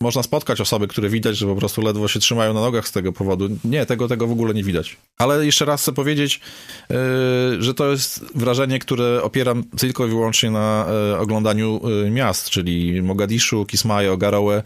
można 0.00 0.22
spotkać 0.22 0.60
osoby, 0.60 0.88
które 0.88 1.08
widać, 1.08 1.36
że 1.36 1.46
po 1.46 1.56
prostu 1.56 1.82
ledwo 1.82 2.08
się 2.08 2.20
trzymają 2.20 2.54
na 2.54 2.60
nogach 2.60 2.88
z 2.88 2.92
tego 2.92 3.12
powodu. 3.12 3.48
Nie, 3.64 3.86
tego, 3.86 4.08
tego 4.08 4.26
w 4.26 4.32
ogóle 4.32 4.54
nie 4.54 4.62
widać. 4.62 4.96
Ale 5.18 5.46
jeszcze 5.46 5.64
raz 5.64 5.82
chcę 5.82 5.92
powiedzieć, 5.92 6.40
yy, 6.90 6.96
że 7.62 7.74
to 7.74 7.90
jest 7.90 8.24
wrażenie, 8.34 8.78
które 8.78 9.22
opieram 9.22 9.64
tylko 9.64 10.06
i 10.06 10.08
wyłącznie 10.08 10.50
na 10.50 10.86
yy, 11.10 11.18
oglądaniu 11.18 11.80
yy, 11.84 12.10
miast, 12.10 12.50
czyli 12.50 13.02
Mogadiszu, 13.02 13.66
Kismayo, 13.66 14.16
Garowe, 14.16 14.62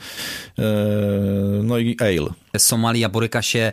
no 1.62 1.78
i 1.78 1.96
Eil. 2.00 2.28
Somalia 2.58 3.08
boryka 3.08 3.42
się 3.42 3.72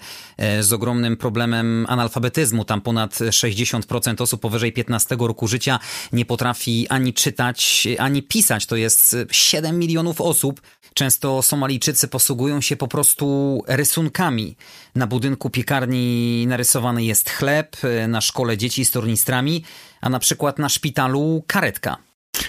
z 0.62 0.74
ogromnym 0.74 1.18
problemem 1.18 1.86
analfabetyzmu. 1.90 2.66
Tam 2.66 2.82
ponad 2.82 3.14
60% 3.14 4.22
osób 4.22 4.42
powyżej 4.42 4.74
15 4.74 5.18
roku 5.20 5.48
życia 5.48 5.80
nie 6.14 6.26
potrafi 6.26 6.88
ani 6.88 7.14
czytać, 7.14 7.88
ani 7.98 8.24
pisać. 8.24 8.66
To 8.66 8.76
jest 8.76 9.16
7 9.32 9.80
milionów 9.80 10.22
osób. 10.22 10.62
Często 11.00 11.42
Somalijczycy 11.42 12.08
posługują 12.08 12.62
się 12.62 12.76
po 12.76 12.88
prostu 12.88 13.64
rysunkami. 13.68 14.56
Na 14.96 15.08
budynku 15.08 15.50
piekarni 15.50 16.46
narysowany 16.48 17.04
jest 17.04 17.30
chleb, 17.30 17.78
na 18.08 18.22
szkole 18.22 18.58
dzieci 18.58 18.86
z 18.86 18.92
tornistrami, 18.92 19.64
a 20.02 20.10
na 20.10 20.20
przykład 20.20 20.60
na 20.60 20.70
szpitalu 20.70 21.44
karetka. 21.48 21.98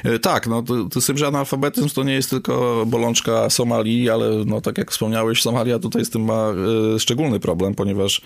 E, 0.05 0.18
tak, 0.18 0.46
no 0.46 0.62
to, 0.62 0.84
to 0.84 1.01
z 1.01 1.07
tym, 1.07 1.18
że 1.18 1.26
analfabetyzm 1.26 1.88
to 1.88 2.05
nie 2.05 2.12
jest 2.12 2.30
tylko 2.30 2.84
bolączka 2.86 3.51
Somalii, 3.51 4.11
ale 4.11 4.30
no 4.46 4.61
tak 4.61 4.78
jak 4.78 4.90
wspomniałeś, 4.90 5.42
Somalia 5.42 5.78
tutaj 5.78 6.05
z 6.05 6.11
tym 6.11 6.24
ma 6.24 6.53
y, 6.96 7.01
szczególny 7.01 7.40
problem, 7.40 7.74
ponieważ 7.74 8.22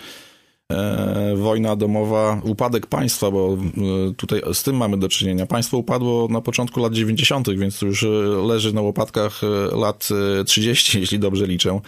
wojna 1.35 1.75
domowa, 1.75 2.41
upadek 2.43 2.87
państwa, 2.87 3.31
bo 3.31 3.57
e, 3.57 4.13
tutaj 4.13 4.41
z 4.53 4.63
tym 4.63 4.77
mamy 4.77 4.97
do 4.97 5.09
czynienia. 5.09 5.45
Państwo 5.45 5.77
upadło 5.77 6.27
na 6.27 6.41
początku 6.41 6.79
lat 6.79 6.93
90., 6.93 7.49
więc 7.49 7.81
już 7.81 8.03
e, 8.03 8.07
leży 8.47 8.73
na 8.73 8.81
łopatkach 8.81 9.41
e, 9.43 9.75
lat 9.75 10.09
30, 10.45 10.99
jeśli 10.99 11.19
dobrze 11.19 11.47
liczę. 11.47 11.79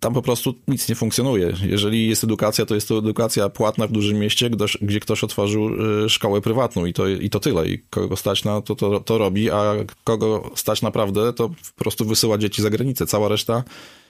Tam 0.00 0.14
po 0.14 0.22
prostu 0.22 0.54
nic 0.68 0.88
nie 0.88 0.94
funkcjonuje. 0.94 1.52
Jeżeli 1.66 2.08
jest 2.08 2.24
edukacja, 2.24 2.66
to 2.66 2.74
jest 2.74 2.88
to 2.88 2.98
edukacja 2.98 3.48
płatna 3.48 3.86
w 3.86 3.92
dużym 3.92 4.18
mieście, 4.18 4.50
gdzie 4.82 5.00
ktoś 5.00 5.24
otworzył 5.24 5.70
szkołę 6.08 6.40
prywatną 6.40 6.84
i 6.84 6.92
to, 6.92 7.08
i 7.08 7.30
to 7.30 7.40
tyle. 7.40 7.68
I 7.68 7.78
kogo 7.90 8.16
stać 8.16 8.44
na 8.44 8.60
to, 8.60 8.74
to, 8.74 9.00
to 9.00 9.18
robi, 9.18 9.50
a 9.50 9.74
kogo 10.04 10.50
stać 10.54 10.82
naprawdę, 10.82 11.32
to 11.32 11.48
po 11.48 11.54
prostu 11.76 12.04
wysyła 12.04 12.38
dzieci 12.38 12.62
za 12.62 12.70
granicę. 12.70 13.06
Cała 13.06 13.28
reszta 13.28 13.64
E, 13.64 14.03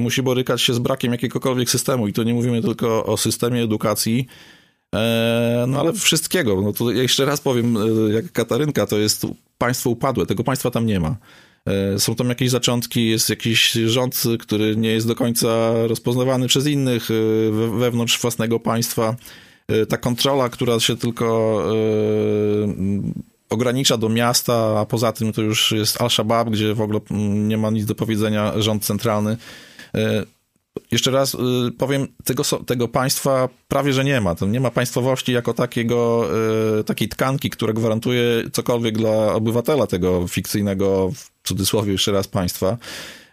musi 0.00 0.22
borykać 0.22 0.62
się 0.62 0.74
z 0.74 0.78
brakiem 0.78 1.12
jakiegokolwiek 1.12 1.70
systemu. 1.70 2.08
I 2.08 2.12
to 2.12 2.22
nie 2.22 2.34
mówimy 2.34 2.62
tylko 2.62 3.06
o 3.06 3.16
systemie 3.16 3.62
edukacji, 3.62 4.26
e, 4.94 5.64
no 5.68 5.80
ale 5.80 5.92
wszystkiego. 5.92 6.60
No 6.60 6.72
to 6.72 6.90
jeszcze 6.90 7.24
raz 7.24 7.40
powiem, 7.40 7.76
e, 7.76 7.80
jak 8.14 8.32
Katarynka, 8.32 8.86
to 8.86 8.98
jest 8.98 9.26
państwo 9.58 9.90
upadłe, 9.90 10.26
tego 10.26 10.44
państwa 10.44 10.70
tam 10.70 10.86
nie 10.86 11.00
ma. 11.00 11.16
Są 11.98 12.14
tam 12.14 12.28
jakieś 12.28 12.50
zaczątki, 12.50 13.10
jest 13.10 13.30
jakiś 13.30 13.72
rząd, 13.72 14.22
który 14.40 14.76
nie 14.76 14.88
jest 14.88 15.06
do 15.06 15.14
końca 15.14 15.72
rozpoznawany 15.86 16.48
przez 16.48 16.66
innych 16.66 17.08
wewnątrz 17.78 18.20
własnego 18.20 18.60
państwa. 18.60 19.16
Ta 19.88 19.96
kontrola, 19.96 20.48
która 20.48 20.80
się 20.80 20.96
tylko 20.96 21.58
ogranicza 23.54 23.96
do 23.96 24.08
miasta, 24.08 24.80
a 24.80 24.86
poza 24.86 25.12
tym 25.12 25.32
to 25.32 25.42
już 25.42 25.72
jest 25.72 26.00
Al-Shabaab, 26.00 26.50
gdzie 26.50 26.74
w 26.74 26.80
ogóle 26.80 27.00
mm, 27.10 27.48
nie 27.48 27.56
ma 27.56 27.70
nic 27.70 27.86
do 27.86 27.94
powiedzenia 27.94 28.52
rząd 28.56 28.84
centralny. 28.84 29.36
E, 29.94 30.24
jeszcze 30.90 31.10
raz 31.10 31.34
y, 31.34 31.38
powiem, 31.78 32.08
tego, 32.24 32.42
tego 32.66 32.88
państwa 32.88 33.48
prawie, 33.68 33.92
że 33.92 34.04
nie 34.04 34.20
ma. 34.20 34.34
Nie 34.48 34.60
ma 34.60 34.70
państwowości 34.70 35.32
jako 35.32 35.54
takiego, 35.54 36.28
e, 36.80 36.84
takiej 36.84 37.08
tkanki, 37.08 37.50
która 37.50 37.72
gwarantuje 37.72 38.50
cokolwiek 38.52 38.98
dla 38.98 39.34
obywatela 39.34 39.86
tego 39.86 40.28
fikcyjnego, 40.28 41.10
w 41.14 41.48
cudzysłowie 41.48 41.92
jeszcze 41.92 42.12
raz, 42.12 42.28
państwa. 42.28 42.78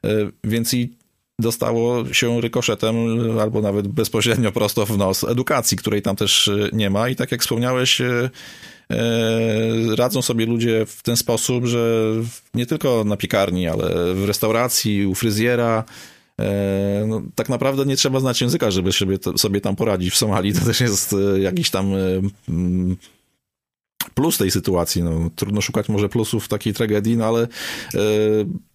E, 0.04 0.10
więc 0.44 0.74
i 0.74 0.94
dostało 1.40 2.14
się 2.14 2.42
rykoszetem 2.42 2.96
albo 3.40 3.62
nawet 3.62 3.88
bezpośrednio 3.88 4.52
prosto 4.52 4.86
w 4.86 4.98
nos 4.98 5.24
edukacji, 5.24 5.78
której 5.78 6.02
tam 6.02 6.16
też 6.16 6.50
nie 6.74 6.90
ma. 6.90 7.10
I 7.10 7.16
tak 7.16 7.32
jak 7.32 7.42
wspomniałeś, 7.42 8.02
E, 8.02 8.30
radzą 9.96 10.22
sobie 10.22 10.46
ludzie 10.46 10.86
w 10.86 11.04
ten 11.04 11.18
sposób, 11.18 11.66
że 11.66 12.14
nie 12.54 12.66
tylko 12.66 13.04
na 13.04 13.18
piekarni, 13.18 13.68
ale 13.68 14.14
w 14.14 14.26
restauracji, 14.26 15.06
u 15.06 15.16
fryzjera, 15.16 15.84
e, 16.40 17.06
no, 17.08 17.22
tak 17.36 17.50
naprawdę 17.50 17.86
nie 17.86 17.96
trzeba 17.96 18.20
znać 18.20 18.42
języka, 18.42 18.72
żeby 18.72 18.92
sobie, 18.92 19.18
sobie 19.36 19.62
tam 19.62 19.76
poradzić. 19.76 20.14
W 20.14 20.18
Somalii 20.18 20.54
to 20.54 20.66
też 20.66 20.82
jest 20.82 21.14
e, 21.14 21.40
jakiś 21.40 21.70
tam 21.70 21.94
plus 24.14 24.38
tej 24.38 24.52
sytuacji. 24.52 25.04
No, 25.04 25.30
trudno 25.36 25.62
szukać 25.62 25.90
może 25.90 26.10
plusów 26.10 26.48
takiej 26.48 26.74
tragedii, 26.74 27.18
no 27.18 27.26
ale 27.26 27.42
e, 27.42 27.48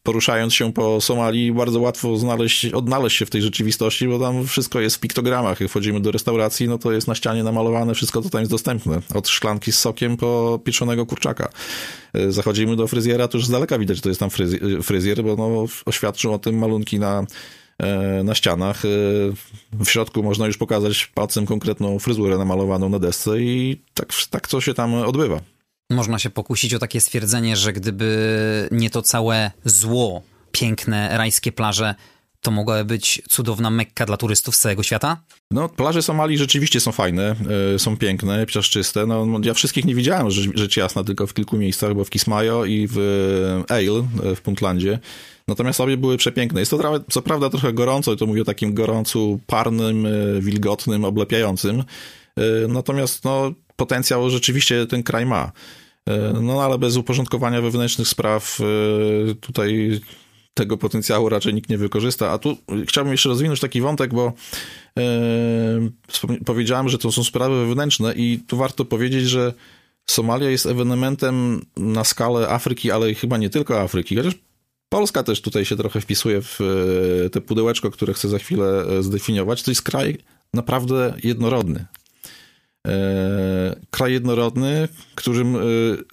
poruszając 0.02 0.54
się 0.54 0.72
po 0.72 1.00
Somalii 1.00 1.52
bardzo 1.52 1.80
łatwo 1.80 2.16
znaleźć, 2.16 2.64
odnaleźć 2.66 3.16
się 3.16 3.26
w 3.26 3.30
tej 3.30 3.42
rzeczywistości, 3.42 4.08
bo 4.08 4.18
tam 4.18 4.46
wszystko 4.46 4.80
jest 4.80 4.96
w 4.96 5.00
piktogramach. 5.00 5.60
Jak 5.60 5.70
wchodzimy 5.70 6.00
do 6.00 6.10
restauracji, 6.10 6.68
no 6.68 6.78
to 6.78 6.92
jest 6.92 7.08
na 7.08 7.14
ścianie 7.14 7.44
namalowane, 7.44 7.94
wszystko 7.94 8.22
to 8.22 8.30
tam 8.30 8.40
jest 8.40 8.50
dostępne. 8.50 9.00
Od 9.14 9.28
szklanki 9.28 9.72
z 9.72 9.78
sokiem 9.78 10.16
po 10.16 10.60
pieczonego 10.64 11.06
kurczaka. 11.06 11.48
E, 12.14 12.32
zachodzimy 12.32 12.76
do 12.76 12.86
fryzjera, 12.86 13.28
to 13.28 13.38
już 13.38 13.46
z 13.46 13.50
daleka 13.50 13.78
widać, 13.78 13.96
że 13.96 14.02
to 14.02 14.08
jest 14.08 14.20
tam 14.20 14.30
fryzjer, 14.82 15.24
bo 15.24 15.36
no, 15.36 15.64
oświadczył 15.84 16.34
o 16.34 16.38
tym 16.38 16.58
malunki 16.58 16.98
na 16.98 17.26
na 18.24 18.34
ścianach. 18.34 18.84
E, 18.84 18.88
w 19.72 19.86
środku 19.86 20.22
można 20.22 20.46
już 20.46 20.56
pokazać 20.56 21.06
palcem 21.06 21.46
konkretną 21.46 21.98
fryzurę 21.98 22.38
namalowaną 22.38 22.88
na 22.88 22.98
desce 22.98 23.40
i 23.40 23.80
tak, 23.94 24.08
tak 24.30 24.48
co 24.48 24.60
się 24.60 24.74
tam 24.74 24.94
odbywa. 24.94 25.40
Można 25.90 26.18
się 26.18 26.30
pokusić 26.30 26.74
o 26.74 26.78
takie 26.78 27.00
stwierdzenie, 27.00 27.56
że 27.56 27.72
gdyby 27.72 28.68
nie 28.70 28.90
to 28.90 29.02
całe 29.02 29.50
zło, 29.64 30.22
piękne 30.52 31.18
rajskie 31.18 31.52
plaże, 31.52 31.94
to 32.40 32.50
mogłaby 32.50 32.84
być 32.84 33.22
cudowna 33.28 33.70
mekka 33.70 34.06
dla 34.06 34.16
turystów 34.16 34.56
z 34.56 34.60
całego 34.60 34.82
świata? 34.82 35.22
No, 35.50 35.68
plaże 35.68 36.02
Somalii 36.02 36.38
rzeczywiście 36.38 36.80
są 36.80 36.92
fajne, 36.92 37.36
y, 37.74 37.78
są 37.78 37.96
piękne, 37.96 38.46
piaszczyste. 38.46 39.06
No, 39.06 39.26
ja 39.42 39.54
wszystkich 39.54 39.84
nie 39.84 39.94
widziałem, 39.94 40.30
rzecz, 40.30 40.56
rzecz 40.58 40.76
jasna, 40.76 41.04
tylko 41.04 41.26
w 41.26 41.34
kilku 41.34 41.56
miejscach, 41.56 41.94
bo 41.94 42.04
w 42.04 42.10
Kismayo 42.10 42.64
i 42.64 42.88
w 42.90 42.98
Ale, 43.68 44.34
w 44.36 44.40
Puntlandzie. 44.40 44.98
Natomiast 45.48 45.80
obie 45.80 45.96
były 45.96 46.16
przepiękne. 46.16 46.60
Jest 46.60 46.70
to 46.70 47.00
co 47.10 47.22
prawda 47.22 47.50
trochę 47.50 47.72
gorąco, 47.72 48.16
to 48.16 48.26
mówię 48.26 48.42
o 48.42 48.44
takim 48.44 48.74
gorącu, 48.74 49.40
parnym, 49.46 50.06
wilgotnym, 50.40 51.04
oblepiającym. 51.04 51.84
Natomiast 52.68 53.24
no, 53.24 53.52
potencjał 53.76 54.30
rzeczywiście 54.30 54.86
ten 54.86 55.02
kraj 55.02 55.26
ma. 55.26 55.52
No 56.42 56.62
ale 56.62 56.78
bez 56.78 56.96
uporządkowania 56.96 57.62
wewnętrznych 57.62 58.08
spraw 58.08 58.58
tutaj 59.40 60.00
tego 60.56 60.76
potencjału 60.76 61.28
raczej 61.28 61.54
nikt 61.54 61.70
nie 61.70 61.78
wykorzysta. 61.78 62.30
A 62.30 62.38
tu 62.38 62.56
chciałbym 62.88 63.12
jeszcze 63.12 63.28
rozwinąć 63.28 63.60
taki 63.60 63.80
wątek, 63.80 64.14
bo 64.14 64.32
e, 64.98 65.02
powiedziałem, 66.44 66.88
że 66.88 66.98
to 66.98 67.12
są 67.12 67.24
sprawy 67.24 67.66
wewnętrzne 67.66 68.14
i 68.14 68.40
tu 68.46 68.56
warto 68.56 68.84
powiedzieć, 68.84 69.24
że 69.24 69.52
Somalia 70.06 70.50
jest 70.50 70.66
ewenementem 70.66 71.66
na 71.76 72.04
skalę 72.04 72.48
Afryki, 72.48 72.90
ale 72.90 73.14
chyba 73.14 73.36
nie 73.36 73.50
tylko 73.50 73.80
Afryki, 73.80 74.16
chociaż 74.16 74.34
Polska 74.88 75.22
też 75.22 75.40
tutaj 75.40 75.64
się 75.64 75.76
trochę 75.76 76.00
wpisuje 76.00 76.42
w 76.42 76.58
e, 77.26 77.30
te 77.30 77.40
pudełeczko, 77.40 77.90
które 77.90 78.14
chcę 78.14 78.28
za 78.28 78.38
chwilę 78.38 78.66
e, 78.66 79.02
zdefiniować. 79.02 79.62
To 79.62 79.70
jest 79.70 79.82
kraj 79.82 80.18
naprawdę 80.54 81.14
jednorodny. 81.24 81.86
Kraj 83.90 84.12
jednorodny, 84.12 84.88
w 84.92 85.14
którym 85.14 85.56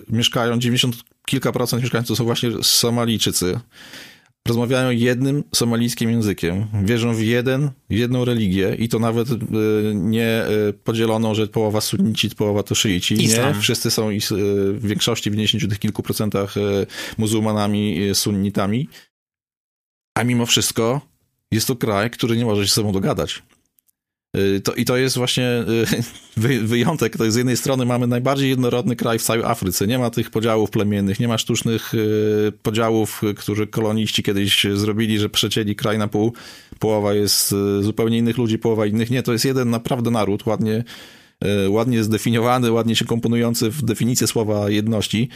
mieszkają 0.10 0.60
90 0.60 0.96
kilka 1.26 1.52
procent 1.52 1.84
mieszkańców 1.84 2.18
są 2.18 2.24
właśnie 2.24 2.52
Somalijczycy 2.64 3.60
rozmawiają 4.48 4.90
jednym 4.90 5.44
somalijskim 5.56 6.10
językiem, 6.10 6.68
wierzą 6.84 7.14
w 7.14 7.22
jeden, 7.22 7.72
jedną 7.90 8.26
religię 8.26 8.76
i 8.80 8.90
to 8.90 9.00
nawet 9.00 9.30
y, 9.32 9.38
nie 9.96 10.46
y, 10.70 10.74
podzieloną, 10.74 11.36
że 11.36 11.48
połowa 11.48 11.82
sunnici, 11.82 12.30
połowa 12.30 12.64
to 12.64 12.76
szyici. 12.76 13.16
Nie, 13.16 13.56
wszyscy 13.62 13.92
są 13.92 14.10
y, 14.10 14.20
w 14.74 14.88
większości, 14.88 15.30
w 15.30 15.34
90 15.34 15.70
tych 15.70 15.80
kilku 15.80 16.04
procentach 16.04 16.56
muzułmanami, 17.18 18.00
sunnitami. 18.14 18.90
A 20.18 20.24
mimo 20.24 20.46
wszystko 20.46 21.02
jest 21.52 21.68
to 21.68 21.76
kraj, 21.76 22.10
który 22.10 22.38
nie 22.38 22.46
może 22.46 22.62
się 22.62 22.70
ze 22.70 22.76
sobą 22.76 22.92
dogadać. 22.92 23.44
Y, 24.38 24.62
to, 24.62 24.74
I 24.74 24.86
to 24.86 24.98
jest 24.98 25.18
właśnie 25.18 25.64
y, 26.38 26.64
wyjątek. 26.68 27.18
To 27.18 27.32
z 27.32 27.36
jednej 27.36 27.58
strony 27.58 27.86
mamy 27.86 28.08
najbardziej 28.08 28.50
jednorodny 28.50 28.96
kraj 28.96 29.20
w 29.20 29.24
całej 29.24 29.44
Afryce. 29.44 29.88
Nie 29.88 30.00
ma 30.00 30.10
tych 30.10 30.30
podziałów 30.30 30.70
plemiennych, 30.70 31.20
nie 31.20 31.28
ma 31.28 31.38
sztucznych 31.38 31.94
y, 31.94 32.52
podziałów, 32.64 33.22
które 33.38 33.68
koloniści 33.68 34.24
kiedyś 34.24 34.68
zrobili, 34.74 35.20
że 35.20 35.30
przecięli 35.30 35.76
kraj 35.76 35.98
na 35.98 36.08
pół. 36.08 36.34
Połowa 36.80 37.14
jest 37.14 37.56
zupełnie 37.82 38.18
innych 38.18 38.38
ludzi, 38.38 38.58
połowa 38.58 38.86
innych. 38.86 39.10
Nie, 39.10 39.24
to 39.24 39.34
jest 39.34 39.46
jeden 39.46 39.70
naprawdę 39.70 40.12
naród, 40.12 40.46
ładnie 40.46 40.84
ładnie 41.68 42.04
zdefiniowany, 42.04 42.72
ładnie 42.72 42.96
się 42.96 43.06
komponujący 43.06 43.70
w 43.70 43.82
definicję 43.82 44.28
słowa 44.28 44.70
jedności, 44.70 45.30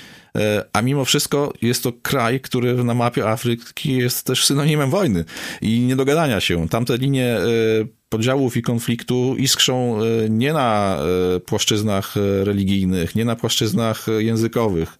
a 0.73 0.81
mimo 0.81 1.05
wszystko 1.05 1.53
jest 1.61 1.83
to 1.83 1.93
kraj, 2.01 2.39
który 2.39 2.83
na 2.83 2.93
mapie 2.93 3.29
Afryki 3.29 3.97
jest 3.97 4.25
też 4.25 4.45
synonimem 4.45 4.89
wojny 4.89 5.25
i 5.61 5.79
niedogadania 5.79 6.39
się. 6.39 6.69
Tamte 6.69 6.97
linie 6.97 7.37
podziałów 8.09 8.57
i 8.57 8.61
konfliktu 8.61 9.35
iskrzą 9.37 9.99
e, 10.01 10.29
nie 10.29 10.53
na 10.53 10.97
e, 11.35 11.39
płaszczyznach 11.39 12.17
e, 12.17 12.43
religijnych, 12.45 13.15
nie 13.15 13.25
na 13.25 13.35
płaszczyznach 13.35 14.05
językowych, 14.17 14.97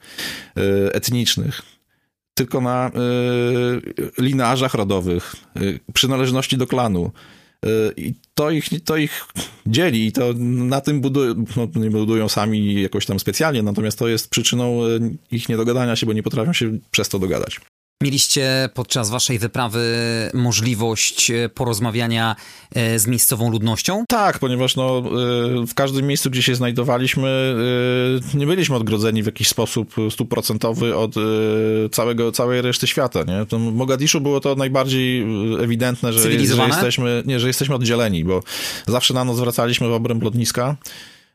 etnicznych, 0.94 1.62
tylko 2.34 2.62
na 2.62 2.92
linażach 4.18 4.74
rodowych, 4.74 5.36
przynależności 5.94 6.58
do 6.58 6.68
klanu. 6.68 7.12
I 7.98 8.14
to 8.34 8.52
ich, 8.52 8.84
to 8.86 8.98
ich 8.98 9.26
dzieli 9.66 10.06
i 10.06 10.12
to 10.12 10.34
na 10.38 10.82
tym 10.82 11.02
budują, 11.02 11.46
no, 11.56 11.68
nie 11.76 11.90
budują 11.90 12.30
sami 12.30 12.82
jakoś 12.82 13.06
tam 13.06 13.20
specjalnie, 13.20 13.64
natomiast 13.64 14.00
to 14.00 14.08
jest 14.08 14.30
przyczyną 14.30 14.82
ich 15.32 15.50
niedogadania 15.50 15.96
się, 15.96 16.06
bo 16.06 16.14
nie 16.14 16.24
potrafią 16.24 16.54
się 16.54 16.78
przez 16.92 17.10
to 17.10 17.20
dogadać. 17.20 17.60
Mieliście 18.04 18.70
podczas 18.74 19.10
waszej 19.10 19.40
wyprawy 19.40 19.96
możliwość 20.34 21.32
e, 21.32 21.50
porozmawiania 21.50 22.36
e, 22.76 23.00
z 23.00 23.08
miejscową 23.08 23.52
ludnością? 23.52 24.04
Tak, 24.08 24.40
ponieważ 24.40 24.76
no, 24.76 24.98
e, 24.98 25.04
w 25.68 25.74
każdym 25.74 26.08
miejscu, 26.08 26.30
gdzie 26.30 26.44
się 26.44 26.56
znajdowaliśmy, 26.56 27.56
nie 28.34 28.46
byliśmy 28.46 28.76
odgrodzeni 28.76 29.24
w 29.24 29.26
jakiś 29.26 29.48
sposób 29.48 29.96
stuprocentowy 30.10 30.96
od 30.98 31.16
całego, 31.92 32.32
całej 32.32 32.62
reszty 32.62 32.88
świata. 32.88 33.24
Nie? 33.24 33.46
W 33.58 33.74
Mogadiszu 33.74 34.22
było 34.22 34.40
to 34.40 34.56
najbardziej 34.56 35.26
ewidentne, 35.64 36.14
że, 36.14 36.22
że, 36.22 36.32
jesteśmy, 36.68 37.24
nie, 37.26 37.40
że 37.40 37.48
jesteśmy 37.48 37.76
oddzieleni, 37.76 38.24
bo 38.24 38.44
zawsze 38.88 39.14
na 39.14 39.24
noc 39.24 39.40
wracaliśmy 39.40 39.88
w 39.88 39.94
obręb 39.94 40.24
lotniska. 40.24 40.76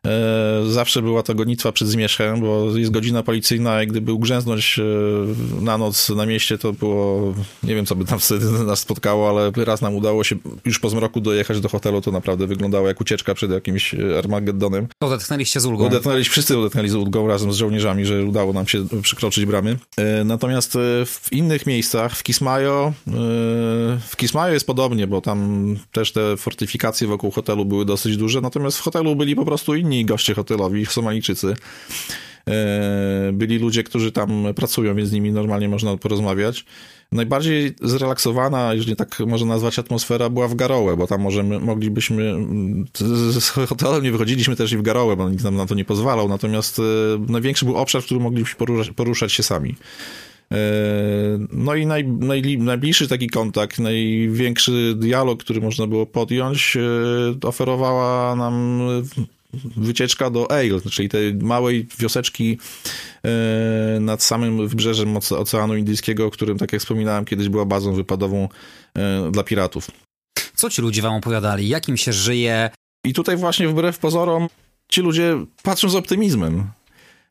E, 0.07 0.63
zawsze 0.69 1.03
była 1.03 1.23
to 1.23 1.35
gonitwa 1.35 1.73
przed 1.73 1.89
zmierzchem, 1.89 2.41
bo 2.41 2.77
jest 2.77 2.91
godzina 2.91 3.23
policyjna 3.23 3.83
i 3.83 3.87
gdyby 3.87 4.13
ugrzęznąć 4.13 4.79
e, 4.79 5.63
na 5.65 5.79
noc 5.79 6.09
na 6.09 6.27
mieście, 6.27 6.59
to 6.59 6.73
było, 6.73 7.35
nie 7.63 7.75
wiem 7.75 7.87
co 7.87 7.97
by 7.97 8.05
tam 8.05 8.19
wtedy 8.19 8.51
nas 8.67 8.79
spotkało, 8.79 9.29
ale 9.29 9.65
raz 9.65 9.81
nam 9.81 9.95
udało 9.95 10.25
się 10.25 10.37
już 10.65 10.79
po 10.79 10.91
zmroku 10.91 11.21
dojechać 11.21 11.61
do 11.61 11.69
hotelu, 11.69 12.01
to 12.01 12.11
naprawdę 12.11 12.47
wyglądało 12.47 12.89
jak 12.89 13.01
ucieczka 13.01 13.35
przed 13.35 13.51
jakimś 13.51 13.95
e, 13.95 14.19
Armageddonem. 14.19 14.87
Odetchnęliście 15.01 15.61
z 15.61 15.67
ulgą. 15.67 15.87
Odetchnęliśmy, 15.87 16.33
wszyscy 16.33 16.59
odetchnęli 16.59 16.89
z 16.89 16.95
ulgą 16.95 17.29
razem 17.29 17.53
z 17.53 17.57
żołnierzami, 17.57 18.07
że 18.07 18.25
udało 18.25 18.53
nam 18.53 18.67
się 18.67 18.87
przekroczyć 19.03 19.45
bramy. 19.45 19.77
Natomiast 20.25 20.79
w 21.07 21.33
innych 21.33 21.67
miejscach, 21.67 22.17
w 22.17 22.23
Kismayo, 22.23 22.93
w 24.09 24.17
Kismayo 24.17 24.55
jest 24.55 24.67
podobnie, 24.67 25.07
bo 25.07 25.21
tam 25.21 25.67
też 25.93 26.13
te 26.13 26.37
fortyfikacje 26.37 27.09
wokół 27.09 27.31
hotelu 27.31 27.65
były 27.65 27.85
dosyć 27.85 28.17
duże, 28.17 28.41
natomiast 28.41 28.79
w 28.79 28.81
hotelu 28.81 29.17
byli 29.17 29.37
po 29.37 29.45
prostu 29.45 29.75
inni 29.75 29.92
inni 29.93 30.05
goście 30.05 30.35
hotelowi, 30.35 30.87
Somalijczycy. 30.87 31.55
E, 32.49 33.31
byli 33.33 33.59
ludzie, 33.59 33.83
którzy 33.83 34.13
tam 34.13 34.45
pracują, 34.57 34.95
więc 34.95 35.09
z 35.09 35.13
nimi 35.13 35.33
normalnie 35.33 35.69
można 35.69 35.97
porozmawiać. 35.97 36.65
Najbardziej 37.13 37.75
zrelaksowana, 37.83 38.75
jeżeli 38.75 38.97
tak 38.97 39.21
można 39.21 39.49
nazwać, 39.49 39.79
atmosfera 39.79 40.31
była 40.31 40.49
w 40.49 40.55
Garołę, 40.55 40.97
bo 40.97 41.07
tam 41.07 41.21
możemy, 41.21 41.61
moglibyśmy, 41.61 42.35
z 43.41 43.49
hotelem 43.49 44.03
nie 44.03 44.13
wychodziliśmy 44.13 44.57
też 44.57 44.73
i 44.73 44.77
w 44.77 44.83
Garołę, 44.83 45.17
bo 45.17 45.31
nikt 45.31 45.45
nam 45.45 45.57
na 45.57 45.67
to 45.67 45.75
nie 45.75 45.85
pozwalał, 45.85 46.29
natomiast 46.29 46.79
e, 46.79 46.83
największy 47.29 47.65
był 47.65 47.77
obszar, 47.77 48.03
w 48.03 48.05
którym 48.05 48.23
moglibyśmy 48.23 48.59
poruszać, 48.59 48.95
poruszać 48.95 49.33
się 49.33 49.43
sami. 49.43 49.77
E, 50.53 50.57
no 51.53 51.75
i 51.75 51.87
naj, 51.87 52.05
naj, 52.07 52.59
najbliższy 52.59 53.09
taki 53.09 53.29
kontakt, 53.29 53.79
największy 53.79 54.95
dialog, 54.97 55.45
który 55.45 55.61
można 55.61 55.87
było 55.87 56.07
podjąć, 56.07 56.77
oferowała 57.43 58.37
nam 58.37 58.81
wycieczka 59.77 60.31
do 60.31 60.51
Ale, 60.51 60.81
czyli 60.91 61.09
tej 61.09 61.35
małej 61.35 61.89
wioseczki 61.99 62.59
e, 63.25 64.01
nad 64.01 64.23
samym 64.23 64.69
wybrzeżem 64.69 65.17
Oceanu 65.17 65.77
Indyjskiego, 65.77 66.31
którym, 66.31 66.59
tak 66.59 66.73
jak 66.73 66.83
wspominałem, 66.83 67.25
kiedyś 67.25 67.49
była 67.49 67.65
bazą 67.65 67.93
wypadową 67.93 68.49
e, 68.95 69.31
dla 69.31 69.45
piratów. 69.45 69.91
Co 70.55 70.71
ci 70.71 70.83
ludzie 70.83 71.03
wam 71.03 71.15
opowiadali? 71.15 71.69
Jak 71.69 71.89
im 71.89 71.97
się 71.97 72.13
żyje? 72.13 72.71
I 73.07 73.13
tutaj 73.13 73.37
właśnie 73.37 73.69
wbrew 73.69 73.99
pozorom 73.99 74.49
ci 74.89 75.01
ludzie 75.01 75.47
patrzą 75.63 75.89
z 75.89 75.95
optymizmem. 75.95 76.71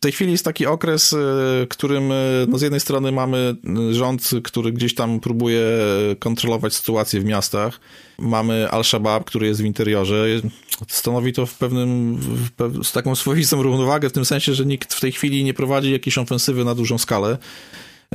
W 0.02 0.04
tej 0.04 0.12
chwili 0.12 0.32
jest 0.32 0.46
taki 0.46 0.66
okres, 0.66 1.14
e, 1.14 1.18
którym 1.70 2.14
no 2.48 2.58
z 2.58 2.62
jednej 2.62 2.80
strony 2.80 3.12
mamy 3.12 3.56
rząd, 3.92 4.30
który 4.44 4.72
gdzieś 4.72 4.96
tam 4.96 5.20
próbuje 5.20 5.64
kontrolować 6.20 6.74
sytuację 6.74 7.20
w 7.20 7.26
miastach. 7.26 7.80
Mamy 8.20 8.68
Al-Shabaab, 8.72 9.24
który 9.24 9.48
jest 9.48 9.62
w 9.62 9.66
interiorze 9.66 10.26
stanowi 10.88 11.34
to 11.34 11.46
w 11.46 11.58
pewnym, 11.58 12.16
w 12.16 12.52
pew 12.52 12.88
z 12.88 12.92
taką 12.92 13.16
swoistą 13.16 13.64
równowagę, 13.64 14.10
w 14.10 14.14
tym 14.14 14.26
sensie, 14.26 14.54
że 14.54 14.66
nikt 14.66 14.94
w 14.94 15.02
tej 15.02 15.12
chwili 15.12 15.44
nie 15.44 15.54
prowadzi 15.54 15.92
jakiejś 15.92 16.18
ofensywy 16.18 16.66
na 16.66 16.76
dużą 16.76 16.98
skalę. 16.98 17.38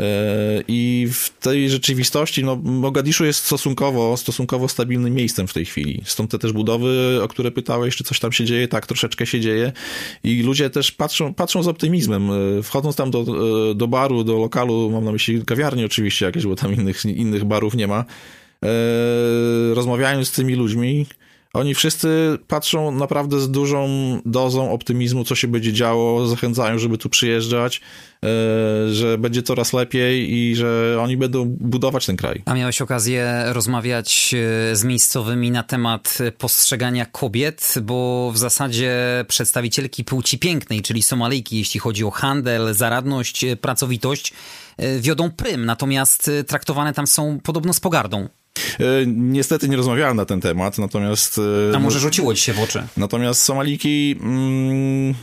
E, 0.00 0.62
I 0.68 1.08
w 1.12 1.30
tej 1.40 1.70
rzeczywistości, 1.70 2.44
no, 2.44 2.56
Mogadiszu 2.56 3.24
jest 3.24 3.44
stosunkowo, 3.44 4.16
stosunkowo 4.16 4.68
stabilnym 4.68 5.14
miejscem 5.14 5.48
w 5.48 5.52
tej 5.52 5.64
chwili. 5.64 6.02
Stąd 6.04 6.30
te 6.30 6.38
też 6.38 6.52
budowy, 6.52 7.20
o 7.22 7.28
które 7.28 7.50
pytałeś, 7.50 7.96
czy 7.96 8.04
coś 8.04 8.20
tam 8.20 8.32
się 8.32 8.44
dzieje, 8.44 8.68
tak, 8.68 8.86
troszeczkę 8.86 9.26
się 9.26 9.40
dzieje. 9.40 9.72
I 10.24 10.42
ludzie 10.42 10.70
też 10.70 10.92
patrzą, 10.92 11.34
patrzą 11.34 11.62
z 11.62 11.68
optymizmem. 11.68 12.30
E, 12.30 12.62
wchodząc 12.62 12.96
tam 12.96 13.10
do, 13.10 13.20
e, 13.70 13.74
do 13.74 13.88
baru, 13.88 14.24
do 14.24 14.38
lokalu, 14.38 14.90
mam 14.90 15.04
na 15.04 15.12
myśli 15.12 15.44
kawiarni 15.44 15.84
oczywiście 15.84 16.26
jakieś, 16.26 16.46
bo 16.46 16.56
tam 16.56 16.74
innych, 16.74 17.04
innych 17.04 17.44
barów 17.44 17.74
nie 17.74 17.86
ma, 17.86 18.04
rozmawiając 19.74 20.28
z 20.28 20.32
tymi 20.32 20.54
ludźmi, 20.54 21.06
oni 21.56 21.74
wszyscy 21.74 22.38
patrzą 22.48 22.90
naprawdę 22.90 23.40
z 23.40 23.50
dużą 23.50 23.88
dozą 24.24 24.72
optymizmu, 24.72 25.24
co 25.24 25.34
się 25.34 25.48
będzie 25.48 25.72
działo, 25.72 26.26
zachęcają, 26.26 26.78
żeby 26.78 26.98
tu 26.98 27.08
przyjeżdżać, 27.08 27.80
e, 28.24 28.28
że 28.92 29.18
będzie 29.18 29.42
coraz 29.42 29.72
lepiej 29.72 30.32
i 30.34 30.56
że 30.56 30.98
oni 31.00 31.16
będą 31.16 31.44
budować 31.44 32.06
ten 32.06 32.16
kraj. 32.16 32.42
A 32.44 32.54
miałeś 32.54 32.82
okazję 32.82 33.44
rozmawiać 33.46 34.34
e, 34.34 34.76
z 34.76 34.84
miejscowymi 34.84 35.50
na 35.50 35.62
temat 35.62 36.18
postrzegania 36.38 37.06
kobiet, 37.06 37.74
bo 37.82 38.30
w 38.34 38.38
zasadzie 38.38 38.94
przedstawicielki 39.28 40.04
płci 40.04 40.38
pięknej, 40.38 40.82
czyli 40.82 41.02
Somalijki, 41.02 41.58
jeśli 41.58 41.80
chodzi 41.80 42.04
o 42.04 42.10
handel, 42.10 42.74
zaradność, 42.74 43.44
pracowitość, 43.60 44.32
e, 44.76 45.00
wiodą 45.00 45.30
prym, 45.30 45.64
natomiast 45.64 46.30
traktowane 46.46 46.92
tam 46.92 47.06
są 47.06 47.40
podobno 47.40 47.72
z 47.72 47.80
pogardą. 47.80 48.28
Niestety 49.06 49.68
nie 49.68 49.76
rozmawiałem 49.76 50.16
na 50.16 50.24
ten 50.24 50.40
temat, 50.40 50.78
natomiast... 50.78 51.40
A 51.74 51.78
może 51.78 51.98
rzuciło 51.98 52.34
ci 52.34 52.42
się 52.42 52.52
w 52.52 52.60
oczy? 52.60 52.86
Natomiast 52.96 53.42
Somaliki... 53.42 54.16
Mm, 54.20 55.14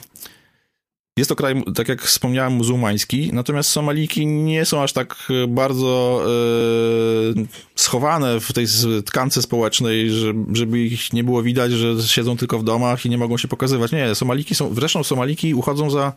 jest 1.18 1.30
to 1.30 1.36
kraj, 1.36 1.64
tak 1.76 1.88
jak 1.88 2.01
wspomniałem, 2.01 2.53
muzułmański, 2.53 3.30
natomiast 3.34 3.70
Somaliki 3.70 4.28
nie 4.28 4.66
są 4.66 4.84
aż 4.84 4.93
tak 4.93 5.16
e, 5.43 5.47
bardzo 5.47 6.24
e, 6.26 7.45
schowane 7.76 8.39
w 8.39 8.53
tej 8.53 8.66
tkance 9.05 9.41
społecznej, 9.41 10.09
żeby 10.53 10.80
ich 10.80 11.14
nie 11.14 11.24
było 11.24 11.43
widać, 11.43 11.72
że 11.72 12.03
siedzą 12.07 12.38
tylko 12.38 12.59
w 12.59 12.64
domach 12.64 13.05
i 13.05 13.09
nie 13.09 13.18
mogą 13.18 13.38
się 13.38 13.47
pokazywać. 13.47 13.91
Nie, 13.91 14.16
Somaliki 14.16 14.55
są, 14.55 14.70
wreszcie 14.70 15.03
Somaliki 15.03 15.53
uchodzą 15.53 15.89
za 15.89 16.14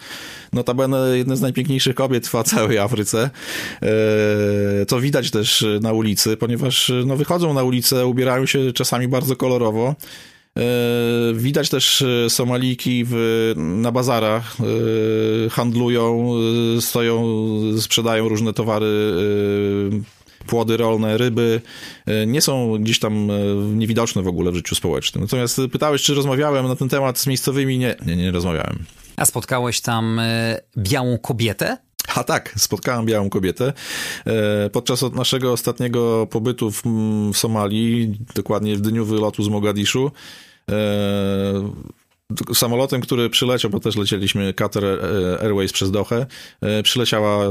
notabene 0.53 1.19
jedne 1.19 1.37
z 1.37 1.41
najpiękniejszych 1.41 1.95
kobiet 1.95 2.29
w 2.29 2.43
całej 2.55 2.79
Afryce, 2.79 3.31
e, 3.83 4.87
co 4.87 5.01
widać 5.01 5.31
też 5.31 5.65
na 5.81 5.93
ulicy, 5.93 6.37
ponieważ 6.37 6.93
no, 7.07 7.17
wychodzą 7.17 7.55
na 7.55 7.63
ulicę, 7.63 8.07
ubierają 8.07 8.47
się 8.47 8.73
czasami 8.73 9.09
bardzo 9.09 9.37
kolorowo, 9.37 9.95
widać 11.35 11.69
też 11.69 12.03
e, 12.03 12.31
Somaliki 12.31 13.05
w, 13.09 13.53
na 13.57 13.93
bazarach, 13.93 14.57
e, 15.47 15.51
handlują, 15.51 16.31
stoją, 16.81 17.25
sprzedają 17.81 18.29
różne 18.29 18.53
towary, 18.53 19.13
płody 20.47 20.77
rolne, 20.77 21.19
ryby. 21.19 21.61
Nie 22.27 22.41
są 22.41 22.79
gdzieś 22.79 22.99
tam 22.99 23.29
niewidoczne 23.79 24.23
w 24.23 24.29
ogóle 24.29 24.53
w 24.53 24.55
życiu 24.55 24.75
społecznym. 24.75 25.25
Natomiast 25.25 25.61
pytałeś, 25.73 26.03
czy 26.03 26.15
rozmawiałem 26.15 26.69
na 26.69 26.77
ten 26.77 26.89
temat 26.89 27.19
z 27.19 27.27
miejscowymi? 27.27 27.79
Nie, 27.79 27.97
nie, 28.07 28.17
nie 28.17 28.31
rozmawiałem. 28.31 28.85
A 29.17 29.25
spotkałeś 29.25 29.81
tam 29.81 30.21
białą 30.79 31.19
kobietę? 31.19 31.77
A 32.15 32.25
tak, 32.25 32.55
spotkałem 32.57 33.07
białą 33.07 33.31
kobietę. 33.31 33.73
Podczas 34.73 35.03
naszego 35.03 35.53
ostatniego 35.53 36.27
pobytu 36.31 36.71
w, 36.71 36.83
Somalii, 37.33 38.19
dokładnie 38.35 38.77
w 38.77 38.81
dniu 38.81 39.05
wylotu 39.05 39.43
z 39.43 39.49
Mogadiszu, 39.49 40.11
E, 40.11 40.46
samolotem, 42.55 43.01
który 43.01 43.31
przyleciał, 43.31 43.71
bo 43.71 43.81
też 43.81 43.97
lecieliśmy 43.97 44.55
Qatar 44.55 44.85
Airways 45.43 45.73
przez 45.73 45.91
Dohę, 45.91 46.27
e, 46.61 46.83
przyleciała 46.83 47.45
e, 47.45 47.51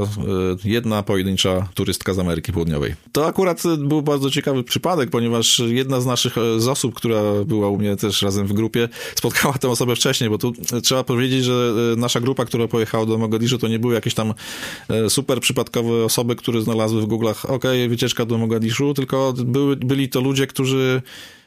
jedna 0.64 1.02
pojedyncza 1.02 1.68
turystka 1.74 2.14
z 2.14 2.18
Ameryki 2.18 2.52
Południowej. 2.52 2.94
To 3.12 3.26
akurat 3.26 3.62
był 3.78 4.02
bardzo 4.02 4.30
ciekawy 4.30 4.64
przypadek, 4.64 5.10
ponieważ 5.10 5.62
jedna 5.66 6.00
z 6.00 6.06
naszych 6.06 6.34
z 6.58 6.68
osób, 6.68 6.94
która 6.94 7.22
była 7.46 7.68
u 7.68 7.78
mnie 7.78 7.96
też 7.96 8.22
razem 8.22 8.46
w 8.46 8.52
grupie, 8.52 8.88
spotkała 9.14 9.54
tę 9.58 9.68
osobę 9.68 9.96
wcześniej, 9.96 10.30
bo 10.30 10.38
tu 10.38 10.52
trzeba 10.82 11.04
powiedzieć, 11.04 11.44
że 11.44 11.72
nasza 11.96 12.20
grupa, 12.20 12.44
która 12.44 12.68
pojechała 12.68 13.06
do 13.06 13.18
Mogadiszu, 13.18 13.58
to 13.58 13.68
nie 13.68 13.78
były 13.78 13.94
jakieś 13.94 14.14
tam 14.14 14.34
super 15.08 15.40
przypadkowe 15.40 16.04
osoby, 16.04 16.36
które 16.36 16.60
znalazły 16.60 17.02
w 17.02 17.06
Google'ach, 17.06 17.54
ok, 17.54 17.64
wycieczka 17.88 18.24
do 18.24 18.38
Mogadiszu, 18.38 18.94
tylko 18.94 19.34
były, 19.36 19.76
byli 19.76 20.08
to 20.08 20.20
ludzie, 20.20 20.46
którzy 20.46 21.02
E, 21.06 21.45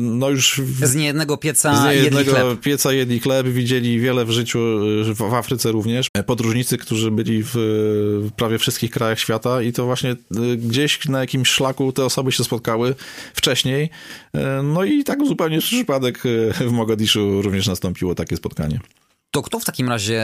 no 0.00 0.30
już... 0.30 0.60
Z 0.82 0.94
niejednego 0.94 1.36
pieca 1.36 1.76
z 1.76 1.84
niejednego 1.84 2.18
jedli 2.18 2.34
chleb. 2.34 2.60
pieca 2.60 2.92
jedli 2.92 3.20
chleb, 3.20 3.46
widzieli 3.46 4.00
wiele 4.00 4.24
w 4.24 4.30
życiu, 4.30 4.58
w 5.14 5.34
Afryce 5.34 5.72
również. 5.72 6.06
Podróżnicy, 6.26 6.78
którzy 6.78 7.10
byli 7.10 7.42
w 7.44 8.30
prawie 8.36 8.58
wszystkich 8.58 8.90
krajach 8.90 9.18
świata 9.18 9.62
i 9.62 9.72
to 9.72 9.86
właśnie 9.86 10.10
e, 10.10 10.16
gdzieś 10.56 11.08
na 11.08 11.20
jakimś 11.20 11.48
szlaku 11.48 11.92
te 11.92 12.04
osoby 12.04 12.32
się 12.32 12.44
spotkały 12.44 12.94
wcześniej. 13.34 13.90
E, 14.34 14.62
no 14.62 14.84
i 14.84 15.04
tak 15.04 15.26
zupełnie 15.26 15.58
przypadek 15.58 16.22
w 16.60 16.70
Mogadiszu 16.70 17.42
również 17.42 17.66
nastąpiło 17.66 18.14
takie 18.14 18.36
spotkanie. 18.36 18.80
To 19.34 19.42
kto 19.42 19.60
w 19.60 19.64
takim 19.64 19.88
razie 19.88 20.22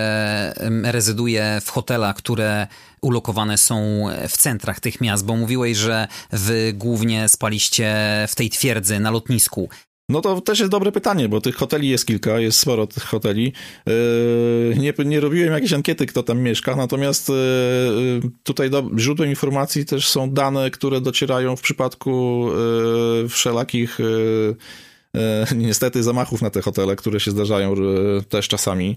rezyduje 0.85 1.61
w 1.65 1.71
hotelach, 1.71 2.17
które 2.17 2.67
ulokowane 3.03 3.59
są 3.59 4.07
w 4.29 4.37
centrach 4.37 4.81
tych 4.81 5.01
miast? 5.01 5.25
Bo 5.25 5.37
mówiłeś, 5.37 5.77
że 5.77 6.09
wy 6.33 6.73
głównie 6.73 7.29
spaliście 7.29 7.97
w 8.29 8.35
tej 8.35 8.51
twierdzy 8.51 9.01
na 9.01 9.11
lotnisku. 9.11 9.69
No 10.11 10.21
to 10.21 10.41
też 10.41 10.59
jest 10.59 10.71
dobre 10.71 10.93
pytanie, 10.93 11.29
bo 11.29 11.41
tych 11.41 11.57
hoteli 11.57 11.89
jest 11.89 12.07
kilka, 12.07 12.41
jest 12.41 12.59
sporo 12.59 12.87
tych 12.87 13.03
hoteli. 13.03 13.53
Yy, 13.87 14.75
nie, 14.79 14.93
nie 15.05 15.21
robiłem 15.21 15.53
jakiejś 15.53 15.73
ankiety, 15.73 16.07
kto 16.07 16.23
tam 16.23 16.41
mieszka, 16.41 16.77
natomiast 16.77 17.29
yy, 17.29 18.21
tutaj 18.43 18.71
do, 18.71 18.91
źródłem 18.99 19.31
informacji 19.31 19.85
też 19.85 20.09
są 20.09 20.31
dane, 20.31 20.71
które 20.71 21.01
docierają 21.01 21.57
w 21.57 21.61
przypadku 21.61 22.47
yy, 23.23 23.29
wszelakich 23.29 23.99
niestety 25.57 26.03
zamachów 26.03 26.43
na 26.43 26.51
te 26.51 26.63
hotele, 26.63 26.97
które 26.97 27.21
się 27.21 27.31
zdarzają 27.31 27.73
e, 27.73 27.77
też 28.23 28.49
czasami. 28.49 28.97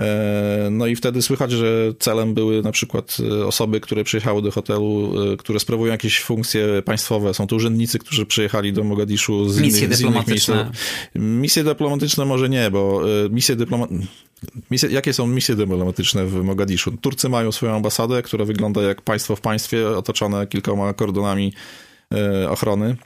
E, 0.00 0.68
no 0.70 0.86
i 0.86 0.96
wtedy 0.96 1.22
słychać, 1.22 1.52
że 1.52 1.92
celem 1.98 2.34
były 2.34 2.62
na 2.62 2.72
przykład 2.72 3.16
osoby, 3.46 3.80
które 3.80 4.04
przyjechały 4.04 4.42
do 4.42 4.50
hotelu, 4.50 5.12
które 5.38 5.60
sprawują 5.60 5.92
jakieś 5.92 6.20
funkcje 6.20 6.82
państwowe. 6.82 7.34
Są 7.34 7.46
to 7.46 7.56
urzędnicy, 7.56 7.98
którzy 7.98 8.26
przyjechali 8.26 8.72
do 8.72 8.84
Mogadiszu 8.84 9.48
z 9.48 9.60
misje 9.60 9.84
innych, 9.84 9.98
dyplomatyczne. 9.98 10.54
Z 10.54 11.16
innych 11.16 11.40
misje 11.40 11.64
dyplomatyczne 11.64 12.24
może 12.24 12.48
nie, 12.48 12.70
bo 12.70 13.02
misje 13.30 13.56
dyplomatyczne 13.56 14.06
Misje, 14.70 14.90
jakie 14.90 15.12
są 15.12 15.26
misje 15.26 15.56
dyplomatyczne 15.56 16.26
w 16.26 16.42
Mogadiszu? 16.42 16.96
Turcy 16.96 17.28
mają 17.28 17.52
swoją 17.52 17.76
ambasadę, 17.76 18.22
która 18.22 18.44
wygląda 18.44 18.82
jak 18.82 19.02
państwo 19.02 19.36
w 19.36 19.40
państwie, 19.40 19.88
otoczone 19.88 20.46
kilkoma 20.46 20.92
kordonami 20.94 21.52
ochrony. 22.48 22.96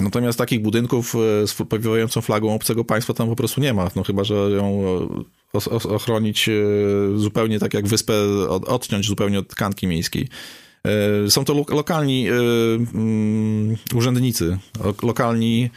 Natomiast 0.00 0.38
takich 0.38 0.62
budynków 0.62 1.14
e, 1.14 1.46
z 1.46 1.54
powiewającą 1.54 2.20
flagą 2.20 2.54
obcego 2.54 2.84
państwa 2.84 3.14
tam 3.14 3.28
po 3.28 3.36
prostu 3.36 3.60
nie 3.60 3.74
ma. 3.74 3.90
No 3.96 4.02
chyba, 4.02 4.24
że 4.24 4.34
ją 4.34 4.82
e, 5.54 5.88
ochronić 5.88 6.48
e, 6.48 6.52
zupełnie 7.16 7.58
tak 7.58 7.74
jak 7.74 7.86
wyspę, 7.86 8.14
odciąć 8.48 9.06
zupełnie 9.06 9.38
od 9.38 9.48
tkanki 9.48 9.86
miejskiej. 9.86 10.28
Są 11.28 11.44
to 11.44 11.64
lokalni 11.68 12.28
mm, 12.28 13.76
urzędnicy, 13.94 14.58
lokalni 15.02 15.70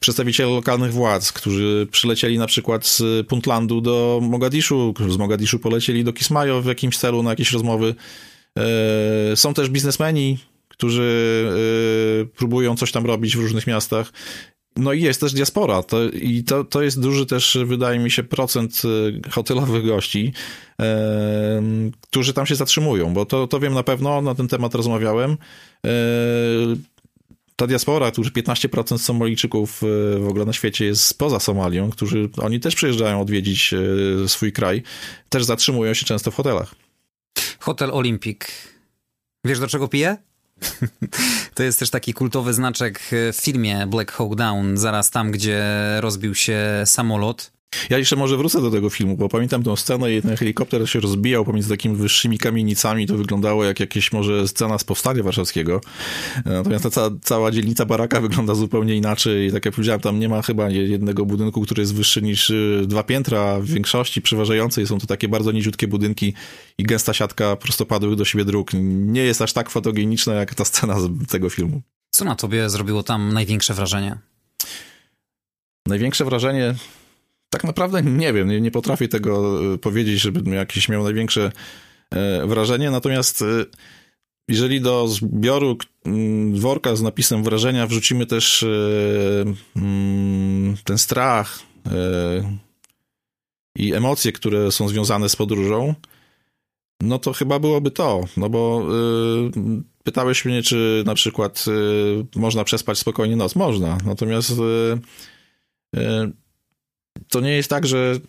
przedstawiciele 0.00 0.50
lokalnych 0.50 0.92
władz, 0.92 1.32
którzy 1.32 1.88
przylecieli 1.90 2.38
na 2.38 2.46
przykład 2.46 2.86
z 2.86 3.26
Puntlandu 3.26 3.80
do 3.80 4.20
Mogadiszu, 4.22 4.94
z 5.08 5.16
Mogadiszu 5.16 5.58
polecieli 5.58 6.04
do 6.04 6.12
Kismayo 6.12 6.62
w 6.62 6.66
jakimś 6.66 6.98
celu 6.98 7.22
na 7.22 7.30
jakieś 7.30 7.52
rozmowy. 7.52 7.94
Są 9.34 9.54
też 9.54 9.68
biznesmeni, 9.68 10.38
którzy 10.76 11.02
y, 12.22 12.26
próbują 12.36 12.76
coś 12.76 12.92
tam 12.92 13.06
robić 13.06 13.36
w 13.36 13.40
różnych 13.40 13.66
miastach. 13.66 14.12
No 14.76 14.92
i 14.92 15.02
jest 15.02 15.20
też 15.20 15.32
diaspora 15.32 15.82
to, 15.82 16.04
i 16.04 16.44
to, 16.44 16.64
to 16.64 16.82
jest 16.82 17.00
duży 17.00 17.26
też, 17.26 17.58
wydaje 17.64 17.98
mi 17.98 18.10
się, 18.10 18.22
procent 18.22 18.82
y, 18.84 19.30
hotelowych 19.30 19.86
gości, 19.86 20.32
e, 20.80 21.62
którzy 22.00 22.32
tam 22.32 22.46
się 22.46 22.54
zatrzymują, 22.54 23.14
bo 23.14 23.26
to, 23.26 23.46
to 23.46 23.60
wiem 23.60 23.74
na 23.74 23.82
pewno, 23.82 24.22
na 24.22 24.34
ten 24.34 24.48
temat 24.48 24.74
rozmawiałem. 24.74 25.36
E, 25.86 25.90
ta 27.56 27.66
diaspora, 27.66 28.10
którzy 28.10 28.30
15% 28.30 28.98
Somalijczyków 28.98 29.80
w 30.18 30.26
ogóle 30.28 30.44
na 30.44 30.52
świecie 30.52 30.84
jest 30.84 31.18
poza 31.18 31.40
Somalią, 31.40 31.90
którzy 31.90 32.28
oni 32.42 32.60
też 32.60 32.74
przyjeżdżają 32.74 33.20
odwiedzić 33.20 33.74
swój 34.26 34.52
kraj, 34.52 34.82
też 35.28 35.44
zatrzymują 35.44 35.94
się 35.94 36.06
często 36.06 36.30
w 36.30 36.34
hotelach. 36.34 36.74
Hotel 37.58 37.90
Olimpik. 37.92 38.48
Wiesz 39.44 39.58
do 39.58 39.68
czego 39.68 39.88
pije? 39.88 40.16
To 41.54 41.62
jest 41.62 41.78
też 41.78 41.90
taki 41.90 42.14
kultowy 42.14 42.54
znaczek 42.54 43.00
w 43.10 43.36
filmie 43.40 43.86
Black 43.86 44.12
Hawk 44.12 44.34
Down, 44.34 44.76
zaraz 44.76 45.10
tam, 45.10 45.30
gdzie 45.30 45.62
rozbił 46.00 46.34
się 46.34 46.60
samolot. 46.84 47.53
Ja 47.90 47.98
jeszcze 47.98 48.16
może 48.16 48.36
wrócę 48.36 48.62
do 48.62 48.70
tego 48.70 48.90
filmu, 48.90 49.16
bo 49.16 49.28
pamiętam 49.28 49.62
tę 49.62 49.76
scenę 49.76 50.14
i 50.14 50.22
ten 50.22 50.36
helikopter 50.36 50.90
się 50.90 51.00
rozbijał 51.00 51.44
pomiędzy 51.44 51.68
takimi 51.68 51.96
wyższymi 51.96 52.38
kamienicami, 52.38 53.06
to 53.06 53.16
wyglądało 53.16 53.64
jak 53.64 53.80
jakieś 53.80 54.12
może 54.12 54.48
scena 54.48 54.78
z 54.78 54.84
Powstania 54.84 55.22
Warszawskiego. 55.22 55.80
Natomiast 56.44 56.84
ta 56.84 56.90
cała, 56.90 57.10
cała 57.22 57.50
dzielnica 57.50 57.86
baraka 57.86 58.20
wygląda 58.20 58.54
zupełnie 58.54 58.96
inaczej 58.96 59.48
i 59.48 59.52
tak 59.52 59.64
jak 59.64 59.74
powiedziałem, 59.74 60.00
tam 60.00 60.20
nie 60.20 60.28
ma 60.28 60.42
chyba 60.42 60.70
jednego 60.70 61.26
budynku, 61.26 61.62
który 61.62 61.82
jest 61.82 61.94
wyższy 61.94 62.22
niż 62.22 62.50
y, 62.50 62.84
dwa 62.86 63.02
piętra. 63.02 63.60
W 63.60 63.66
większości 63.66 64.22
przeważającej 64.22 64.86
są 64.86 64.98
to 64.98 65.06
takie 65.06 65.28
bardzo 65.28 65.52
niziutkie 65.52 65.88
budynki 65.88 66.34
i 66.78 66.84
gęsta 66.84 67.12
siatka 67.14 67.56
prostopadłych 67.56 68.16
do 68.16 68.24
siebie 68.24 68.44
dróg. 68.44 68.70
Nie 68.74 69.22
jest 69.22 69.42
aż 69.42 69.52
tak 69.52 69.70
fotogeniczna 69.70 70.34
jak 70.34 70.54
ta 70.54 70.64
scena 70.64 71.00
z 71.00 71.26
tego 71.28 71.50
filmu. 71.50 71.82
Co 72.10 72.24
na 72.24 72.36
tobie 72.36 72.70
zrobiło 72.70 73.02
tam 73.02 73.32
największe 73.32 73.74
wrażenie? 73.74 74.18
Największe 75.86 76.24
wrażenie 76.24 76.74
tak 77.54 77.64
naprawdę 77.64 78.02
nie 78.02 78.32
wiem, 78.32 78.48
nie, 78.48 78.60
nie 78.60 78.70
potrafię 78.70 79.08
tego 79.08 79.60
e, 79.74 79.78
powiedzieć, 79.78 80.20
żebym 80.20 80.52
jakieś 80.52 80.88
miał 80.88 81.04
największe 81.04 81.52
e, 82.10 82.46
wrażenie, 82.46 82.90
natomiast 82.90 83.42
e, 83.42 83.64
jeżeli 84.48 84.80
do 84.80 85.08
zbioru 85.08 85.76
mm, 86.04 86.56
worka 86.60 86.96
z 86.96 87.02
napisem 87.02 87.42
wrażenia 87.42 87.86
wrzucimy 87.86 88.26
też 88.26 88.66
mm, 89.76 90.76
ten 90.84 90.98
strach 90.98 91.58
i 93.76 93.94
emocje, 93.94 94.32
które 94.32 94.72
są 94.72 94.88
związane 94.88 95.28
z 95.28 95.36
podróżą, 95.36 95.94
no 97.02 97.18
to 97.18 97.32
chyba 97.32 97.58
byłoby 97.58 97.90
to, 97.90 98.24
no 98.36 98.48
bo 98.50 98.86
pytałeś 100.04 100.44
mnie, 100.44 100.62
czy 100.62 101.02
na 101.06 101.14
przykład 101.14 101.64
można 102.36 102.64
przespać 102.64 102.98
spokojnie 102.98 103.36
noc. 103.36 103.56
Można, 103.56 103.98
natomiast 104.04 104.52
to 107.34 107.40
nie 107.40 107.50
jest 107.50 107.70
tak, 107.70 107.86
że 107.86 108.20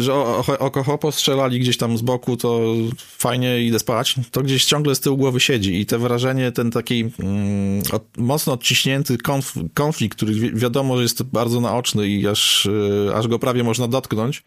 że 0.00 0.14
oko 0.58 0.82
hopo 0.82 1.12
strzelali 1.12 1.60
gdzieś 1.60 1.76
tam 1.76 1.98
z 1.98 2.02
boku, 2.02 2.36
to 2.36 2.60
fajnie 2.98 3.62
idę 3.62 3.78
spać, 3.78 4.14
to 4.30 4.42
gdzieś 4.42 4.64
ciągle 4.64 4.94
z 4.94 5.00
tyłu 5.00 5.16
głowy 5.16 5.40
siedzi 5.40 5.80
i 5.80 5.86
te 5.86 5.98
wrażenie, 5.98 6.52
ten 6.52 6.70
taki 6.70 7.10
mm, 7.18 7.82
mocno 8.16 8.52
odciśnięty 8.52 9.18
konf, 9.18 9.54
konflikt, 9.74 10.16
który 10.16 10.34
wi 10.34 10.52
wiadomo, 10.54 10.96
że 10.96 11.02
jest 11.02 11.22
bardzo 11.22 11.60
naoczny 11.60 12.08
i 12.08 12.28
aż, 12.28 12.66
y, 12.66 13.10
aż 13.14 13.28
go 13.28 13.38
prawie 13.38 13.64
można 13.64 13.88
dotknąć, 13.88 14.42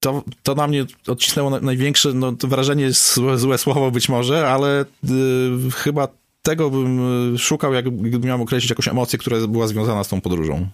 to, 0.00 0.24
to 0.42 0.54
na 0.54 0.66
mnie 0.66 0.86
odcisnęło 1.06 1.50
na, 1.50 1.60
największe, 1.60 2.12
no 2.12 2.32
to 2.32 2.48
wrażenie 2.48 2.92
złe, 2.92 3.38
złe 3.38 3.58
słowo 3.58 3.90
być 3.90 4.08
może, 4.08 4.48
ale 4.48 4.82
y, 4.82 5.70
chyba 5.70 6.08
tego 6.42 6.70
bym 6.70 7.34
y, 7.34 7.38
szukał, 7.38 7.74
jakbym 7.74 8.20
miał 8.20 8.42
określić 8.42 8.70
jakąś 8.70 8.88
emocję, 8.88 9.18
która 9.18 9.46
była 9.46 9.66
związana 9.66 10.04
z 10.04 10.08
tą 10.08 10.20
podróżą. 10.20 10.66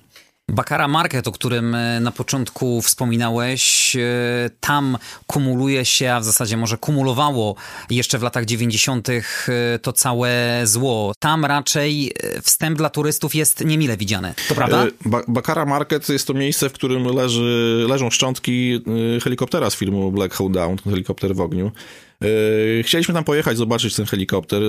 Bakara 0.50 0.88
Market, 0.88 1.28
o 1.28 1.32
którym 1.32 1.74
e, 1.74 2.00
na 2.00 2.12
początku 2.12 2.82
wspominałeś, 2.82 3.96
e, 3.96 4.00
tam 4.60 4.98
kumuluje 5.26 5.84
się, 5.84 6.12
a 6.12 6.20
w 6.20 6.24
zasadzie 6.24 6.56
może 6.56 6.78
kumulowało 6.78 7.54
jeszcze 7.90 8.18
w 8.18 8.22
latach 8.22 8.44
90. 8.44 9.08
E, 9.08 9.22
to 9.82 9.92
całe 9.92 10.60
zło. 10.64 11.12
Tam 11.18 11.44
raczej 11.44 12.12
wstęp 12.42 12.78
dla 12.78 12.90
turystów 12.90 13.34
jest 13.34 13.64
niemile 13.64 13.96
widziany. 13.96 14.34
To 14.48 14.54
prawda? 14.54 14.86
Bakara 15.28 15.66
Market 15.66 16.08
jest 16.08 16.26
to 16.26 16.34
miejsce, 16.34 16.68
w 16.68 16.72
którym 16.72 17.04
leży, 17.04 17.86
leżą 17.88 18.10
szczątki 18.10 18.80
helikoptera 19.22 19.70
z 19.70 19.74
filmu 19.74 20.12
Black 20.12 20.34
Hole 20.34 20.50
Down, 20.50 20.76
helikopter 20.78 21.34
w 21.34 21.40
ogniu. 21.40 21.72
Chcieliśmy 22.82 23.14
tam 23.14 23.24
pojechać, 23.24 23.56
zobaczyć 23.56 23.96
ten 23.96 24.06
helikopter 24.06 24.62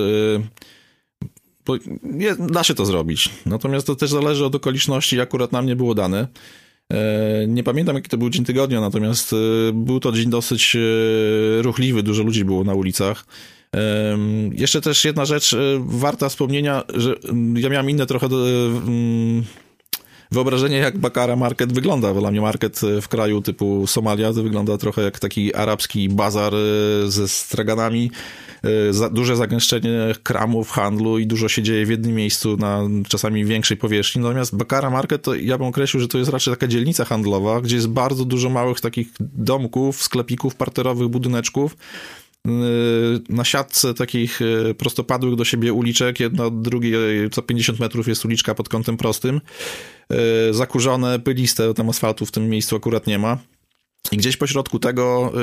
bo 1.66 1.76
nie, 2.04 2.36
da 2.36 2.64
się 2.64 2.74
to 2.74 2.86
zrobić. 2.86 3.30
Natomiast 3.46 3.88
to 3.88 3.96
też 3.96 4.10
zależy 4.10 4.46
od 4.46 4.56
okoliczności, 4.56 5.22
akurat 5.22 5.52
nam 5.52 5.66
nie 5.66 5.76
było 5.76 5.96
dane. 5.96 6.28
E, 6.92 7.48
nie 7.48 7.64
pamiętam, 7.64 7.96
jaki 7.96 8.10
to 8.10 8.18
był 8.18 8.30
dzień 8.30 8.46
tygodnia, 8.46 8.82
natomiast 8.82 9.34
e, 9.34 9.36
był 9.74 10.00
to 10.00 10.12
dzień 10.12 10.30
dosyć 10.30 10.76
e, 10.76 11.62
ruchliwy, 11.62 12.04
dużo 12.04 12.24
ludzi 12.24 12.46
było 12.46 12.64
na 12.64 12.74
ulicach. 12.74 13.26
Jeszcze 14.52 14.82
też 14.82 15.06
jedna 15.06 15.26
rzecz 15.26 15.56
warta 15.80 16.30
wspomnienia, 16.30 16.84
że 16.94 17.16
ja 17.56 17.70
miałem 17.70 17.90
inne 17.90 18.06
trochę 18.06 18.28
wyobrażenie, 20.32 20.78
jak 20.78 20.98
Bakara 20.98 21.36
Market 21.36 21.74
wygląda. 21.74 22.14
Dla 22.14 22.32
mnie 22.32 22.42
market 22.42 22.82
w 23.02 23.08
kraju 23.08 23.42
typu 23.42 23.88
Somalia 23.88 24.34
to 24.34 24.44
wygląda 24.44 24.78
trochę 24.78 25.02
jak 25.02 25.20
taki 25.20 25.56
arabski 25.56 26.10
bazar 26.10 26.54
ze 27.08 27.28
straganami 27.28 28.12
za, 28.92 29.10
duże 29.10 29.36
zagęszczenie 29.36 30.14
kramów, 30.24 30.70
handlu 30.70 31.20
i 31.20 31.28
dużo 31.28 31.50
się 31.50 31.64
dzieje 31.64 31.86
w 31.86 31.90
jednym 31.90 32.16
miejscu 32.16 32.58
na 32.58 32.82
czasami 33.08 33.46
większej 33.46 33.78
powierzchni. 33.78 34.22
Natomiast 34.22 34.56
Bakara 34.56 34.90
Market 34.90 35.22
to 35.22 35.36
ja 35.36 35.58
bym 35.58 35.68
określił, 35.68 36.02
że 36.02 36.08
to 36.08 36.18
jest 36.18 36.32
raczej 36.32 36.54
taka 36.54 36.68
dzielnica 36.68 37.06
handlowa, 37.06 37.62
gdzie 37.62 37.76
jest 37.76 37.88
bardzo 37.88 38.26
dużo 38.26 38.50
małych 38.50 38.82
takich 38.82 39.08
domków, 39.20 40.04
sklepików, 40.04 40.56
parterowych 40.56 41.08
budyneczków, 41.08 41.78
y, 42.48 42.50
na 43.30 43.44
siatce 43.44 43.94
takich 43.94 44.42
y, 44.42 44.76
prostopadłych 44.78 45.36
do 45.36 45.46
siebie 45.46 45.74
uliczek, 45.74 46.20
jedna 46.20 46.46
od 46.46 46.62
drugiej 46.62 47.30
co 47.30 47.42
50 47.42 47.80
metrów 47.80 48.08
jest 48.08 48.26
uliczka 48.26 48.56
pod 48.56 48.70
kątem 48.70 48.98
prostym, 48.98 49.42
zakurzone, 50.52 51.20
pyliste, 51.20 51.74
tam 51.74 51.90
asfaltu 51.90 52.26
w 52.26 52.32
tym 52.32 52.50
miejscu 52.50 52.76
akurat 52.76 53.08
nie 53.08 53.20
ma. 53.20 53.38
I 54.12 54.18
gdzieś 54.18 54.38
pośrodku 54.38 54.80
tego 54.80 55.34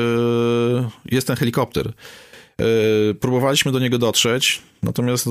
jest 1.10 1.26
ten 1.26 1.36
helikopter. 1.36 1.92
E, 2.60 3.14
próbowaliśmy 3.14 3.72
do 3.72 3.78
niego 3.78 3.98
dotrzeć, 3.98 4.62
natomiast 4.82 5.26
e, 5.26 5.30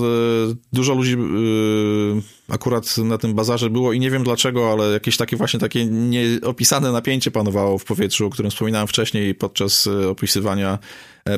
dużo 0.73 0.93
ludzi 0.93 1.13
e, 1.13 2.53
akurat 2.53 2.97
na 2.97 3.17
tym 3.17 3.33
bazarze 3.33 3.69
było 3.69 3.93
i 3.93 3.99
nie 3.99 4.11
wiem 4.11 4.23
dlaczego, 4.23 4.71
ale 4.71 4.91
jakieś 4.91 5.17
takie 5.17 5.37
właśnie 5.37 5.59
takie 5.59 5.85
nieopisane 5.85 6.91
napięcie 6.91 7.31
panowało 7.31 7.77
w 7.77 7.85
powietrzu, 7.85 8.25
o 8.25 8.29
którym 8.29 8.51
wspominałem 8.51 8.87
wcześniej 8.87 9.35
podczas 9.35 9.87
opisywania 9.87 10.79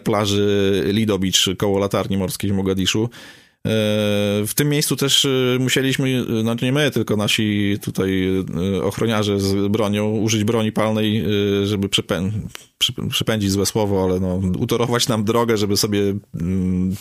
plaży 0.04 0.84
Lido 0.88 1.20
Beach 1.20 1.58
koło 1.58 1.80
latarni 1.80 2.18
morskiej 2.18 2.52
w 2.52 2.54
Mogadiszu. 2.54 3.10
E, 3.70 3.72
w 4.48 4.54
tym 4.56 4.70
miejscu 4.70 4.96
też 4.96 5.26
e, 5.26 5.58
musieliśmy, 5.60 6.26
no 6.44 6.56
nie 6.62 6.72
my, 6.72 6.92
tylko 6.92 7.18
nasi 7.18 7.78
tutaj 7.82 8.30
ochroniarze 8.84 9.40
z 9.40 9.72
bronią, 9.72 10.10
użyć 10.10 10.44
broni 10.44 10.72
palnej, 10.72 11.26
żeby 11.64 11.90
przepę 11.90 12.32
przepędzić 13.10 13.52
złe 13.52 13.66
słowo, 13.66 14.04
ale 14.04 14.20
no, 14.20 14.42
utorować 14.60 15.08
nam 15.08 15.24
drogę, 15.24 15.58
żeby 15.58 15.78
sobie 15.78 16.16
mm, 16.42 16.96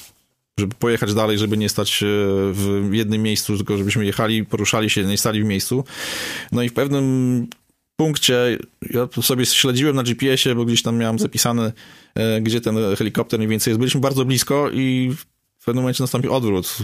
żeby 0.60 0.74
pojechać 0.74 1.14
dalej, 1.14 1.38
żeby 1.38 1.56
nie 1.56 1.68
stać 1.68 2.04
w 2.52 2.88
jednym 2.92 3.22
miejscu, 3.22 3.56
tylko 3.56 3.76
żebyśmy 3.76 4.06
jechali, 4.06 4.44
poruszali 4.44 4.90
się, 4.90 5.04
nie 5.04 5.18
stali 5.18 5.42
w 5.42 5.46
miejscu. 5.46 5.84
No 6.52 6.62
i 6.62 6.68
w 6.68 6.72
pewnym 6.72 7.46
punkcie, 7.96 8.58
ja 8.90 9.08
sobie 9.22 9.46
śledziłem 9.46 9.96
na 9.96 10.02
GPS-ie, 10.02 10.54
bo 10.54 10.64
gdzieś 10.64 10.82
tam 10.82 10.96
miałem 10.96 11.18
zapisane, 11.18 11.72
gdzie 12.40 12.60
ten 12.60 12.76
helikopter 12.98 13.38
mniej 13.38 13.48
więcej 13.48 13.70
jest. 13.70 13.78
Byliśmy 13.78 14.00
bardzo 14.00 14.24
blisko 14.24 14.70
i 14.70 15.14
pewnym 15.68 15.82
momencie 15.82 16.02
nastąpił 16.02 16.34
odwrót. 16.34 16.76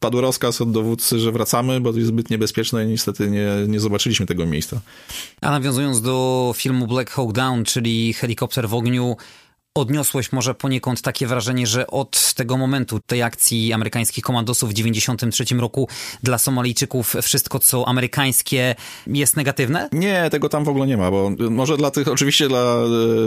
Padł 0.00 0.20
rozkaz 0.20 0.60
od 0.60 0.72
dowódcy, 0.72 1.18
że 1.18 1.32
wracamy, 1.32 1.80
bo 1.80 1.92
to 1.92 1.98
jest 1.98 2.08
zbyt 2.08 2.30
niebezpieczne 2.30 2.84
i 2.84 2.88
niestety 2.88 3.30
nie, 3.30 3.48
nie 3.68 3.80
zobaczyliśmy 3.80 4.26
tego 4.26 4.46
miejsca. 4.46 4.80
A 5.40 5.50
nawiązując 5.50 6.02
do 6.02 6.52
filmu 6.56 6.86
Black 6.86 7.10
Hawk 7.10 7.32
Down, 7.32 7.64
czyli 7.64 8.12
helikopter 8.12 8.68
w 8.68 8.74
ogniu, 8.74 9.16
odniosłeś 9.74 10.32
może 10.32 10.54
poniekąd 10.54 11.02
takie 11.02 11.26
wrażenie, 11.26 11.66
że 11.66 11.86
od 11.86 12.34
tego 12.34 12.56
momentu, 12.56 13.00
tej 13.06 13.22
akcji 13.22 13.72
amerykańskich 13.72 14.24
komandosów 14.24 14.70
w 14.70 14.72
93 14.72 15.44
roku 15.54 15.88
dla 16.22 16.38
Somalijczyków 16.38 17.14
wszystko, 17.22 17.58
co 17.58 17.88
amerykańskie 17.88 18.74
jest 19.06 19.36
negatywne? 19.36 19.88
Nie, 19.92 20.30
tego 20.30 20.48
tam 20.48 20.64
w 20.64 20.68
ogóle 20.68 20.86
nie 20.86 20.96
ma, 20.96 21.10
bo 21.10 21.30
może 21.50 21.76
dla 21.76 21.90
tych, 21.90 22.08
oczywiście 22.08 22.48
dla 22.48 22.76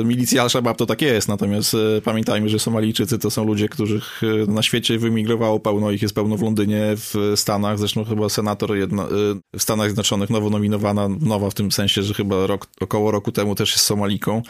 e, 0.02 0.06
milicji 0.06 0.39
Al-Shabaab 0.39 0.78
to 0.78 0.86
tak 0.86 1.02
jest, 1.02 1.28
natomiast 1.28 1.74
e, 1.74 2.02
pamiętajmy, 2.02 2.50
że 2.50 2.60
Somalijczycy 2.60 3.20
to 3.20 3.32
są 3.32 3.45
ludzie, 3.45 3.70
których 3.70 4.22
e, 4.24 4.52
na 4.52 4.64
świecie 4.64 5.00
wymigrowało 5.00 5.60
pełno, 5.60 5.91
ich 5.91 6.02
jest 6.02 6.16
pełno 6.16 6.38
w 6.38 6.41
Londynie, 6.41 6.82
w 6.95 7.34
Stanach, 7.36 7.80
zresztą 7.80 8.06
chyba 8.06 8.30
senator 8.30 8.72
w 9.54 9.62
Stanach 9.62 9.88
Zjednoczonych 9.88 10.30
nowo 10.30 10.50
nominowana, 10.50 11.08
nowa 11.20 11.50
w 11.50 11.54
tym 11.54 11.72
sensie, 11.72 12.04
że 12.04 12.14
chyba 12.14 12.48
rok, 12.48 12.68
około 12.82 13.12
roku 13.12 13.32
temu 13.32 13.56
też 13.56 13.72
jest 13.72 13.86
Somaliką. 13.86 14.41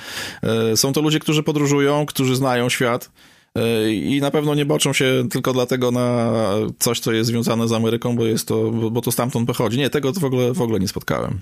Są 0.75 0.93
to 0.93 1.01
ludzie, 1.01 1.19
którzy 1.19 1.43
podróżują 1.43 1.86
którzy 2.05 2.35
znają 2.35 2.69
świat 2.69 3.11
e, 3.55 3.93
i 3.93 4.21
na 4.21 4.31
pewno 4.31 4.55
nie 4.55 4.65
boczą 4.65 4.93
się 4.93 5.23
tylko 5.31 5.53
dlatego 5.53 5.91
na 5.91 6.31
coś, 6.79 6.99
co 6.99 7.11
jest 7.11 7.29
związane 7.29 7.67
z 7.67 7.71
Ameryką, 7.71 8.15
bo 8.15 8.25
jest 8.25 8.47
to, 8.47 8.71
bo 8.71 9.01
to 9.01 9.11
stamtąd 9.11 9.47
pochodzi. 9.47 9.77
Nie, 9.77 9.89
tego 9.89 10.13
w 10.13 10.23
ogóle, 10.23 10.53
w 10.53 10.61
ogóle 10.61 10.79
nie 10.79 10.87
spotkałem. 10.87 11.39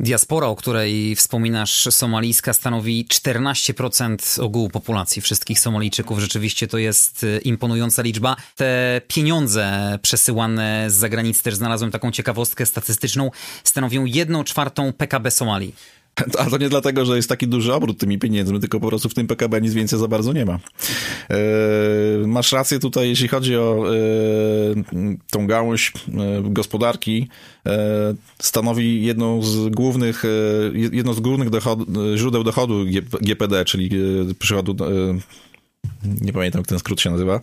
Diaspora, 0.00 0.46
o 0.46 0.56
której 0.56 1.16
wspominasz, 1.16 1.88
somalijska, 1.90 2.52
stanowi 2.52 3.06
14% 3.06 4.42
ogółu 4.42 4.68
populacji 4.68 5.22
wszystkich 5.22 5.60
Somalijczyków. 5.60 6.18
Rzeczywiście 6.18 6.66
to 6.66 6.78
jest 6.78 7.24
e, 7.24 7.38
imponująca 7.38 8.02
liczba. 8.02 8.36
Te 8.56 9.00
pieniądze 9.08 9.98
przesyłane 10.02 10.90
z 10.90 10.94
zagranicy, 10.94 11.42
też 11.42 11.54
znalazłem 11.54 11.90
taką 11.90 12.10
ciekawostkę 12.10 12.66
statystyczną, 12.66 13.30
stanowią 13.64 14.04
1 14.04 14.44
czwartą 14.44 14.92
PKB 14.92 15.30
Somalii. 15.30 15.74
A 16.38 16.50
to 16.50 16.58
nie 16.58 16.68
dlatego, 16.68 17.04
że 17.04 17.16
jest 17.16 17.28
taki 17.28 17.48
duży 17.48 17.74
obrót 17.74 17.98
tymi 17.98 18.18
pieniędzmi, 18.18 18.60
tylko 18.60 18.80
po 18.80 18.88
prostu 18.88 19.08
w 19.08 19.14
tym 19.14 19.26
PKB 19.26 19.60
nic 19.60 19.74
więcej 19.74 19.98
za 19.98 20.08
bardzo 20.08 20.32
nie 20.32 20.44
ma. 20.44 20.58
E, 21.30 21.38
masz 22.26 22.52
rację 22.52 22.78
tutaj, 22.78 23.08
jeśli 23.08 23.28
chodzi 23.28 23.56
o 23.56 23.84
e, 23.86 23.98
tą 25.30 25.46
gałąź 25.46 25.92
e, 26.08 26.42
gospodarki, 26.42 27.28
stanowi 28.42 29.04
jedną 29.04 29.42
z 29.42 29.68
głównych, 29.68 30.22
jedno 30.92 31.14
z 31.14 31.20
głównych 31.20 31.50
dochod, 31.50 31.78
źródeł 32.16 32.44
dochodu 32.44 32.84
GPD, 33.20 33.64
czyli 33.64 33.90
przychodu 34.38 34.76
nie 36.20 36.32
pamiętam, 36.32 36.60
jak 36.60 36.66
ten 36.66 36.78
skrót 36.78 37.00
się 37.00 37.10
nazywa. 37.10 37.40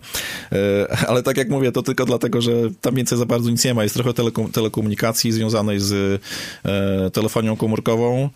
Ale 1.07 1.23
tak 1.23 1.37
jak 1.37 1.49
mówię, 1.49 1.71
to 1.71 1.83
tylko 1.83 2.05
dlatego, 2.05 2.41
że 2.41 2.51
tam 2.81 2.95
więcej 2.95 3.17
za 3.17 3.25
bardzo 3.25 3.49
nic 3.49 3.65
nie 3.65 3.73
ma. 3.73 3.83
Jest 3.83 3.95
trochę 3.95 4.13
telekom 4.13 4.51
telekomunikacji 4.51 5.31
związanej 5.31 5.79
z 5.79 6.21
telefonią 7.13 7.55
komórkową. 7.55 8.29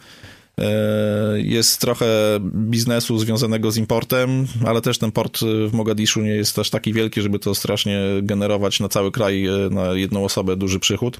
E, 0.59 1.41
jest 1.41 1.81
trochę 1.81 2.05
biznesu 2.53 3.19
związanego 3.19 3.71
z 3.71 3.77
importem, 3.77 4.47
ale 4.65 4.81
też 4.81 4.97
ten 4.97 5.11
port 5.11 5.39
w 5.67 5.73
Mogadiszu 5.73 6.21
nie 6.21 6.29
jest 6.29 6.59
aż 6.59 6.69
taki 6.69 6.93
wielki, 6.93 7.21
żeby 7.21 7.39
to 7.39 7.55
strasznie 7.55 7.99
generować 8.21 8.79
na 8.79 8.89
cały 8.89 9.11
kraj, 9.11 9.45
e, 9.45 9.51
na 9.71 9.93
jedną 9.93 10.25
osobę 10.25 10.55
duży 10.55 10.79
przychód. 10.79 11.19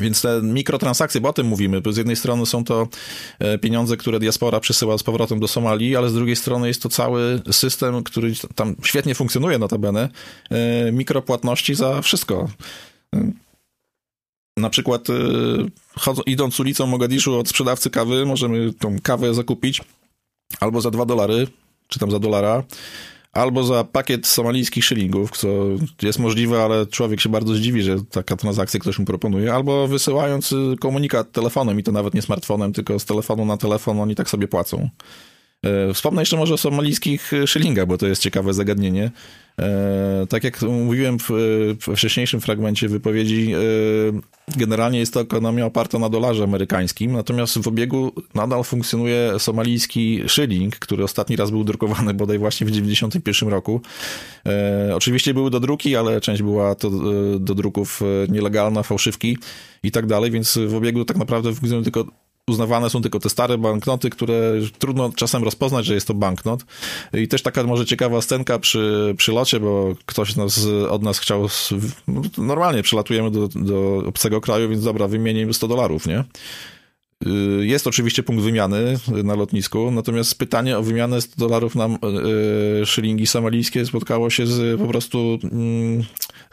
Więc 0.00 0.22
te 0.22 0.42
mikrotransakcje, 0.42 1.20
bo 1.20 1.28
o 1.28 1.32
tym 1.32 1.46
mówimy, 1.46 1.80
bo 1.80 1.92
z 1.92 1.96
jednej 1.96 2.16
strony 2.16 2.46
są 2.46 2.64
to 2.64 2.88
e, 3.38 3.58
pieniądze, 3.58 3.96
które 3.96 4.20
diaspora 4.20 4.60
przesyła 4.60 4.98
z 4.98 5.02
powrotem 5.02 5.40
do 5.40 5.48
Somalii, 5.48 5.96
ale 5.96 6.10
z 6.10 6.14
drugiej 6.14 6.36
strony 6.36 6.68
jest 6.68 6.82
to 6.82 6.88
cały 6.88 7.42
system, 7.50 8.02
który 8.04 8.32
tam 8.54 8.76
świetnie 8.84 9.14
funkcjonuje 9.14 9.58
notabene, 9.58 10.08
mikropłatności 10.92 11.74
za 11.74 12.02
wszystko. 12.02 12.48
Na 14.56 14.70
przykład 14.70 15.10
y, 15.10 15.14
idąc 16.26 16.60
ulicą 16.60 16.86
Mogadiszu 16.86 17.38
od 17.38 17.48
sprzedawcy 17.48 17.90
kawy 17.90 18.26
możemy 18.26 18.72
tą 18.72 18.96
kawę 19.02 19.34
zakupić 19.34 19.80
albo 20.60 20.80
za 20.80 20.90
dwa 20.90 21.06
dolary, 21.06 21.46
czy 21.88 21.98
tam 21.98 22.10
za 22.10 22.18
dolara, 22.18 22.62
albo 23.32 23.64
za 23.64 23.84
pakiet 23.84 24.26
somalijskich 24.26 24.84
szylingów, 24.84 25.30
co 25.30 25.48
jest 26.02 26.18
możliwe, 26.18 26.62
ale 26.62 26.86
człowiek 26.86 27.20
się 27.20 27.28
bardzo 27.28 27.54
zdziwi, 27.54 27.82
że 27.82 27.96
taka 28.10 28.36
transakcja 28.36 28.80
ktoś 28.80 28.98
mu 28.98 29.04
proponuje, 29.04 29.54
albo 29.54 29.88
wysyłając 29.88 30.52
y, 30.52 30.76
komunikat 30.80 31.32
telefonem 31.32 31.80
i 31.80 31.82
to 31.82 31.92
nawet 31.92 32.14
nie 32.14 32.22
smartfonem, 32.22 32.72
tylko 32.72 32.98
z 32.98 33.04
telefonu 33.04 33.44
na 33.44 33.56
telefon 33.56 34.00
oni 34.00 34.14
tak 34.14 34.30
sobie 34.30 34.48
płacą. 34.48 34.88
E, 35.66 35.94
wspomnę 35.94 36.22
jeszcze 36.22 36.36
może 36.36 36.54
o 36.54 36.58
somalijskich 36.58 37.32
szylingach, 37.46 37.86
bo 37.86 37.98
to 37.98 38.06
jest 38.06 38.22
ciekawe 38.22 38.54
zagadnienie. 38.54 39.10
E, 39.58 40.26
tak 40.28 40.44
jak 40.44 40.62
mówiłem 40.62 41.18
w, 41.18 41.28
w 41.80 41.96
wcześniejszym 41.96 42.40
fragmencie 42.40 42.88
wypowiedzi, 42.88 43.52
e, 43.54 43.58
generalnie 44.58 44.98
jest 44.98 45.14
to 45.14 45.20
ekonomia 45.20 45.66
oparta 45.66 45.98
na 45.98 46.08
dolarze 46.08 46.44
amerykańskim, 46.44 47.12
natomiast 47.12 47.58
w 47.58 47.68
obiegu 47.68 48.12
nadal 48.34 48.64
funkcjonuje 48.64 49.32
somalijski 49.38 50.22
szyling, 50.26 50.78
który 50.78 51.04
ostatni 51.04 51.36
raz 51.36 51.50
był 51.50 51.64
drukowany 51.64 52.14
bodaj 52.14 52.38
właśnie 52.38 52.66
w 52.66 52.70
1991 52.70 53.48
roku. 53.48 53.80
Oczywiście 54.94 55.34
były 55.34 55.50
do 55.50 55.60
druki, 55.60 55.96
ale 55.96 56.20
część 56.20 56.42
była 56.42 56.74
to 56.74 56.90
do 57.38 57.54
druków 57.54 58.00
nielegalna, 58.28 58.82
fałszywki 58.82 59.38
i 59.82 59.90
tak 59.90 60.06
dalej, 60.06 60.30
więc 60.30 60.58
w 60.66 60.74
obiegu 60.74 61.04
tak 61.04 61.16
naprawdę 61.16 61.52
funkcjonuje 61.52 61.84
tylko 61.84 62.04
uznawane 62.50 62.90
są 62.90 63.02
tylko 63.02 63.18
te 63.18 63.30
stare 63.30 63.58
banknoty, 63.58 64.10
które 64.10 64.52
trudno 64.78 65.10
czasem 65.16 65.44
rozpoznać, 65.44 65.86
że 65.86 65.94
jest 65.94 66.06
to 66.06 66.14
banknot. 66.14 66.64
I 67.14 67.28
też 67.28 67.42
taka 67.42 67.62
może 67.62 67.86
ciekawa 67.86 68.22
scenka 68.22 68.58
przy, 68.58 69.14
przy 69.18 69.32
locie, 69.32 69.60
bo 69.60 69.94
ktoś 70.06 70.36
nas, 70.36 70.66
od 70.90 71.02
nas 71.02 71.18
chciał, 71.18 71.46
normalnie 72.38 72.82
przelatujemy 72.82 73.30
do, 73.30 73.48
do 73.48 74.02
obcego 74.06 74.40
kraju, 74.40 74.68
więc 74.68 74.84
dobra, 74.84 75.08
wymienimy 75.08 75.54
100 75.54 75.68
dolarów, 75.68 76.06
nie? 76.06 76.24
Y, 77.26 77.66
jest 77.66 77.86
oczywiście 77.86 78.22
punkt 78.22 78.42
wymiany 78.42 78.98
na 79.24 79.34
lotnisku, 79.34 79.90
natomiast 79.90 80.38
pytanie 80.38 80.78
o 80.78 80.82
wymianę 80.82 81.20
100 81.20 81.36
dolarów 81.36 81.74
na 81.74 81.86
y, 81.86 82.86
szylingi 82.86 83.26
somalijskie 83.26 83.86
spotkało 83.86 84.30
się 84.30 84.46
z 84.46 84.80
po 84.80 84.86
prostu 84.86 85.38
mm, 85.42 86.04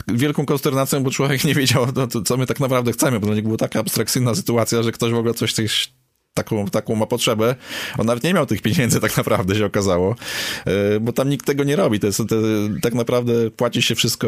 wielką 0.08 0.46
konsternacją, 0.46 1.04
bo 1.04 1.12
człowiek 1.12 1.44
nie 1.44 1.56
wiedział, 1.56 1.88
no, 1.96 2.08
co 2.24 2.38
my 2.38 2.46
tak 2.46 2.60
naprawdę 2.60 2.92
chcemy, 2.92 3.20
bo 3.20 3.28
to 3.28 3.34
nie 3.34 3.42
była 3.42 3.58
taka 3.58 3.80
abstrakcyjna 3.80 4.36
sytuacja, 4.36 4.84
że 4.84 4.92
ktoś 4.92 5.12
w 5.12 5.16
ogóle 5.16 5.34
coś 5.34 5.54
taką, 6.44 6.66
taką 6.68 6.96
ma 6.96 7.06
potrzebę. 7.06 7.56
On 7.98 8.06
nawet 8.06 8.24
nie 8.24 8.34
miał 8.34 8.46
tych 8.46 8.62
pieniędzy 8.62 9.00
tak 9.00 9.18
naprawdę, 9.18 9.56
się 9.56 9.66
okazało, 9.66 10.16
e, 10.66 11.00
bo 11.00 11.14
tam 11.14 11.30
nikt 11.30 11.46
tego 11.46 11.64
nie 11.64 11.76
robi. 11.76 12.00
To 12.00 12.08
jest, 12.08 12.18
te, 12.30 12.36
tak 12.82 12.94
naprawdę 12.94 13.52
płaci 13.52 13.82
się 13.82 13.96
wszystko 13.96 14.28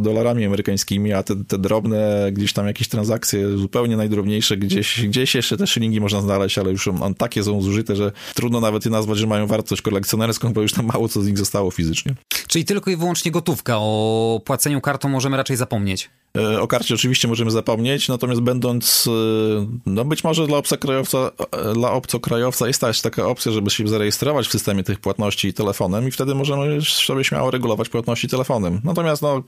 dolarami 0.00 0.44
amerykańskimi, 0.44 1.12
a 1.12 1.22
te, 1.22 1.44
te 1.44 1.58
drobne 1.58 2.30
gdzieś 2.32 2.52
tam 2.52 2.66
jakieś 2.66 2.88
transakcje, 2.88 3.58
zupełnie 3.58 3.96
najdrobniejsze, 3.96 4.56
gdzieś, 4.56 5.06
gdzieś 5.06 5.34
jeszcze 5.34 5.56
te 5.56 5.66
szylingi 5.66 6.00
można 6.00 6.20
znaleźć, 6.20 6.58
ale 6.58 6.70
już 6.70 6.88
on, 6.88 7.02
on 7.02 7.14
takie 7.14 7.44
są 7.44 7.62
zużyte, 7.62 7.96
że 7.96 8.12
trudno 8.34 8.60
nawet 8.60 8.84
je 8.84 8.90
nazwać, 8.90 9.18
że 9.18 9.26
mają 9.26 9.46
wartość 9.46 9.82
kolekcjonerską, 9.82 10.52
bo 10.52 10.62
już 10.62 10.72
tam 10.72 10.86
mało 10.86 11.08
co 11.08 11.22
z 11.22 11.26
nich 11.26 11.38
zostało 11.38 11.70
fizycznie. 11.70 12.14
Czyli 12.48 12.64
tylko 12.64 12.90
i 12.90 12.96
wyłącznie 12.96 13.30
gotówka. 13.30 13.76
O 13.78 14.40
płaceniu 14.44 14.80
kartą 14.80 15.08
możemy 15.08 15.36
raczej 15.36 15.56
zapomnieć. 15.56 16.10
E, 16.36 16.60
o 16.60 16.66
karcie 16.66 16.94
oczywiście 16.94 17.28
możemy 17.28 17.50
zapomnieć, 17.50 18.08
natomiast 18.08 18.40
będąc, 18.40 19.08
e, 19.08 19.66
no 19.86 20.04
być 20.04 20.24
może 20.24 20.46
dla 20.46 20.58
obcokrajowca, 20.58 21.30
dla 21.74 21.92
obcokrajowca 21.92 22.66
jest 22.66 22.80
też 22.80 23.00
taka 23.00 23.26
opcja, 23.26 23.52
żeby 23.52 23.70
się 23.70 23.88
zarejestrować 23.88 24.48
w 24.48 24.52
systemie 24.52 24.84
tych 24.84 25.00
płatności 25.00 25.54
telefonem 25.54 26.08
i 26.08 26.10
wtedy 26.10 26.34
możemy 26.34 26.82
sobie 26.82 27.24
śmiało 27.24 27.50
regulować 27.50 27.88
płatności 27.88 28.28
telefonem. 28.28 28.80
Natomiast 28.84 29.22
no, 29.22 29.42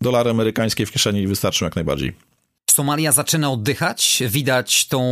dolary 0.00 0.30
amerykańskie 0.30 0.86
w 0.86 0.92
kieszeni 0.92 1.26
wystarczą 1.26 1.64
jak 1.64 1.76
najbardziej. 1.76 2.12
Somalia 2.70 3.12
zaczyna 3.12 3.50
oddychać, 3.50 4.22
widać 4.28 4.88
tą 4.88 5.02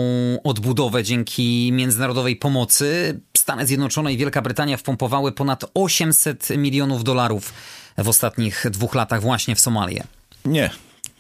odbudowę 0.44 1.04
dzięki 1.04 1.72
międzynarodowej 1.72 2.36
pomocy. 2.36 3.20
Stany 3.36 3.66
Zjednoczone 3.66 4.12
i 4.12 4.16
Wielka 4.16 4.42
Brytania 4.42 4.76
wpompowały 4.76 5.32
ponad 5.32 5.64
800 5.74 6.48
milionów 6.56 7.04
dolarów 7.04 7.52
w 7.98 8.08
ostatnich 8.08 8.66
dwóch 8.70 8.94
latach 8.94 9.22
właśnie 9.22 9.54
w 9.54 9.60
Somalię. 9.60 10.04
Nie, 10.44 10.70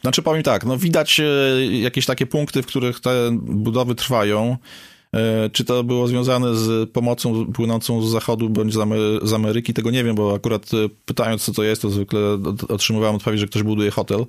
znaczy 0.04 0.22
powiem 0.22 0.42
tak, 0.42 0.64
no 0.64 0.78
widać 0.78 1.20
e, 1.20 1.24
jakieś 1.66 2.06
takie 2.06 2.26
punkty, 2.26 2.62
w 2.62 2.66
których 2.66 3.00
te 3.00 3.30
budowy 3.42 3.94
trwają. 3.94 4.56
E, 5.14 5.50
czy 5.50 5.64
to 5.64 5.84
było 5.84 6.08
związane 6.08 6.54
z 6.54 6.90
pomocą 6.90 7.52
płynącą 7.52 8.02
z 8.02 8.10
zachodu 8.10 8.50
bądź 8.50 8.74
z 9.22 9.32
Ameryki, 9.32 9.74
tego 9.74 9.90
nie 9.90 10.04
wiem, 10.04 10.16
bo 10.16 10.34
akurat 10.34 10.74
e, 10.74 10.88
pytając, 11.04 11.42
co 11.42 11.52
to 11.52 11.62
jest, 11.62 11.82
to 11.82 11.90
zwykle 11.90 12.20
otrzymywałem 12.68 13.16
odpowiedź, 13.16 13.40
że 13.40 13.46
ktoś 13.46 13.62
buduje 13.62 13.90
hotel. 13.90 14.26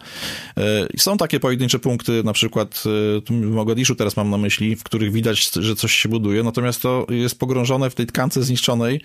Są 0.98 1.18
takie 1.18 1.40
pojedyncze 1.40 1.80
punkty, 1.80 2.24
na 2.24 2.34
przykład 2.34 2.84
w 3.30 3.52
Mogadiszu 3.52 3.96
teraz 3.96 4.18
mam 4.18 4.30
na 4.30 4.38
myśli, 4.38 4.76
w 4.76 4.84
których 4.84 5.12
widać, 5.12 5.52
że 5.54 5.76
coś 5.76 5.92
się 5.92 6.10
buduje, 6.10 6.44
natomiast 6.44 6.82
to 6.82 7.08
jest 7.10 7.40
pogrążone 7.40 7.90
w 7.90 7.96
tej 7.96 8.06
tkance 8.06 8.44
zniszczonej, 8.44 9.02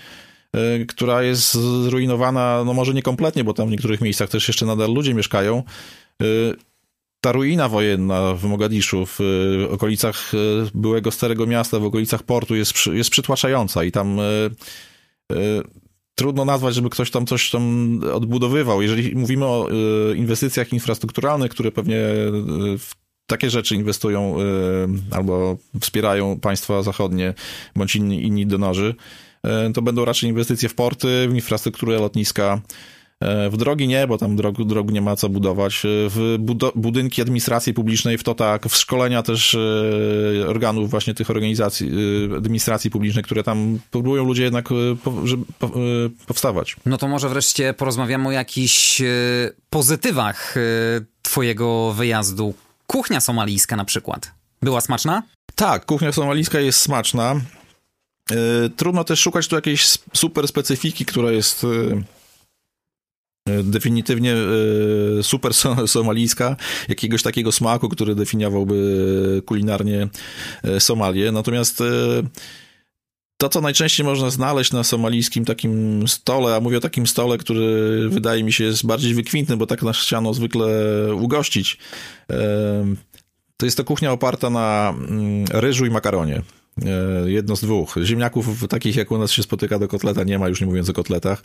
która 0.88 1.22
jest 1.22 1.54
zrujnowana, 1.84 2.62
no 2.66 2.74
może 2.74 2.94
nie 2.94 3.02
kompletnie, 3.02 3.44
bo 3.44 3.54
tam 3.54 3.68
w 3.68 3.70
niektórych 3.70 4.00
miejscach 4.00 4.28
też 4.28 4.48
jeszcze 4.48 4.66
nadal 4.66 4.94
ludzie 4.94 5.14
mieszkają, 5.14 5.62
ta 7.20 7.32
ruina 7.32 7.68
wojenna 7.68 8.34
w 8.34 8.44
Mogadiszu, 8.44 9.06
w 9.06 9.20
y, 9.20 9.70
okolicach 9.70 10.34
y, 10.34 10.70
byłego 10.74 11.10
Starego 11.10 11.46
Miasta, 11.46 11.78
w 11.78 11.84
okolicach 11.84 12.22
portu 12.22 12.54
jest, 12.56 12.86
jest 12.92 13.10
przytłaczająca 13.10 13.84
i 13.84 13.92
tam 13.92 14.18
trudno 16.14 16.44
nazwać, 16.44 16.74
żeby 16.74 16.90
ktoś 16.90 17.10
tam 17.10 17.26
coś 17.26 17.50
tam 17.50 18.00
odbudowywał. 18.12 18.82
Jeżeli 18.82 19.16
mówimy 19.16 19.44
o 19.46 19.68
inwestycjach 20.16 20.72
infrastrukturalnych, 20.72 21.50
które 21.50 21.72
pewnie 21.72 21.96
w 22.78 22.90
takie 23.26 23.50
rzeczy 23.50 23.74
inwestują 23.74 24.36
albo 25.10 25.56
wspierają 25.80 26.40
państwa 26.40 26.82
zachodnie 26.82 27.34
bądź 27.76 27.96
inni, 27.96 28.22
inni 28.22 28.46
donorzy, 28.46 28.94
to 29.74 29.82
będą 29.82 30.04
raczej 30.04 30.30
inwestycje 30.30 30.68
w 30.68 30.74
porty, 30.74 31.28
w 31.28 31.34
infrastrukturę 31.34 31.98
lotniska, 31.98 32.60
w 33.22 33.56
drogi 33.56 33.88
nie, 33.88 34.06
bo 34.06 34.18
tam 34.18 34.36
drog, 34.36 34.64
drog 34.64 34.90
nie 34.90 35.00
ma 35.00 35.16
co 35.16 35.28
budować. 35.28 35.84
E, 35.84 35.88
w 36.08 36.38
budynki 36.74 37.22
administracji 37.22 37.74
publicznej, 37.74 38.18
w 38.18 38.22
to 38.22 38.34
tak, 38.34 38.66
w 38.66 38.76
szkolenia 38.76 39.22
też 39.22 39.54
e, 39.54 40.48
organów 40.48 40.90
właśnie 40.90 41.14
tych 41.14 41.30
organizacji, 41.30 41.90
administracji 42.36 42.90
publicznej, 42.90 43.24
które 43.24 43.42
tam 43.42 43.78
próbują 43.90 44.24
ludzie 44.24 44.42
jednak 44.42 44.68
żeby 45.24 45.44
powstawać. 46.26 46.76
No 46.86 46.98
to 46.98 47.08
może 47.08 47.28
wreszcie 47.28 47.74
porozmawiamy 47.74 48.28
o 48.28 48.32
jakichś 48.32 49.02
pozytywach 49.70 50.54
twojego 51.22 51.92
wyjazdu. 51.92 52.54
Kuchnia 52.86 53.20
somalijska 53.20 53.76
na 53.76 53.84
przykład. 53.84 54.30
Była 54.62 54.80
smaczna? 54.80 55.22
Tak, 55.54 55.86
kuchnia 55.86 56.12
somalijska 56.12 56.60
jest 56.60 56.80
smaczna. 56.80 57.40
Trudno 58.76 59.04
też 59.04 59.20
szukać 59.20 59.48
tu 59.48 59.56
jakiejś 59.56 59.98
super 60.12 60.48
specyfiki, 60.48 61.04
która 61.04 61.30
jest 61.30 61.66
definitywnie 63.64 64.34
e, 64.34 65.22
super 65.22 65.53
somalijska, 65.86 66.57
jakiegoś 66.88 67.22
takiego 67.22 67.53
smaku, 67.53 67.88
który 67.88 68.14
definiowałby 68.14 69.42
kulinarnie 69.46 70.09
e, 70.64 70.80
Somalię. 70.80 71.32
Natomiast 71.32 71.80
e, 71.80 71.84
to, 73.36 73.48
co 73.48 73.61
najczęściej 73.61 74.07
można 74.07 74.30
znaleźć 74.30 74.72
na 74.72 74.84
somalijskim 74.84 75.44
takim 75.44 76.05
stole, 76.09 76.57
a 76.57 76.61
mówię 76.61 76.76
o 76.76 76.80
takim 76.80 77.07
stole, 77.07 77.38
który 77.38 78.09
wydaje 78.09 78.44
mi 78.44 78.53
się 78.53 78.64
jest 78.64 78.86
bardziej 78.86 79.14
wykwintny, 79.14 79.57
bo 79.57 79.66
tak 79.66 79.82
nas 79.82 79.98
chciano 79.98 80.34
zwykle 80.34 80.66
ugościć, 81.14 81.78
to 83.57 83.66
jest 83.66 83.76
to 83.76 83.84
kuchnia 83.84 84.12
oparta 84.12 84.51
na 84.51 84.94
mm, 84.98 85.44
ryżu 85.51 85.86
i 85.86 85.90
makaronie. 85.90 86.42
E, 86.86 87.30
jedno 87.30 87.56
z 87.56 87.60
dwóch. 87.60 87.94
Ziemniaków 88.04 88.68
takich 88.68 88.96
jak 88.96 89.10
u 89.10 89.18
nas 89.18 89.30
się 89.30 89.42
spotyka 89.42 89.78
do 89.78 89.88
kotleta 89.88 90.24
nie 90.24 90.38
ma, 90.38 90.48
już 90.48 90.60
nie 90.60 90.66
mówiąc 90.66 90.90
o 90.90 90.92
kotletach. 90.92 91.42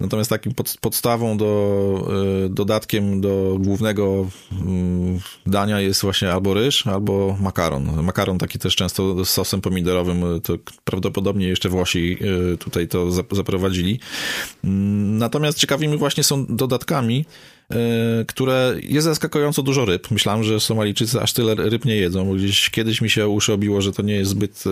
Natomiast 0.00 0.30
takim 0.30 0.54
pod, 0.54 0.76
podstawą 0.80 1.36
do, 1.36 2.08
e, 2.44 2.48
dodatkiem 2.48 3.20
do 3.20 3.56
głównego 3.60 4.26
mm, 4.52 5.20
dania 5.46 5.80
jest 5.80 6.02
właśnie 6.02 6.32
albo 6.32 6.54
ryż, 6.54 6.86
albo 6.86 7.36
makaron. 7.40 8.02
Makaron 8.02 8.38
taki 8.38 8.58
też 8.58 8.76
często 8.76 9.24
z 9.24 9.30
sosem 9.30 9.60
pomidorowym, 9.60 10.40
to 10.42 10.54
prawdopodobnie 10.84 11.48
jeszcze 11.48 11.68
Włosi 11.68 12.18
e, 12.54 12.56
tutaj 12.56 12.88
to 12.88 13.10
zaprowadzili. 13.10 14.00
Mm, 14.64 15.18
natomiast 15.18 15.58
ciekawymi 15.58 15.96
właśnie 15.96 16.24
są 16.24 16.46
dodatkami, 16.46 17.24
E, 17.24 17.55
które 18.26 18.74
jest 18.82 19.04
zaskakująco 19.04 19.62
dużo 19.62 19.84
ryb. 19.84 20.10
Myślałem, 20.10 20.44
że 20.44 20.60
Somalijczycy 20.60 21.20
aż 21.20 21.32
tyle 21.32 21.54
ryb 21.54 21.84
nie 21.84 21.96
jedzą, 21.96 22.36
gdzieś 22.36 22.70
kiedyś 22.70 23.00
mi 23.00 23.10
się 23.10 23.28
uszy 23.28 23.52
obiło, 23.52 23.80
że 23.80 23.92
to 23.92 24.02
nie 24.02 24.14
jest 24.14 24.30
zbyt 24.30 24.64
e, 24.66 24.70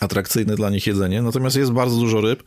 atrakcyjne 0.00 0.56
dla 0.56 0.70
nich 0.70 0.86
jedzenie. 0.86 1.22
Natomiast 1.22 1.56
jest 1.56 1.72
bardzo 1.72 1.96
dużo 1.96 2.20
ryb 2.20 2.42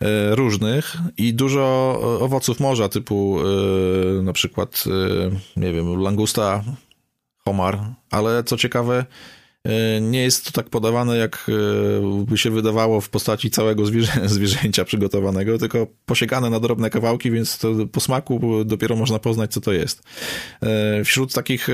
e, 0.00 0.34
różnych 0.34 0.96
i 1.16 1.34
dużo 1.34 1.98
owoców 2.20 2.60
morza, 2.60 2.88
typu 2.88 3.38
na 4.22 4.32
przykład, 4.32 4.84
nie 5.56 5.72
wiem, 5.72 6.02
langusta, 6.02 6.64
homar, 7.44 7.78
ale 8.10 8.44
co 8.44 8.56
ciekawe, 8.56 9.04
E, 9.04 9.41
nie 10.00 10.22
jest 10.22 10.44
to 10.44 10.52
tak 10.52 10.70
podawane, 10.70 11.16
jak 11.16 11.46
e, 11.48 12.24
by 12.24 12.38
się 12.38 12.50
wydawało 12.50 13.00
w 13.00 13.08
postaci 13.08 13.50
całego 13.50 13.86
zwierzę, 13.86 14.28
zwierzęcia 14.28 14.84
przygotowanego, 14.84 15.58
tylko 15.58 15.86
posiekane 16.06 16.50
na 16.50 16.60
drobne 16.60 16.90
kawałki, 16.90 17.30
więc 17.30 17.58
to 17.58 17.68
po 17.92 18.00
smaku 18.00 18.64
dopiero 18.64 18.96
można 18.96 19.18
poznać, 19.18 19.52
co 19.52 19.60
to 19.60 19.72
jest. 19.72 20.02
E, 20.62 21.04
wśród 21.04 21.32
takich 21.32 21.68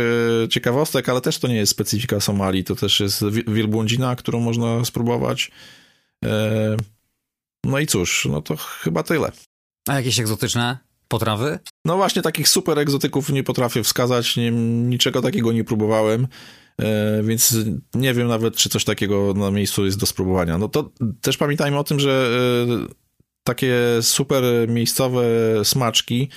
ciekawostek, 0.51 1.09
ale 1.09 1.21
też 1.21 1.39
to 1.39 1.49
nie 1.49 1.57
jest 1.57 1.73
specyfika 1.73 2.21
Somalii, 2.21 2.65
to 2.65 2.75
też 2.75 3.01
jest 3.01 3.25
wielbłądzina, 3.49 4.17
którą 4.17 4.41
można 4.41 4.85
spróbować. 4.85 5.51
No 7.65 7.79
i 7.79 7.87
cóż, 7.87 8.29
no 8.31 8.43
to 8.43 8.57
chyba 8.57 9.03
tyle. 9.03 9.33
A 9.89 9.95
jakieś 9.95 10.21
egzotyczne 10.21 10.79
potrawy? 11.09 11.59
No 11.85 11.97
właśnie 11.97 12.23
takich 12.23 12.49
super 12.49 12.79
egzotyków 12.79 13.31
nie 13.31 13.45
potrafię 13.45 13.83
wskazać, 13.83 14.37
nie, 14.37 14.51
niczego 14.51 15.23
takiego 15.23 15.53
nie 15.53 15.65
próbowałem. 15.65 16.27
E, 16.83 17.23
więc 17.23 17.57
nie 17.95 18.15
wiem 18.15 18.29
nawet, 18.29 18.57
czy 18.57 18.69
coś 18.69 18.85
takiego 18.85 19.35
na 19.35 19.51
miejscu 19.51 19.85
jest 19.85 19.99
do 19.99 20.07
spróbowania. 20.07 20.59
No 20.59 20.69
to 20.69 20.91
też 21.21 21.37
pamiętajmy 21.37 21.79
o 21.79 21.85
tym, 21.85 22.01
że 22.01 22.39
e, 22.69 22.95
takie 23.45 23.77
super 24.01 24.45
miejscowe 24.69 25.25
smaczki 25.65 26.29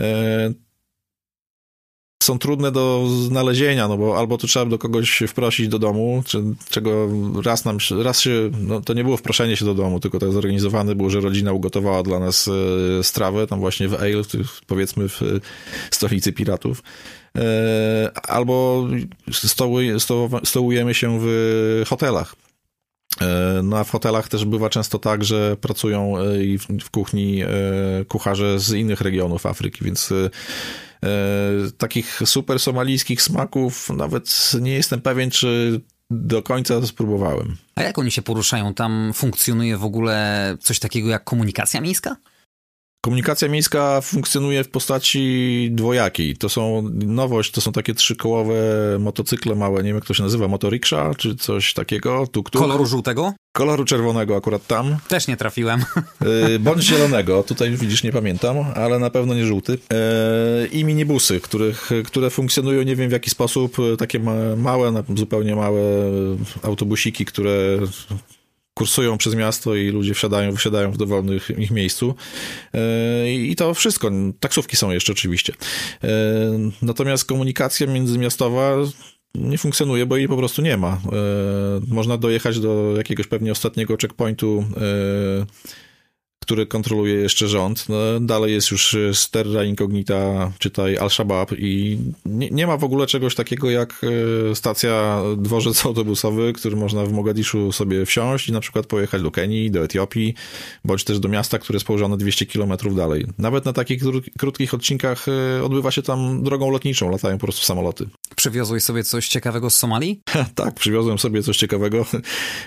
e, 0.00 0.52
są 2.22 2.38
trudne 2.38 2.72
do 2.72 3.06
znalezienia, 3.08 3.88
no 3.88 3.96
bo 3.96 4.18
albo 4.18 4.38
to 4.38 4.46
trzeba 4.46 4.66
do 4.66 4.78
kogoś 4.78 5.22
wprosić 5.28 5.68
do 5.68 5.78
domu, 5.78 6.22
czy, 6.26 6.42
czego 6.70 7.08
raz 7.44 7.64
nam, 7.64 7.78
raz 8.02 8.20
się, 8.20 8.50
no 8.58 8.80
to 8.80 8.94
nie 8.94 9.04
było 9.04 9.16
wproszenie 9.16 9.56
się 9.56 9.64
do 9.64 9.74
domu, 9.74 10.00
tylko 10.00 10.18
to 10.18 10.32
zorganizowane 10.32 10.94
było, 10.94 11.10
że 11.10 11.20
rodzina 11.20 11.52
ugotowała 11.52 12.02
dla 12.02 12.18
nas 12.20 12.50
strawę, 13.02 13.46
tam 13.46 13.60
właśnie 13.60 13.88
w 13.88 13.94
Ale, 13.94 14.22
powiedzmy 14.66 15.08
w 15.08 15.40
stolicy 15.90 16.32
piratów. 16.32 16.82
E, 17.38 18.10
albo 18.28 18.86
stołujemy 20.44 20.94
się 20.94 21.18
w 21.20 21.82
hotelach. 21.86 22.36
E, 23.20 23.60
no 23.64 23.78
a 23.78 23.84
w 23.84 23.90
hotelach 23.90 24.28
też 24.28 24.44
bywa 24.44 24.70
często 24.70 24.98
tak, 24.98 25.24
że 25.24 25.56
pracują 25.56 26.18
e, 26.18 26.44
i 26.44 26.58
w 26.58 26.90
kuchni 26.90 27.42
kucharze 28.08 28.60
z 28.60 28.72
innych 28.72 29.00
regionów 29.00 29.46
Afryki, 29.46 29.84
więc 29.84 30.12
takich 31.78 32.20
super 32.24 32.60
somalijskich 32.60 33.22
smaków 33.22 33.90
nawet 33.90 34.52
nie 34.60 34.72
jestem 34.72 35.00
pewien, 35.00 35.30
czy 35.30 35.80
do 36.10 36.42
końca 36.42 36.86
spróbowałem. 36.86 37.56
A 37.74 37.82
jak 37.82 37.98
oni 37.98 38.10
się 38.10 38.22
poruszają? 38.22 38.74
Tam 38.74 39.12
funkcjonuje 39.14 39.76
w 39.76 39.84
ogóle 39.84 40.56
coś 40.60 40.78
takiego 40.78 41.08
jak 41.08 41.24
komunikacja 41.24 41.80
miejska? 41.80 42.16
Komunikacja 43.04 43.48
miejska 43.48 44.00
funkcjonuje 44.00 44.64
w 44.64 44.68
postaci 44.68 45.68
dwojakiej. 45.72 46.36
To 46.36 46.48
są 46.48 46.90
nowość, 46.92 47.50
to 47.50 47.60
są 47.60 47.72
takie 47.72 47.94
trzykołowe 47.94 48.54
motocykle 48.98 49.54
małe, 49.54 49.82
nie 49.82 49.88
wiem 49.88 49.96
jak 49.96 50.04
to 50.04 50.14
się 50.14 50.22
nazywa, 50.22 50.48
motoriksza 50.48 51.14
czy 51.14 51.36
coś 51.36 51.74
takiego. 51.74 52.26
Tuk 52.26 52.50
-tuk. 52.50 52.58
Koloru 52.58 52.86
żółtego? 52.86 53.32
Koloru 53.52 53.84
czerwonego 53.84 54.36
akurat 54.36 54.66
tam. 54.66 54.96
Też 55.08 55.28
nie 55.28 55.36
trafiłem. 55.36 55.84
Y, 56.54 56.58
bądź 56.58 56.82
zielonego, 56.90 57.42
tutaj 57.42 57.70
widzisz, 57.70 58.02
nie 58.02 58.12
pamiętam, 58.12 58.56
ale 58.74 58.98
na 58.98 59.10
pewno 59.10 59.34
nie 59.34 59.46
żółty. 59.46 59.72
Y, 59.72 60.66
I 60.66 60.84
minibusy, 60.84 61.40
których, 61.40 61.90
które 62.04 62.30
funkcjonują 62.30 62.82
nie 62.82 62.96
wiem 62.96 63.08
w 63.08 63.12
jaki 63.12 63.30
sposób, 63.30 63.76
takie 63.98 64.20
małe, 64.56 65.02
zupełnie 65.16 65.56
małe 65.56 65.80
autobusiki, 66.62 67.24
które 67.24 67.78
kursują 68.74 69.18
przez 69.18 69.34
miasto 69.34 69.74
i 69.74 69.88
ludzie 69.88 70.14
wsiadają, 70.14 70.52
wysiadają 70.52 70.92
w 70.92 70.96
dowolnym 70.96 71.40
ich 71.58 71.70
miejscu. 71.70 72.14
E, 72.74 73.32
I 73.32 73.56
to 73.56 73.74
wszystko. 73.74 74.10
Taksówki 74.40 74.76
są 74.76 74.90
jeszcze 74.90 75.12
oczywiście. 75.12 75.52
E, 76.04 76.08
natomiast 76.82 77.24
komunikacja 77.24 77.86
międzymiastowa 77.86 78.76
nie 79.34 79.58
funkcjonuje, 79.58 80.06
bo 80.06 80.16
jej 80.16 80.28
po 80.28 80.36
prostu 80.36 80.62
nie 80.62 80.76
ma. 80.76 80.88
E, 80.88 80.98
można 81.88 82.16
dojechać 82.16 82.60
do 82.60 82.94
jakiegoś 82.96 83.26
pewnie 83.26 83.52
ostatniego 83.52 83.96
checkpointu 83.96 84.64
który 86.44 86.66
kontroluje 86.66 87.14
jeszcze 87.14 87.48
rząd. 87.48 87.88
No, 87.88 87.96
dalej 88.20 88.52
jest 88.52 88.70
już 88.70 88.96
Sterra 89.12 89.64
Incognita, 89.64 90.52
czytaj 90.58 90.96
Al-Shabaab 90.96 91.52
i 91.58 91.98
nie, 92.26 92.50
nie, 92.50 92.66
ma 92.66 92.76
w 92.76 92.84
ogóle 92.84 93.06
czegoś 93.06 93.34
takiego 93.34 93.70
jak 93.70 94.00
e, 94.50 94.54
stacja, 94.54 95.22
dworzec 95.36 95.86
autobusowy, 95.86 96.52
który 96.52 96.76
można 96.76 97.04
w 97.06 97.12
Mogadiszu 97.12 97.72
sobie 97.72 98.06
wsiąść 98.06 98.48
i 98.48 98.52
na 98.52 98.60
przykład 98.60 98.86
pojechać 98.86 99.22
do 99.22 99.30
Kenii, 99.30 99.70
do 99.70 99.84
Etiopii, 99.84 100.34
bądź 100.84 101.04
też 101.04 101.18
do 101.18 101.28
miasta, 101.28 101.58
które 101.58 101.76
jest 101.76 101.86
położone 101.86 102.16
200 102.16 102.46
kilometrów 102.46 102.96
dalej. 102.96 103.26
Nawet 103.38 103.64
na 103.64 103.72
takich 103.72 104.02
krótkich 104.38 104.74
odcinkach 104.74 105.26
e, 105.28 105.64
odbywa 105.64 105.90
się 105.90 106.02
tam 106.02 106.42
drogą 106.42 106.70
lotniczą, 106.70 107.10
latają 107.10 107.38
po 107.38 107.46
prostu 107.46 107.66
samoloty. 107.66 108.06
Przywiozłeś 108.36 108.82
sobie 108.82 109.04
coś 109.04 109.28
ciekawego 109.28 109.70
z 109.70 109.76
Somalii? 109.76 110.20
tak, 110.54 110.74
przywiozłem 110.74 111.18
sobie 111.18 111.42
coś 111.42 111.56
ciekawego. 111.56 112.06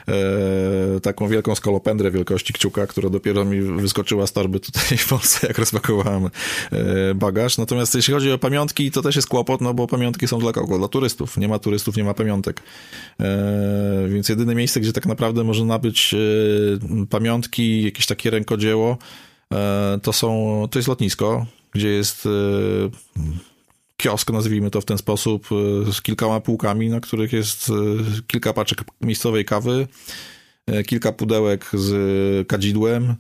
E, 0.07 0.99
taką 0.99 1.27
wielką 1.27 1.55
skolopendrę 1.55 2.11
wielkości 2.11 2.53
kciuka, 2.53 2.87
która 2.87 3.09
dopiero 3.09 3.45
mi 3.45 3.66
wyskoczyła 3.75 4.27
z 4.27 4.33
torby 4.33 4.59
tutaj 4.59 4.97
w 4.97 5.07
Polsce, 5.07 5.47
jak 5.47 5.57
rozpakowałem 5.57 6.25
e, 6.25 7.13
bagaż. 7.15 7.57
Natomiast 7.57 7.95
jeśli 7.95 8.13
chodzi 8.13 8.31
o 8.31 8.37
pamiątki, 8.37 8.91
to 8.91 9.01
też 9.01 9.15
jest 9.15 9.27
kłopot, 9.27 9.61
no 9.61 9.73
bo 9.73 9.87
pamiątki 9.87 10.27
są 10.27 10.39
dla 10.39 10.51
kogo? 10.51 10.77
Dla 10.77 10.87
turystów. 10.87 11.37
Nie 11.37 11.47
ma 11.47 11.59
turystów, 11.59 11.97
nie 11.97 12.03
ma 12.03 12.13
pamiątek. 12.13 12.61
E, 13.19 14.07
więc 14.09 14.29
jedyne 14.29 14.55
miejsce, 14.55 14.79
gdzie 14.79 14.93
tak 14.93 15.05
naprawdę 15.05 15.43
można 15.43 15.65
nabyć 15.65 16.13
e, 16.13 16.17
pamiątki, 17.09 17.83
jakieś 17.83 18.05
takie 18.05 18.29
rękodzieło, 18.29 18.97
to 20.01 20.13
są, 20.13 20.67
to 20.71 20.79
jest 20.79 20.87
lotnisko, 20.87 21.45
gdzie 21.71 21.87
jest 21.87 22.27
kiosk, 23.97 24.31
nazwijmy 24.31 24.71
to 24.71 24.81
w 24.81 24.85
ten 24.85 24.97
sposób, 24.97 25.47
z 25.91 26.01
kilkoma 26.01 26.39
półkami, 26.39 26.89
na 26.89 26.99
których 26.99 27.33
jest 27.33 27.71
kilka 28.27 28.53
paczek 28.53 28.83
miejscowej 29.01 29.45
kawy, 29.45 29.87
kilka 30.85 31.11
pudełek 31.11 31.69
z 31.73 32.47
kadzidłem, 32.47 33.15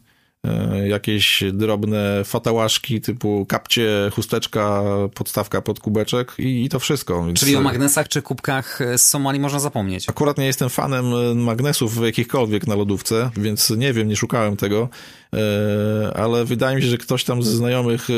jakieś 0.87 1.43
drobne 1.53 2.23
fatałaszki 2.25 3.01
typu 3.01 3.45
kapcie, 3.45 4.11
chusteczka, 4.13 4.81
podstawka 5.13 5.61
pod 5.61 5.79
kubeczek 5.79 6.33
i, 6.37 6.65
i 6.65 6.69
to 6.69 6.79
wszystko. 6.79 7.25
Więc... 7.25 7.39
Czyli 7.39 7.55
o 7.55 7.61
magnesach 7.61 8.07
czy 8.07 8.21
kubkach 8.21 8.79
z 8.97 9.01
Somalii 9.01 9.41
można 9.41 9.59
zapomnieć. 9.59 10.09
Akurat 10.09 10.37
nie 10.37 10.45
jestem 10.45 10.69
fanem 10.69 11.05
magnesów 11.43 12.05
jakichkolwiek 12.05 12.67
na 12.67 12.75
lodówce, 12.75 13.31
więc 13.37 13.69
nie 13.69 13.93
wiem, 13.93 14.07
nie 14.07 14.15
szukałem 14.15 14.57
tego, 14.57 14.89
e, 15.33 16.17
ale 16.17 16.45
wydaje 16.45 16.75
mi 16.75 16.81
się, 16.81 16.87
że 16.87 16.97
ktoś 16.97 17.23
tam 17.23 17.43
ze 17.43 17.51
znajomych 17.51 18.09
e, 18.09 18.13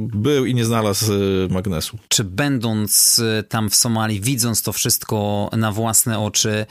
był 0.00 0.46
i 0.46 0.54
nie 0.54 0.64
znalazł 0.64 1.12
magnesu. 1.50 1.98
Czy 2.08 2.24
będąc 2.24 3.22
tam 3.48 3.70
w 3.70 3.76
Somalii, 3.76 4.20
widząc 4.20 4.62
to 4.62 4.72
wszystko 4.72 5.50
na 5.56 5.72
własne 5.72 6.18
oczy, 6.18 6.66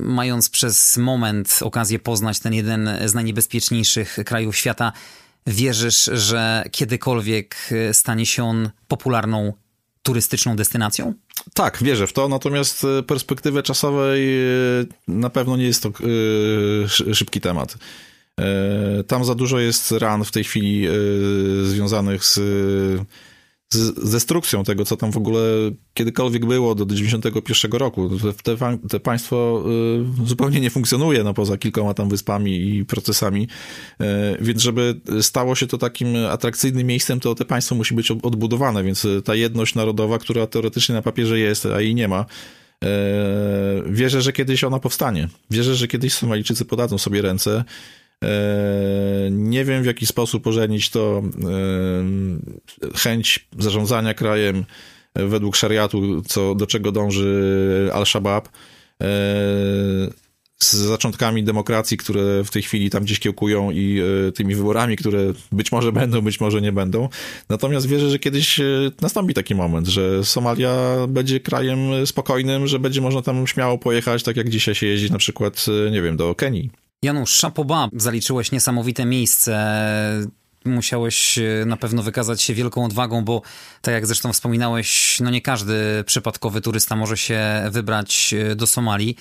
mając 0.00 0.50
przez 0.50 0.96
moment 0.96 1.58
okazję 1.62 1.98
poznać 1.98 2.40
ten 2.40 2.52
jeden 2.52 2.90
z 3.06 3.14
najniebezpieczniejszych 3.14 4.18
krajów 4.24 4.56
świata, 4.56 4.92
wierzysz, 5.46 6.10
że 6.12 6.64
kiedykolwiek 6.70 7.56
e, 7.70 7.94
stanie 7.94 8.26
się 8.26 8.44
on 8.44 8.70
popularną 8.88 9.52
turystyczną 10.02 10.56
destynacją? 10.56 11.14
Tak, 11.54 11.78
wierzę 11.82 12.06
w 12.06 12.12
to, 12.12 12.28
natomiast 12.28 12.84
e, 12.84 13.02
perspektywy 13.02 13.62
czasowej 13.62 14.42
e, 14.42 14.50
na 15.08 15.30
pewno 15.30 15.56
nie 15.56 15.64
jest 15.64 15.82
to 15.82 15.92
szybki 17.12 17.40
temat. 17.40 17.76
Tam 19.06 19.24
za 19.24 19.34
dużo 19.34 19.58
jest 19.58 19.92
ran 19.92 20.24
w 20.24 20.30
tej 20.30 20.44
chwili 20.44 20.88
związanych 21.64 22.24
z 22.24 22.40
z 23.74 24.10
destrukcją 24.10 24.64
tego, 24.64 24.84
co 24.84 24.96
tam 24.96 25.12
w 25.12 25.16
ogóle 25.16 25.40
kiedykolwiek 25.94 26.46
było 26.46 26.74
do 26.74 26.86
91 26.86 27.72
roku. 27.72 28.10
Te, 28.42 28.56
te 28.88 29.00
państwo 29.00 29.64
y, 30.22 30.26
zupełnie 30.26 30.60
nie 30.60 30.70
funkcjonuje, 30.70 31.24
no 31.24 31.34
poza 31.34 31.56
kilkoma 31.56 31.94
tam 31.94 32.08
wyspami 32.08 32.76
i 32.76 32.84
procesami, 32.84 33.48
y, 34.00 34.04
więc 34.40 34.62
żeby 34.62 35.00
stało 35.20 35.54
się 35.54 35.66
to 35.66 35.78
takim 35.78 36.16
atrakcyjnym 36.16 36.86
miejscem, 36.86 37.20
to 37.20 37.34
te 37.34 37.44
państwo 37.44 37.74
musi 37.74 37.94
być 37.94 38.10
odbudowane, 38.10 38.84
więc 38.84 39.06
ta 39.24 39.34
jedność 39.34 39.74
narodowa, 39.74 40.18
która 40.18 40.46
teoretycznie 40.46 40.94
na 40.94 41.02
papierze 41.02 41.38
jest, 41.38 41.66
a 41.66 41.80
jej 41.80 41.94
nie 41.94 42.08
ma, 42.08 42.26
y, 42.84 42.86
wierzę, 43.86 44.22
że 44.22 44.32
kiedyś 44.32 44.64
ona 44.64 44.78
powstanie. 44.78 45.28
Wierzę, 45.50 45.74
że 45.74 45.88
kiedyś 45.88 46.12
Somalijczycy 46.12 46.64
podadzą 46.64 46.98
sobie 46.98 47.22
ręce 47.22 47.64
nie 49.30 49.64
wiem 49.64 49.82
w 49.82 49.86
jaki 49.86 50.06
sposób 50.06 50.42
pożenić 50.42 50.90
to 50.90 51.22
e, 51.22 52.98
chęć 52.98 53.48
zarządzania 53.58 54.14
krajem 54.14 54.64
według 55.14 55.56
szariatu, 55.56 56.22
co, 56.22 56.54
do 56.54 56.66
czego 56.66 56.92
dąży 56.92 57.90
Al-Shabaab, 57.92 58.48
e, 58.48 59.06
z 60.58 60.74
zaczątkami 60.74 61.44
demokracji, 61.44 61.96
które 61.96 62.44
w 62.44 62.50
tej 62.50 62.62
chwili 62.62 62.90
tam 62.90 63.04
gdzieś 63.04 63.18
kiełkują 63.18 63.70
i 63.70 64.02
tymi 64.34 64.54
wyborami, 64.54 64.96
które 64.96 65.32
być 65.52 65.72
może 65.72 65.92
będą, 65.92 66.20
być 66.20 66.40
może 66.40 66.60
nie 66.60 66.72
będą. 66.72 67.08
Natomiast 67.48 67.86
wierzę, 67.86 68.10
że 68.10 68.18
kiedyś 68.18 68.60
nastąpi 69.00 69.34
taki 69.34 69.54
moment, 69.54 69.86
że 69.86 70.24
Somalia 70.24 71.06
będzie 71.08 71.40
krajem 71.40 72.06
spokojnym, 72.06 72.66
że 72.66 72.78
będzie 72.78 73.00
można 73.00 73.22
tam 73.22 73.46
śmiało 73.46 73.78
pojechać, 73.78 74.22
tak 74.22 74.36
jak 74.36 74.48
dzisiaj 74.48 74.74
się 74.74 74.86
jeździ 74.86 75.12
na 75.12 75.18
przykład, 75.18 75.66
nie 75.90 76.02
wiem, 76.02 76.16
do 76.16 76.34
Kenii. 76.34 76.83
Janusz, 77.04 77.30
szapoba, 77.30 77.88
zaliczyłeś 77.92 78.52
niesamowite 78.52 79.04
miejsce. 79.04 79.54
Musiałeś 80.64 81.38
e, 81.38 81.64
na 81.66 81.76
pewno 81.76 82.02
wykazać 82.02 82.42
się 82.42 82.54
wielką 82.54 82.84
odwagą, 82.84 83.24
bo 83.24 83.42
tak 83.82 83.94
jak 83.94 84.06
zresztą 84.06 84.32
wspominałeś, 84.32 85.18
no 85.20 85.30
nie 85.30 85.40
każdy 85.40 86.04
przypadkowy 86.06 86.60
turysta 86.60 86.96
może 86.96 87.16
się 87.16 87.40
wybrać 87.70 88.34
e, 88.38 88.56
do 88.56 88.66
Somalii. 88.66 89.16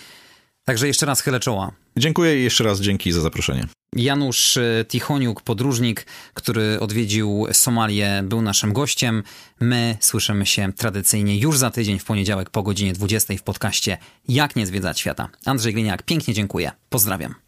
Także 0.65 0.87
jeszcze 0.87 1.05
raz 1.05 1.21
chylę 1.21 1.39
czoła. 1.39 1.71
Dziękuję 1.97 2.39
i 2.39 2.43
jeszcze 2.43 2.63
raz 2.63 2.81
dzięki 2.81 3.11
za 3.11 3.21
zaproszenie. 3.21 3.67
Janusz 3.95 4.57
e, 4.57 4.85
Tichoniuk, 4.87 5.41
podróżnik, 5.41 6.05
który 6.33 6.79
odwiedził 6.79 7.47
Somalię, 7.51 8.23
był 8.25 8.41
naszym 8.41 8.73
gościem. 8.73 9.23
My 9.59 9.97
słyszymy 9.99 10.45
się 10.45 10.73
tradycyjnie 10.73 11.37
już 11.37 11.57
za 11.57 11.71
tydzień 11.71 11.99
w 11.99 12.05
poniedziałek 12.05 12.49
po 12.49 12.63
godzinie 12.63 12.93
20 12.93 13.33
w 13.37 13.43
podcaście 13.43 13.97
Jak 14.27 14.55
nie 14.55 14.67
zwiedzać 14.67 14.99
świata. 14.99 15.29
Andrzej 15.45 15.73
Gliniak, 15.73 16.03
pięknie 16.03 16.33
dziękuję. 16.33 16.71
Pozdrawiam. 16.89 17.43